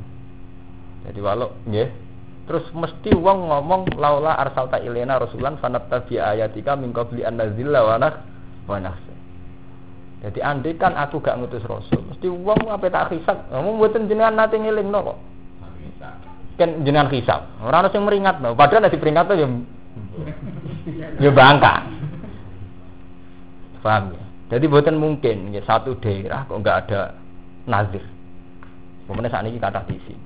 Jadi 1.04 1.18
walau 1.20 1.52
nggih 1.68 2.05
terus 2.46 2.64
mesti 2.70 3.10
wong 3.12 3.50
ngomong 3.50 3.98
laula 3.98 4.38
arsalta 4.38 4.78
ilena 4.78 5.18
rasulan 5.18 5.58
fanattabi 5.58 6.22
ayatika 6.22 6.78
min 6.78 6.94
qabli 6.94 7.26
an 7.26 7.42
nazilla 7.42 7.82
wa 7.82 7.98
nak 7.98 8.14
wa. 8.70 8.78
Jadi 10.26 10.40
andekan 10.40 10.96
aku 10.96 11.20
gak 11.20 11.36
ngutus 11.38 11.62
rasul, 11.68 12.02
mesti 12.08 12.26
wong 12.26 12.66
apa 12.72 12.88
tak 12.88 13.14
hisab. 13.14 13.46
Ngomong 13.52 13.78
mboten 13.78 14.08
jenengan 14.08 14.34
nate 14.34 14.56
ngelingno 14.56 14.98
kok. 15.12 15.18
Kan 16.56 16.82
jenengan 16.82 17.12
hisab. 17.12 17.46
Ora 17.60 17.84
ono 17.84 17.92
sing 17.92 18.02
meringatno, 18.02 18.56
padahal 18.56 18.88
nek 18.88 18.94
diperingatno 18.96 19.34
ya 19.36 19.46
ya 21.20 21.30
bangka. 21.30 21.74
Paham 23.84 24.18
ya? 24.18 24.24
Jadi 24.56 24.64
buatan 24.66 24.98
mungkin 24.98 25.54
ya, 25.54 25.62
satu 25.62 25.94
daerah 26.02 26.42
kok 26.46 26.58
nggak 26.58 26.76
ada 26.86 27.14
nazir. 27.66 28.02
Kemudian 29.06 29.30
saat 29.30 29.46
ini 29.46 29.62
kata 29.62 29.86
di 29.86 29.98
sini. 30.02 30.24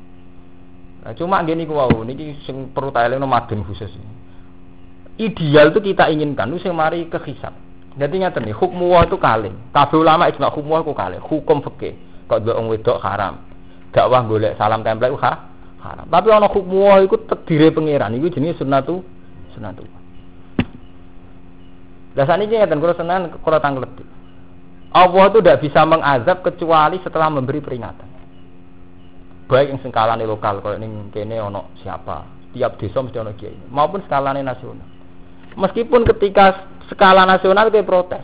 Nah, 1.01 1.17
cuma 1.17 1.41
gini 1.49 1.65
ku 1.65 1.73
wau 1.73 2.05
niki 2.05 2.45
sing 2.45 2.77
perlu 2.77 2.93
tak 2.93 3.09
elingno 3.09 3.25
madun 3.25 3.65
khusus. 3.65 3.89
Ideal 5.17 5.73
itu 5.73 5.81
kita 5.81 6.13
inginkan 6.13 6.53
itu 6.53 6.69
sing 6.69 6.77
mari 6.77 7.09
ke 7.09 7.17
hisab. 7.25 7.57
Jadi 7.97 8.23
ngeten 8.23 8.47
nih, 8.47 8.55
hukum 8.55 8.87
wah 8.93 9.05
itu 9.05 9.17
kalih. 9.17 9.53
Kabeh 9.73 9.99
ulama 9.99 10.29
ijma 10.29 10.53
hukum 10.53 10.77
wah 10.77 10.85
ku 10.85 10.93
kalih. 10.93 11.21
Hukum 11.21 11.65
fikih. 11.65 11.97
Kok 12.29 12.39
mbok 12.45 12.57
wong 12.57 12.67
wedok 12.71 12.99
haram. 13.03 13.43
Dakwah 13.91 14.23
golek 14.29 14.55
salam 14.55 14.87
tempel 14.87 15.19
ha 15.19 15.33
haram. 15.83 16.07
Tapi 16.07 16.29
ana 16.31 16.47
hukum 16.47 16.85
wah 16.85 17.01
iku 17.03 17.17
terdiri 17.27 17.73
pangeran 17.75 18.15
iku 18.21 18.31
jenenge 18.31 18.61
sunnatu 18.61 19.03
sunnatu. 19.57 19.83
Lah 22.15 22.25
sakniki 22.27 22.61
ngeten 22.61 22.79
kula 22.79 22.95
seneng 22.95 23.41
kula 23.43 23.59
tanglet. 23.59 23.91
Allah 24.91 25.25
itu 25.31 25.39
tidak 25.39 25.63
bisa 25.63 25.81
mengazab 25.87 26.43
kecuali 26.43 26.99
setelah 27.03 27.31
memberi 27.31 27.63
peringatan. 27.63 28.10
Baik 29.51 29.75
yang 29.75 29.83
skalane 29.83 30.23
lokal, 30.31 30.63
kalau 30.63 30.79
ini 30.79 31.11
kene 31.11 31.43
ono 31.43 31.75
siapa, 31.83 32.23
tiap 32.55 32.79
desa 32.79 33.03
mesti 33.03 33.19
ono 33.19 33.35
kiai, 33.35 33.67
maupun 33.67 33.99
skalane 34.07 34.47
nasional. 34.47 34.87
Meskipun 35.59 36.07
ketika 36.07 36.71
skala 36.87 37.27
nasional 37.27 37.67
kita 37.67 37.83
protes, 37.83 38.23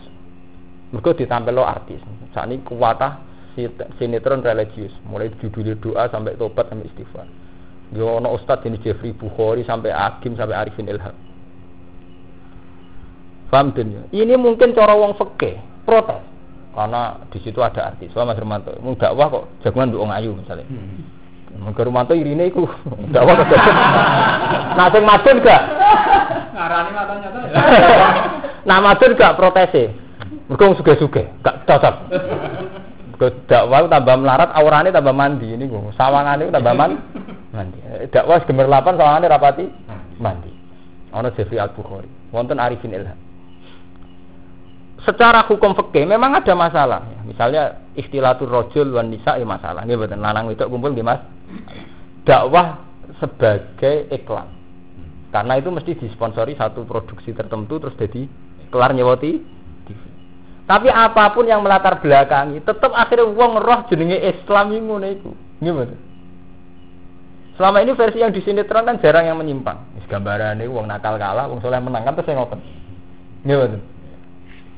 mereka 0.94 1.18
ditampil 1.18 1.58
lo 1.58 1.66
artis. 1.66 1.98
Saat 2.30 2.46
ini 2.46 2.62
kuatah 2.62 3.18
sinetron 3.98 4.46
religius, 4.46 4.94
mulai 5.02 5.34
judul 5.42 5.74
doa 5.82 6.06
sampai 6.06 6.38
tobat 6.38 6.70
sampai 6.70 6.86
istighfar. 6.86 7.26
Yo 7.90 8.22
ono 8.22 8.34
ustad 8.34 8.62
ini 8.66 8.78
Jeffrey 8.82 9.10
Bukhari 9.10 9.66
sampai 9.66 9.90
Akim 9.90 10.38
sampai 10.38 10.54
Arifin 10.58 10.90
Ilham. 10.90 11.14
Paham 13.46 13.70
ya? 13.78 14.02
Ini 14.10 14.34
mungkin 14.34 14.74
cara 14.74 14.98
wong 14.98 15.14
fikih 15.14 15.86
protes 15.86 16.18
karena 16.74 17.22
di 17.30 17.38
situ 17.40 17.62
ada 17.62 17.94
artis. 17.94 18.10
Wah 18.12 18.26
Mas 18.26 18.36
Romanto, 18.36 18.74
mau 18.82 18.98
dakwah 18.98 19.32
kok 19.32 19.44
jagungan 19.62 19.94
wong 19.94 20.10
ayu 20.12 20.34
misalnya. 20.34 20.66
Hmm. 20.66 21.15
Mas 21.60 21.76
Romanto 21.76 22.12
irine 22.12 22.48
iku 22.48 22.68
dakwah 23.12 23.40
kok 23.40 23.48
jagungan. 23.48 23.84
Nah 24.76 24.86
sing 24.92 25.02
madun 25.04 25.36
gak? 25.40 25.62
Ngarani 26.52 26.90
matanya 26.92 27.28
tuh. 27.32 27.40
Nah 28.68 28.78
madun 28.82 29.14
gak 29.14 29.38
protese. 29.38 29.94
Mergo 30.50 30.74
suge-suge, 30.78 31.30
gak 31.40 31.64
cocok. 31.64 31.94
Mergo 33.14 33.26
dakwah 33.46 33.86
tambah 33.88 34.16
melarat, 34.18 34.50
aurane 34.52 34.90
tambah 34.90 35.14
mandi 35.14 35.54
ini 35.54 35.64
gue. 35.70 35.94
Sawangane 35.94 36.50
tambah 36.50 36.74
man, 36.74 36.98
mandi. 37.54 37.78
Dakwah 38.10 38.42
gemerlapan 38.44 38.94
sawangane 38.98 39.26
rapati 39.30 39.64
mandi. 40.18 40.50
Ono 41.14 41.32
Jeffrey 41.32 41.56
Al 41.56 41.72
Bukhari, 41.72 42.10
wonten 42.34 42.60
Arifin 42.60 42.92
Ilham 42.92 43.26
secara 45.06 45.46
hukum 45.46 45.78
fikih 45.78 46.02
memang 46.02 46.34
ada 46.34 46.52
masalah. 46.58 47.00
Misalnya 47.22 47.94
istilatul 47.94 48.50
rojul 48.50 48.90
wan 48.98 49.14
nisa 49.14 49.38
ya 49.38 49.46
masalah. 49.46 49.86
Ini 49.86 49.94
betul 49.94 50.18
lanang 50.18 50.50
itu 50.50 50.66
kumpul 50.66 50.90
di 50.90 51.06
mas. 51.06 51.22
Dakwah 52.26 52.82
sebagai 53.22 54.10
iklan. 54.10 54.50
Karena 55.30 55.58
itu 55.60 55.68
mesti 55.68 55.94
disponsori 55.98 56.56
satu 56.56 56.82
produksi 56.88 57.30
tertentu 57.36 57.76
terus 57.82 57.94
jadi 57.98 58.24
kelar 58.72 58.96
nyewoti. 58.96 59.42
Tapi 60.66 60.90
apa 60.90 61.30
pun 61.30 61.46
yang 61.46 61.62
melatar 61.62 62.02
belakangi, 62.02 62.58
tetap 62.58 62.90
akhirnya 62.90 63.30
uang 63.30 63.62
roh 63.62 63.86
jenenge 63.86 64.18
Islam 64.18 64.74
ini. 64.74 65.14
Ini 65.62 65.70
betul. 65.70 65.98
Selama 67.54 67.80
ini 67.80 67.94
versi 67.94 68.18
yang 68.20 68.34
di 68.34 68.42
sinetron 68.42 68.84
kan 68.84 68.98
jarang 68.98 69.30
yang 69.30 69.38
menyimpang. 69.38 69.78
Ini 69.96 70.66
uang 70.66 70.90
nakal 70.90 71.16
kalah, 71.16 71.46
uang 71.48 71.62
soleh 71.62 71.78
menang 71.78 72.04
kan 72.04 72.18
terus 72.18 72.34
ngopen. 72.34 72.60
Ini 73.46 73.54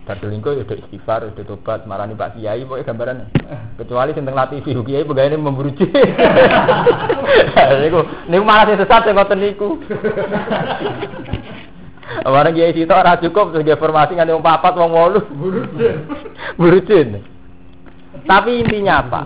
Badulingko 0.08 0.56
ya 0.56 0.64
udah 0.64 0.76
istighfar, 0.80 1.20
udah 1.28 1.44
tobat, 1.44 1.84
marani 1.84 2.16
Pak 2.16 2.40
Kiai, 2.40 2.64
pokoknya 2.64 2.88
gambarannya. 2.88 3.28
Kecuali 3.76 4.16
sing 4.16 4.24
teng 4.24 4.40
TV 4.56 4.72
Kiai 4.80 5.04
ini 5.04 5.36
memburu. 5.36 5.68
Niku, 7.84 8.00
niku 8.32 8.44
malah 8.48 8.72
sesat 8.72 9.04
sing 9.04 9.12
ngoten 9.12 9.36
niku. 9.36 9.76
Orang 12.24 12.56
Kiai 12.56 12.72
itu 12.72 12.88
ora 12.88 13.20
cukup 13.20 13.52
sebagai 13.52 13.76
informasi 13.76 14.16
nganti 14.16 14.32
wong 14.32 14.40
papat 14.40 14.72
wong 14.80 14.96
wolu. 14.96 15.20
Buru 16.56 16.80
jin. 16.88 17.20
Tapi 18.24 18.64
intinya 18.64 19.04
apa? 19.04 19.20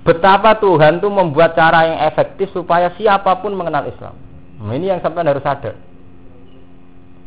Betapa 0.00 0.56
Tuhan 0.56 0.96
tuh 1.04 1.12
membuat 1.12 1.52
cara 1.52 1.92
yang 1.92 2.00
efektif 2.08 2.48
supaya 2.56 2.88
siapa 2.96 3.36
pun 3.44 3.52
mengenal 3.52 3.84
Islam. 3.84 4.16
Ini 4.64 4.96
yang 4.96 5.04
sampai 5.04 5.28
harus 5.28 5.44
sadar. 5.44 5.76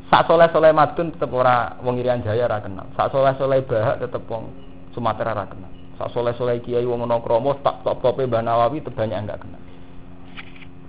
Sak 0.10 0.26
soleh 0.26 0.50
soleh 0.50 0.74
madun 0.74 1.14
tetap 1.14 1.30
orang 1.30 1.78
wong 1.86 2.02
Irian 2.02 2.26
Jaya 2.26 2.50
ra 2.50 2.58
kenal. 2.66 2.90
Sak 2.98 3.14
soleh 3.14 3.38
soleh 3.38 3.62
bahak 3.62 4.02
tetap 4.02 4.26
wong 4.26 4.50
Sumatera 4.90 5.38
ra 5.38 5.46
kenal. 5.46 5.70
Sak 6.02 6.10
soleh 6.10 6.34
soleh 6.34 6.58
kiai 6.66 6.82
wong 6.82 7.06
Monokromo 7.06 7.62
tak 7.62 7.86
top 7.86 8.02
tope 8.02 8.26
Mbah 8.26 8.42
Nawawi 8.42 8.82
tetap 8.82 8.98
banyak 8.98 9.22
enggak 9.22 9.46
kenal. 9.46 9.62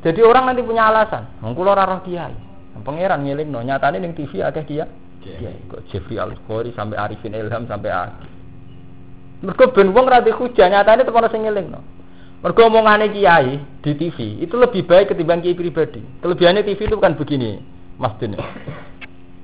Jadi 0.01 0.21
orang 0.25 0.49
nanti 0.49 0.65
punya 0.65 0.89
alasan. 0.89 1.29
Wong 1.45 1.53
kula 1.53 1.77
ora 1.77 1.85
roh 1.85 2.01
kiai. 2.01 2.33
Pangeran 2.81 3.29
ngiling 3.29 3.53
no 3.53 3.61
nyatane 3.61 4.01
ning 4.01 4.17
TV 4.17 4.41
akeh 4.41 4.65
kiai. 4.65 4.89
Kiai 5.21 5.69
kok 5.69 5.85
Jeffrey 5.93 6.17
Al 6.17 6.33
Bukhari 6.33 6.73
sampai 6.73 6.97
Arifin 6.97 7.37
Ilham 7.37 7.69
sampai 7.69 7.93
Aki. 7.93 8.29
Mergo 9.45 9.69
ben 9.77 9.93
wong 9.93 10.09
ra 10.09 10.25
hujah 10.25 10.69
nyatane 10.73 11.05
tepo 11.05 11.21
sing 11.29 11.45
ngelingno. 11.45 11.81
Mergo 12.41 12.73
omongane 12.73 13.13
kiai 13.13 13.61
di 13.85 13.93
TV 14.01 14.41
itu 14.41 14.57
lebih 14.57 14.89
baik 14.89 15.13
ketimbang 15.13 15.45
kiai 15.45 15.53
pribadi. 15.53 16.01
Kelebihannya 16.25 16.65
TV 16.65 16.89
itu 16.89 16.97
kan 16.97 17.13
begini, 17.13 17.61
Mas 18.01 18.17
Din. 18.17 18.33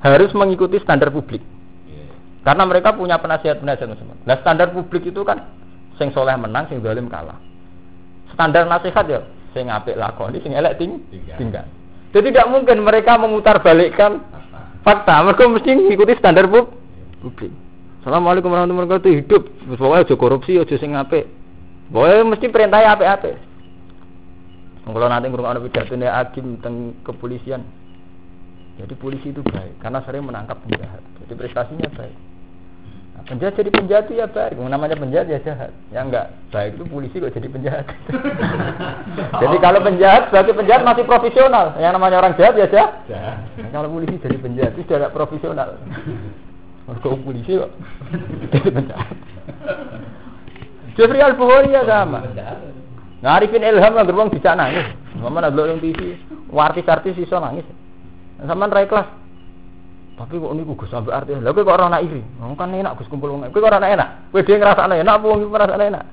Harus 0.05 0.32
mengikuti 0.36 0.76
standar 0.80 1.09
publik. 1.09 1.40
Karena 2.47 2.62
mereka 2.62 2.94
punya 2.94 3.18
penasihat-penasihat 3.18 3.90
teman 3.90 4.16
Nah, 4.22 4.36
standar 4.38 4.70
publik 4.70 5.03
itu 5.11 5.18
kan 5.26 5.51
sing 5.99 6.14
soleh 6.14 6.36
menang, 6.38 6.70
sing 6.70 6.78
zalim 6.78 7.11
kalah. 7.11 7.34
Standar 8.30 8.70
nasihat 8.70 9.03
ya 9.11 9.20
sing 9.51 9.66
apik 9.66 9.99
lakoni, 9.99 10.38
sing 10.44 10.55
elek 10.55 10.78
ting 10.78 11.03
tinggal. 11.40 11.66
Jadi 12.14 12.30
tidak 12.30 12.47
mungkin 12.53 12.86
mereka 12.86 13.18
memutar 13.18 13.59
balikkan 13.64 14.22
fakta. 14.86 15.26
Mereka 15.26 15.42
mesti 15.49 15.70
mengikuti 15.74 16.14
standar 16.22 16.47
publik. 16.47 17.51
Assalamualaikum 18.05 18.55
warahmatullahi 18.55 18.86
wabarakatuh. 18.86 19.12
Hidup, 19.26 19.42
pokoknya 19.74 20.07
aja 20.07 20.14
korupsi, 20.14 20.53
aja 20.62 20.76
sing 20.78 20.94
apik. 20.94 21.26
Pokoknya 21.90 22.22
mesti 22.30 22.47
perintah 22.47 22.78
apik-apik. 22.94 23.34
Kalau 24.86 25.11
nanti 25.11 25.26
ngurung 25.26 25.51
pidato 25.66 25.99
ini 25.99 26.07
hakim 26.07 26.62
tentang 26.62 26.94
kepolisian. 27.03 27.66
Jadi 28.77 28.95
polisi 29.01 29.33
itu 29.33 29.41
baik 29.41 29.81
karena 29.81 30.05
sering 30.05 30.29
menangkap 30.29 30.61
penjahat. 30.61 31.01
Jadi 31.24 31.33
prestasinya 31.33 31.89
baik. 31.97 32.16
Nah, 33.16 33.22
penjahat 33.24 33.55
jadi 33.57 33.70
penjahat 33.72 34.05
itu 34.12 34.20
ya 34.20 34.29
baik. 34.29 34.61
Namanya 34.61 34.97
penjahat 35.01 35.27
ya 35.33 35.41
jahat. 35.41 35.72
Yang 35.89 36.05
enggak 36.12 36.27
baik 36.53 36.70
itu 36.77 36.85
polisi 36.85 37.16
kok 37.16 37.33
jadi 37.33 37.49
penjahat. 37.49 37.87
jadi 39.43 39.57
kalau 39.64 39.81
penjahat 39.81 40.22
berarti 40.29 40.53
penjahat 40.53 40.83
masih 40.85 41.05
profesional. 41.09 41.66
Yang 41.81 41.93
namanya 41.97 42.16
orang 42.20 42.35
jahat 42.37 42.55
ya 42.61 42.66
jahat. 42.68 42.93
Nah, 43.09 43.70
kalau 43.72 43.89
polisi 43.89 44.20
jadi 44.20 44.37
penjahat 44.37 44.72
itu 44.77 44.85
sudah 44.85 45.09
profesional. 45.09 45.81
Mereka 46.87 47.09
polisi 47.24 47.53
kok. 47.57 47.72
Jadi 48.53 48.68
penjahat. 48.68 49.16
Jeffrey 51.01 51.24
Al 51.24 51.37
Bukhari 51.37 51.72
ya 51.72 51.85
sama. 51.89 52.24
Nah, 53.24 53.41
Arifin 53.41 53.64
Ilham 53.64 53.97
lah 53.97 54.05
gerbang 54.05 54.29
bisa 54.29 54.53
nangis. 54.53 54.85
Mama 55.16 55.41
nak 55.41 55.57
yang 55.57 55.81
TV, 55.81 56.20
artis-artis 56.53 57.16
iso 57.16 57.41
nangis. 57.41 57.64
Sama 58.45 58.68
rai 58.68 58.84
kelas. 58.84 59.09
Tapi 60.16 60.41
kok 60.41 60.53
niku 60.57 60.72
Gus 60.76 60.93
sampai 60.93 61.12
artis. 61.12 61.41
Lah 61.41 61.53
kowe 61.57 61.64
kok 61.64 61.76
ora 61.76 61.93
nak 61.93 62.05
iri. 62.05 62.20
Wong 62.41 62.57
kan 62.57 62.72
enak 62.72 63.01
Gus 63.01 63.09
kumpul 63.09 63.32
wong. 63.32 63.49
Kowe 63.49 63.64
ora 63.64 63.80
enak. 63.80 64.32
Kowe 64.32 64.45
dhewe 64.45 64.61
ngrasakne 64.61 65.01
enak 65.01 65.14
apa 65.16 65.24
wong 65.24 65.39
ngrasakne 65.49 65.84
enak. 65.93 66.05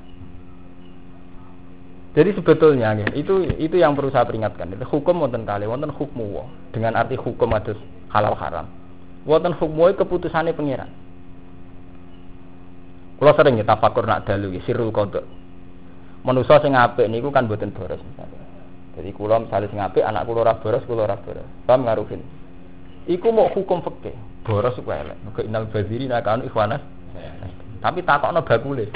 Jadi 2.14 2.30
sebetulnya 2.38 2.94
itu 3.18 3.42
itu 3.58 3.76
yang 3.76 3.98
perlu 3.98 4.14
saya 4.14 4.28
peringatkan. 4.28 4.70
Itu 4.70 4.86
hukum 4.86 5.26
wonten 5.26 5.50
kali 5.50 5.66
wonten 5.66 5.90
hukmu 5.90 6.46
dengan 6.70 6.94
arti 6.94 7.18
hukum 7.18 7.50
adus 7.58 7.80
halal 8.14 8.38
haram 8.38 8.70
wonten 9.28 9.56
hukmu 9.56 9.96
keputusane 9.96 10.52
pangeran. 10.54 10.92
Kula 13.20 13.32
sering 13.40 13.60
ya 13.60 13.66
tafakur 13.66 14.04
nak 14.04 14.28
dalu 14.28 14.60
sirul 14.68 14.92
qada. 14.92 15.24
Manusa 16.24 16.60
sing 16.64 16.76
apik 16.76 17.08
niku 17.08 17.32
kan 17.32 17.48
boten 17.48 17.72
boros 17.72 18.00
misalnya. 18.00 18.33
Jadi 18.94 19.10
kula 19.18 19.42
misalnya 19.42 19.68
sing 19.74 19.82
apik 19.82 20.06
anak 20.06 20.30
kula 20.30 20.46
ora 20.46 20.62
boros, 20.62 20.86
kula 20.86 21.10
ora 21.10 21.18
boros. 21.18 21.46
Paham 21.66 21.90
ngaruhin. 21.90 22.22
Iku 23.10 23.34
mau 23.34 23.50
hukum 23.50 23.82
fikih. 23.82 24.14
Boros 24.46 24.78
kuwi 24.78 24.94
elek. 24.94 25.18
Mergo 25.26 25.42
innal 25.42 25.66
badziri 25.66 26.06
nakanu 26.06 26.46
ikhwanas. 26.46 26.82
Tapi 27.82 28.06
takokno 28.06 28.46
bakule. 28.46 28.94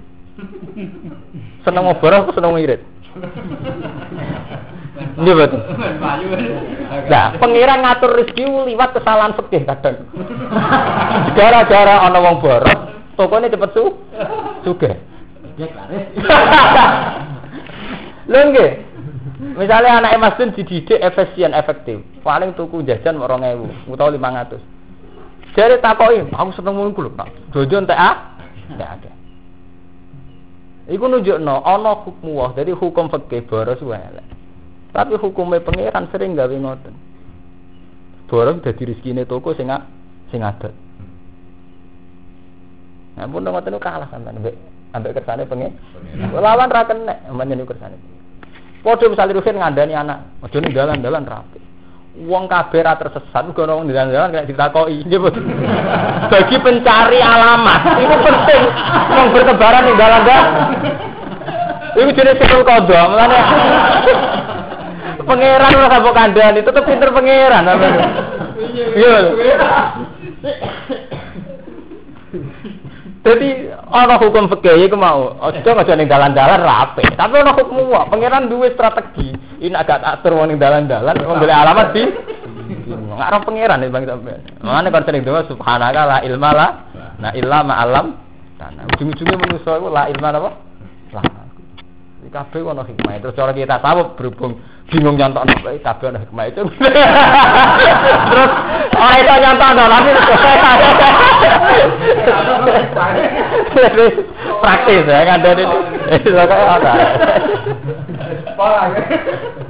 Seneng 1.66 1.98
boros 1.98 2.30
seneng 2.30 2.54
ngirit. 2.54 2.82
Ini 5.18 5.32
betul. 5.34 5.62
Nah, 7.10 7.34
pengiran 7.42 7.82
ngatur 7.82 8.22
rezeki 8.22 8.46
liwat 8.46 8.94
kesalahan 8.94 9.34
fikih 9.34 9.66
kadang. 9.66 10.06
Gara-gara 11.34 12.06
ana 12.06 12.22
wong 12.22 12.38
boros, 12.38 12.80
tokone 13.18 13.50
cepet 13.50 13.74
su 13.74 13.98
sugih. 14.62 14.94
Lho 18.30 18.42
nggih. 18.54 18.72
Misalnya 19.38 20.02
anak 20.02 20.18
Mas 20.18 20.34
Dun 20.42 20.50
dididik 20.58 20.98
efisien 20.98 21.54
efektif, 21.54 22.02
paling 22.26 22.58
tuku 22.58 22.82
jajan 22.82 23.22
2000 23.22 23.86
utawa 23.86 24.10
500. 24.10 24.58
Jadi 25.54 25.78
takoki, 25.82 26.26
aku 26.34 26.50
seneng 26.58 26.78
ngono 26.78 26.94
kuwi, 26.94 27.10
Pak. 27.14 27.54
Jojo 27.54 27.82
entek 27.82 27.98
ah? 27.98 28.38
Entek 28.70 28.90
ada. 28.98 29.12
Iku 30.90 31.06
nunjukno 31.06 31.62
ana 31.62 32.02
hukum 32.02 32.34
wah, 32.34 32.54
jadi 32.58 32.74
hukum 32.74 33.12
fikih 33.14 33.46
boros 33.46 33.82
wae 33.86 34.24
tapi 34.98 35.14
hukumnya 35.14 35.62
pangeran 35.62 36.10
sering 36.10 36.34
gawe 36.34 36.50
ngoten. 36.50 36.96
Borong 38.26 38.66
dadi 38.66 38.82
rezekine 38.82 39.30
toko 39.30 39.54
sing 39.54 39.70
sing 40.34 40.42
adat. 40.42 40.74
Nah, 43.14 43.30
pun 43.30 43.46
ngoten 43.46 43.78
kalah 43.78 44.10
sampean 44.10 44.42
ambek 44.42 44.58
ambek 44.98 45.22
kersane 45.22 45.46
pengen. 45.46 45.78
Lawan 46.34 46.74
ra 46.74 46.90
kenek 46.90 47.30
menyen 47.30 47.62
kersane. 47.70 48.17
Padha 48.86 49.06
misale 49.10 49.34
Ruhin 49.36 49.58
ngandani 49.58 49.94
anak, 49.98 50.20
aja 50.46 50.58
ning 50.62 50.72
dalan-dalan 50.72 51.24
rapi. 51.28 51.60
Wong 52.26 52.50
kabeh 52.50 52.82
ra 52.82 52.98
tersesat, 52.98 53.46
ono 53.46 53.74
wong 53.78 53.86
dalan-dalan 53.90 54.34
kena 54.34 54.50
ditakoki. 54.50 55.06
Bagi 56.32 56.58
pencari 56.62 57.20
alamat, 57.22 57.82
itu 58.00 58.16
penting. 58.22 58.64
Wong 59.12 59.28
bertebaran 59.34 59.82
ning 59.86 59.96
dalan-dalan. 59.98 60.46
Iku 61.98 62.10
jenis 62.14 62.38
sekul 62.38 62.62
kodok, 62.62 63.06
mulane 63.10 63.40
pangeran 65.28 65.76
ora 65.76 65.88
kapok 65.92 66.14
kandhani, 66.16 66.62
tetep 66.64 66.84
pinter 66.86 67.10
pangeran. 67.12 67.66
Iya. 68.96 69.18
Jadi 73.28 73.50
ana 73.92 74.16
hukum 74.16 74.48
fikih 74.48 74.88
iku 74.88 74.96
mau, 74.96 75.36
aja 75.44 75.60
aja 75.60 75.94
ning 76.00 76.08
dalan-dalan 76.08 76.64
rapi. 76.64 77.04
Tapi 77.12 77.34
ana 77.44 77.52
hukum 77.52 77.92
wae, 77.92 78.08
pangeran 78.08 78.48
duwe 78.48 78.72
strategi. 78.72 79.36
Ini 79.60 79.76
agak 79.76 80.00
atur 80.00 80.40
wong 80.40 80.56
ning 80.56 80.60
dalan-dalan, 80.62 81.16
wong 81.28 81.38
golek 81.44 81.58
alamat 81.60 81.88
di 81.92 82.04
ngarep 82.88 83.42
pangeran 83.44 83.78
nih 83.84 83.90
Bang 83.92 84.06
sampean. 84.08 84.40
Mane 84.64 84.88
kon 84.94 85.04
sering 85.04 85.24
doa 85.28 85.44
subhanaka 85.50 86.02
la 86.08 86.18
ilma 86.24 86.50
la 86.56 86.68
nah 87.18 87.32
illa 87.36 87.60
ma 87.66 87.84
alam. 87.84 88.16
Nah, 88.58 88.90
ujung-ujungnya 88.96 89.38
manusia 89.38 89.78
itu 89.78 89.88
la 89.92 90.04
ilma 90.10 90.28
apa? 90.34 90.52
Lah. 91.14 91.47
Iki 92.28 92.36
kabeh 92.36 92.60
ana 92.68 92.84
hikmah. 92.84 93.24
Terus 93.24 93.40
cara 93.40 93.56
kita 93.56 93.80
tahu 93.80 94.20
berhubung 94.20 94.60
bingung 94.92 95.16
nyontok 95.16 95.48
nopo 95.48 95.72
kabeh 95.80 96.06
ana 96.12 96.20
hikmah 96.28 96.46
itu. 96.52 96.60
Terus 98.28 98.52
ora 99.00 99.16
iso 99.16 99.34
nyontok 99.40 99.72
tapi 99.72 100.12
praktis 104.60 105.08
ya 105.08 105.24
kan 105.24 105.40
dari 105.40 105.64
itu 106.20 106.30
kayak 106.36 106.68
ada. 106.84 106.92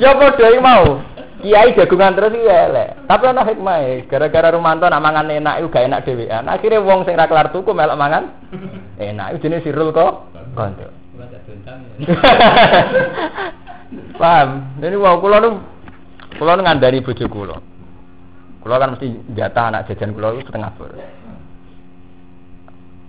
Ya 0.01 0.17
padha 0.17 0.47
iki 0.49 0.57
mau. 0.57 0.97
Kiai 1.37 1.77
jagungan 1.77 2.17
terus 2.17 2.33
iki 2.33 2.49
elek. 2.49 3.05
Tapi 3.05 3.23
ana 3.29 3.45
hikmah 3.45 4.09
gara-gara 4.09 4.49
Rumanto 4.49 4.89
nak 4.89 5.05
mangan 5.05 5.29
enak 5.29 5.61
iku 5.61 5.69
gak 5.69 5.85
enak 5.85 6.01
dhewean. 6.09 6.49
Akhire 6.49 6.81
wong 6.81 7.05
sing 7.05 7.13
ra 7.13 7.29
kelar 7.29 7.53
tuku 7.53 7.69
melok 7.69 8.01
mangan 8.01 8.33
enak. 8.97 9.37
Iku 9.37 9.45
jenenge 9.45 9.61
sirul 9.61 9.93
kok. 9.93 10.33
Konco. 11.47 11.71
Paham? 14.19 14.49
Jadi 14.83 14.95
wow 14.99 15.15
kula 15.23 15.39
nu 15.39 15.63
kula 16.35 16.59
ngandani 16.59 16.99
bojo 16.99 17.23
kula. 17.31 17.55
Kula 18.59 18.75
kan 18.83 18.99
mesti 18.99 19.15
jatah 19.31 19.71
anak 19.71 19.87
jajan 19.87 20.11
kula 20.11 20.35
itu 20.35 20.51
setengah 20.51 20.75
boros. 20.75 20.99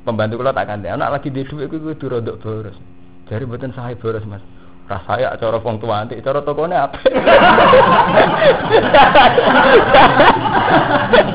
Pembantu 0.06 0.38
kula 0.38 0.54
tak 0.54 0.70
kandhani, 0.70 0.94
anak 0.94 1.18
lagi 1.18 1.34
di 1.34 1.42
dhuwit 1.42 1.66
kuwi 1.66 1.98
kudu 1.98 2.14
rodok 2.14 2.38
boros. 2.38 2.78
Jare 3.26 3.42
mboten 3.42 3.74
sae 3.74 3.98
boros, 3.98 4.22
Mas. 4.22 4.46
Rasaya 4.88 5.36
cara 5.36 5.60
wong 5.60 5.76
tua 5.82 6.00
nanti, 6.00 6.16
cara 6.22 6.40
tokone 6.40 6.78
apa? 6.78 6.96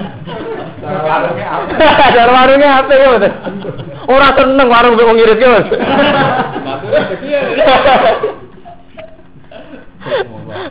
Cara 0.83 2.31
warungnya 2.31 2.83
apa 2.83 2.91
ya, 2.99 3.07
Mas? 3.15 3.25
Ora 4.03 4.29
seneng 4.35 4.67
warung 4.67 4.99
wong 4.99 5.15
ngirit 5.15 5.37
ki, 5.39 5.47
Mas. 5.47 5.67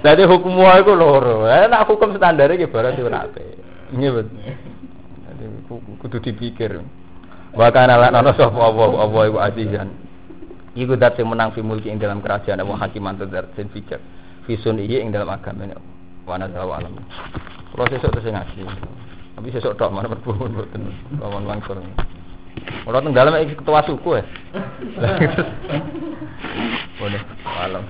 Dadi 0.04 0.22
hukum 0.28 0.52
wae 0.60 0.84
iku 0.84 0.92
loro. 0.92 1.48
Eh 1.48 1.66
nek 1.66 1.88
hukum 1.88 2.14
standar 2.16 2.52
iki 2.52 2.68
barang 2.68 3.00
apik. 3.00 3.46
Nggih, 3.96 4.10
Bet. 4.12 4.28
Dadi 5.32 5.44
kudu 5.98 6.18
dipikir. 6.20 6.84
Wa 7.52 7.68
kana 7.72 7.96
la 8.00 8.08
ana 8.12 8.32
sapa 8.36 8.56
apa 8.56 8.84
apa 9.08 9.18
iku 9.28 9.38
azizan. 9.40 9.88
Iku 10.72 10.96
dat 10.96 11.20
sing 11.20 11.28
menang 11.28 11.52
fi 11.52 11.60
mulki 11.60 11.92
ing 11.92 12.00
dalam 12.00 12.24
kerajaan 12.24 12.64
wa 12.64 12.80
hakiman 12.80 13.16
tadzar 13.20 13.48
sing 13.56 13.68
bijak. 13.68 14.00
Fi 14.48 14.56
sunihi 14.56 15.04
ing 15.04 15.12
dalam 15.12 15.28
agama 15.28 15.68
ini. 15.68 15.76
Wa 16.24 16.40
nadzawa 16.40 16.80
alam. 16.80 16.96
Kalau 17.72 17.88
sesuk 17.88 18.12
terus 18.12 18.28
ngaji. 18.28 18.62
Tapi 19.42 19.58
sesuk 19.58 19.74
tok 19.74 19.90
mana 19.90 20.06
berbuun 20.06 20.54
mboten. 20.54 20.86
Lawan 21.18 21.50
langsung. 21.50 21.82
Ora 22.86 23.02
teng 23.02 23.10
dalem 23.10 23.42
iki 23.42 23.58
ketua 23.58 23.82
suku 23.82 24.22
ya. 24.22 24.24
Boleh, 27.02 27.18
alam. 27.50 27.82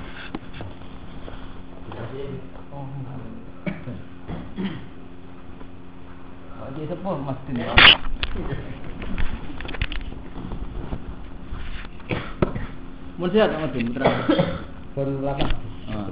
Lagi 6.56 6.88
sepuh 6.88 7.20
Mas 7.20 7.36
Din. 7.44 7.60
Mun 13.20 13.28
sehat 13.28 13.52
Mas 13.60 13.76
putra. 13.76 14.08
Baru 14.96 15.20
8. 15.20 15.36
Ah, 15.92 16.08